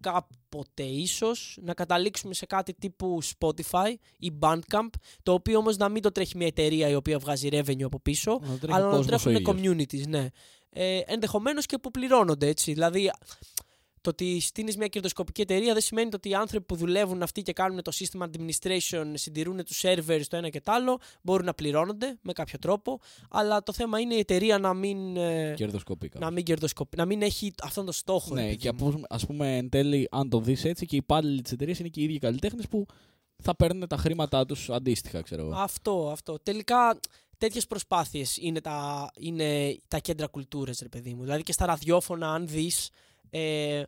κάποτε 0.02 0.84
ίσως 0.84 1.58
να 1.62 1.74
καταλήξουμε 1.74 2.34
σε 2.34 2.45
κάτι 2.45 2.74
τύπου 2.74 3.20
Spotify 3.24 3.93
ή 4.20 4.32
Bandcamp, 4.39 4.89
το 5.24 5.34
οποίο 5.34 5.58
όμως 5.58 5.78
να 5.78 5.89
μην 5.89 6.02
το 6.02 6.12
τρέχει 6.12 6.38
μια 6.38 6.47
εταιρεία 6.47 6.88
η 6.89 6.95
οποία 6.95 7.20
βγάζει 7.20 7.47
revenue 7.52 7.84
από 7.84 8.00
πίσω, 8.00 8.39
Να 8.41 8.58
τρέχει 8.58 8.74
αλλά 8.78 8.88
ο 8.88 8.89
να 8.89 8.95
κόσμος 8.95 9.26
ο 9.26 9.30
τρέχουν 9.30 9.58
ίδιος. 9.58 9.76
communities, 9.86 10.08
ναι. 10.08 10.28
Ε, 10.72 11.00
ενδεχομένως 11.06 11.66
και 11.66 11.78
που 11.78 11.91
πληρώνονται, 11.91 12.47
έτσι. 12.47 12.74
Δηλαδή, 12.74 13.12
το 14.02 14.10
ότι 14.10 14.39
στείνεις 14.39 14.78
μια 14.78 14.88
κερδοσκοπική 14.88 15.41
εταιρεία 15.41 15.74
δεν 15.74 15.82
σημαίνει 15.82 16.10
ότι 16.14 16.30
οι 16.30 16.34
άνθρωποι 16.34 16.66
που 16.66 16.76
δουλεύουν 16.76 17.22
αυτοί 17.22 17.41
και 17.41 17.54
κάνουν 17.54 17.82
το 17.82 17.91
σύστημα 17.91 18.30
administration, 18.34 19.06
συντηρούν 19.14 19.64
τους 19.66 19.82
servers 19.86 20.22
το 20.30 20.38
ένα 20.38 20.50
και 20.50 20.62
το 20.62 20.72
άλλο, 20.72 21.00
μπορούν 21.22 21.45
να 21.45 21.54
πληρώνονται 21.54 22.18
με 22.22 22.34
κάποιο 22.34 22.60
τρόπο. 22.60 23.00
Αλλά 23.30 23.64
το 23.64 23.74
θέμα 23.74 24.00
είναι 24.00 24.16
η 24.16 24.20
εταιρεία 24.20 24.58
να 24.58 24.74
μην, 24.74 25.18
ε, 25.18 25.54
Κερδοσκοπικά. 25.58 26.20
να 26.20 26.32
μην, 26.32 26.43
κερδοσκοπ... 26.43 26.95
να 26.95 27.06
μην 27.06 27.22
έχει 27.22 27.54
αυτόν 27.64 27.86
τον 27.86 27.93
στόχο. 27.93 28.36
ρε 28.36 28.41
Ναι, 28.41 28.47
παιδί 28.47 28.58
και 28.58 28.72
μου. 28.72 28.88
από, 28.88 29.02
ας 29.10 29.26
πούμε 29.26 29.58
εν 29.58 29.70
τέλει, 29.70 30.08
αν 30.12 30.30
το 30.30 30.39
δεις 30.39 30.66
έτσι, 30.66 30.86
και 30.86 30.95
οι 30.95 31.00
υπάλληλοι 31.04 31.41
της 31.41 31.52
εταιρείας 31.52 31.80
είναι 31.80 31.89
και 31.89 32.00
οι 32.00 32.04
ίδιοι 32.04 32.18
καλλιτέχνες 32.18 32.68
που 32.68 32.86
θα 33.43 33.56
παίρνουν 33.56 33.88
τα 33.88 33.97
χρήματά 33.97 34.45
τους 34.45 34.70
αντίστοιχα, 34.70 35.22
ξέρω 35.22 35.41
εγώ. 35.41 35.54
Αυτό, 35.56 36.10
αυτό. 36.12 36.39
Τελικά 36.43 37.00
τέτοιες 37.38 37.68
προσπάθειες 37.68 38.38
είναι 38.38 38.62
τα, 38.62 39.10
είναι 39.18 39.78
τα 39.88 40.00
κέντρα 40.00 40.28
κουλτούρας, 40.28 40.80
ρε 40.80 40.88
παιδί 40.89 41.14
μου. 41.14 41.22
Δηλαδή 41.24 41.43
και 41.43 41.52
στα 41.52 41.66
ραδιόφωνα, 41.66 42.34
αν 42.34 42.47
δεις, 42.47 42.89
ε, 43.30 43.84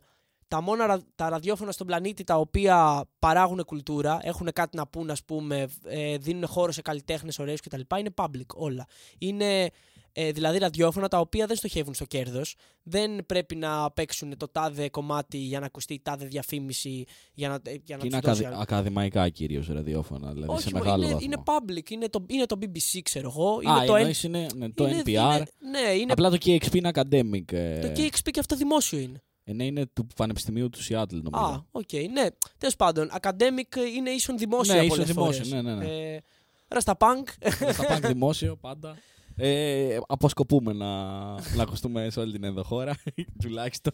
τα 0.48 0.60
μόνα 0.60 0.86
ρα- 0.86 1.00
τα 1.14 1.28
ραδιόφωνα 1.28 1.72
στον 1.72 1.86
πλανήτη 1.86 2.24
τα 2.24 2.36
οποία 2.38 3.04
παράγουν 3.18 3.64
κουλτούρα, 3.64 4.18
έχουν 4.22 4.48
κάτι 4.52 4.76
να 4.76 4.86
πούν, 4.86 5.10
ας 5.10 5.24
πούμε, 5.24 5.66
ε, 5.84 6.16
δίνουν 6.16 6.46
χώρο 6.46 6.72
σε 6.72 6.82
καλλιτέχνες 6.82 7.38
ωραίους 7.38 7.60
κτλ. 7.60 7.80
Είναι 7.98 8.10
public 8.16 8.46
όλα. 8.54 8.86
Είναι 9.18 9.68
ε, 10.14 10.32
δηλαδή 10.32 10.58
ραδιόφωνα 10.58 11.08
τα 11.08 11.18
οποία 11.20 11.46
δεν 11.46 11.56
στοχεύουν 11.56 11.94
στο 11.94 12.04
κέρδος. 12.04 12.54
Δεν 12.82 13.26
πρέπει 13.26 13.56
να 13.56 13.90
παίξουν 13.90 14.36
το 14.36 14.48
τάδε 14.48 14.88
κομμάτι 14.88 15.36
για 15.38 15.60
να 15.60 15.66
ακουστεί 15.66 15.94
η 15.94 16.00
τάδε 16.02 16.26
διαφήμιση 16.26 17.04
για 17.34 17.48
να, 17.48 17.54
ε, 17.54 17.58
για 17.84 17.96
να 17.96 18.02
Και 18.02 18.06
είναι 18.06 18.20
τους 18.20 18.28
δώσει 18.30 18.44
ακαδη- 18.44 18.62
ακαδημαϊκά 18.62 19.28
κυρίως 19.28 19.68
ραδιόφωνα, 19.68 20.32
δηλαδή 20.32 20.52
όχι, 20.52 20.62
σε 20.62 20.70
μω, 20.72 20.78
μεγάλο 20.78 21.02
είναι, 21.02 21.12
βαθμό. 21.12 21.26
είναι 21.32 21.42
public, 21.44 21.90
είναι 21.90 22.08
το, 22.08 22.24
είναι 22.28 22.46
το 22.46 22.56
BBC, 22.60 22.98
ξέρω 23.02 23.28
εγώ. 23.28 23.58
Είναι 23.62 23.72
Α, 23.80 23.84
το, 23.84 23.96
εννοείς 23.96 24.22
είναι 24.22 24.46
ναι, 24.56 24.70
το 24.70 24.86
είναι- 24.86 25.02
NPR. 25.04 25.08
είναι- 25.08 25.44
ναι, 25.70 25.90
είναι, 25.92 26.12
Απλά 26.12 26.30
το 26.30 26.36
KEXP 26.44 26.74
είναι 26.74 26.90
academic. 26.94 27.52
ε, 27.52 27.78
το 27.80 27.88
KEXP 27.96 28.30
και 28.30 28.40
αυτό 28.40 28.56
δημόσιο 28.56 28.98
είναι. 28.98 29.22
Ε, 29.44 29.52
ναι, 29.52 29.64
είναι 29.64 29.86
του 29.92 30.06
Πανεπιστημίου 30.16 30.68
του 30.68 30.78
Seattle, 30.78 31.20
νομίζω. 31.22 31.44
Α, 31.44 31.64
οκ, 31.70 31.92
ναι. 32.12 32.26
Τέλος 32.58 32.76
πάντων, 32.76 33.10
academic 33.20 33.76
είναι 33.96 34.10
ίσον 34.10 34.38
δημόσιο 34.38 34.74
ναι, 34.74 34.86
πολλές 34.86 34.96
ίσως 35.04 35.14
δημόσιο. 35.14 35.44
φορές. 35.44 35.62
Ναι, 35.62 35.74
ναι, 35.74 35.74
ναι. 35.84 36.14
Ε, 36.14 36.20
Ρασταπάνκ. 36.68 37.28
Θα 37.72 37.84
πάμε 37.86 38.06
δημόσιο 38.08 38.56
πάντα. 38.56 38.96
Ε, 39.36 39.98
αποσκοπούμε 40.06 40.72
να, 40.72 40.86
να 41.32 41.62
ακουστούμε 41.62 42.10
σε 42.10 42.20
όλη 42.20 42.32
την 42.32 42.44
ενδοχώρα, 42.44 42.96
τουλάχιστον. 43.42 43.92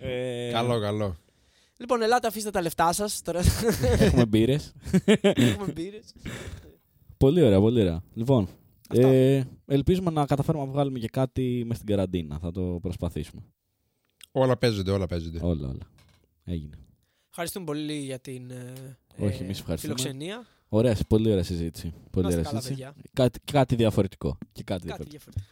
ε, 0.00 0.50
Καλό, 0.52 0.80
καλό. 0.80 1.16
λοιπόν, 1.76 2.02
ελάτε, 2.02 2.26
αφήστε 2.26 2.50
τα 2.50 2.62
λεφτά 2.62 2.92
σας. 2.92 3.22
Τώρα 3.22 3.40
Έχουμε 3.98 4.26
μπύρες. 4.26 4.72
έχουμε 5.22 5.72
μπύρες. 5.72 6.14
πολύ 7.16 7.42
ωραία, 7.42 7.60
πολύ 7.60 7.80
ωραία. 7.80 8.02
Λοιπόν, 8.14 8.48
Αυτά. 8.88 9.08
ε, 9.08 9.48
ελπίζουμε 9.66 10.10
να 10.10 10.26
καταφέρουμε 10.26 10.64
να 10.64 10.70
βγάλουμε 10.70 10.98
και 10.98 11.08
κάτι 11.08 11.62
μες 11.66 11.76
στην 11.76 11.88
καραντίνα. 11.88 12.38
Θα 12.38 12.50
το 12.50 12.78
προσπαθήσουμε. 12.82 13.42
Όλα 14.32 14.56
παίζονται, 14.56 14.90
όλα 14.90 15.06
παίζονται. 15.06 15.38
Όλα, 15.42 15.68
όλα. 15.68 15.90
Έγινε. 16.44 16.78
Ευχαριστούμε 17.28 17.64
πολύ 17.64 17.92
για 17.98 18.18
την 18.18 18.50
ε, 18.50 18.72
Όχι, 19.18 19.42
ε, 19.42 19.44
εμείς 19.44 19.58
ευχαριστούμε. 19.58 19.94
φιλοξενία. 19.94 20.46
Ωραία, 20.68 20.96
πολύ 21.08 21.30
ωραία 21.30 21.42
συζήτηση. 21.42 21.94
Πολύ 22.10 22.24
Να 22.26 22.30
είστε 22.30 22.40
ωραία 22.40 22.50
καλά, 22.50 22.60
συζήτηση. 22.62 22.90
παιδιά. 22.92 23.10
Κάτι, 23.12 23.40
κάτι 23.52 23.74
διαφορετικό. 23.74 24.38
Και 24.52 24.62
κάτι 24.62 24.86
Κάτι 24.86 25.02
διαφορετικό. 25.02 25.10
διαφορετικό. 25.10 25.46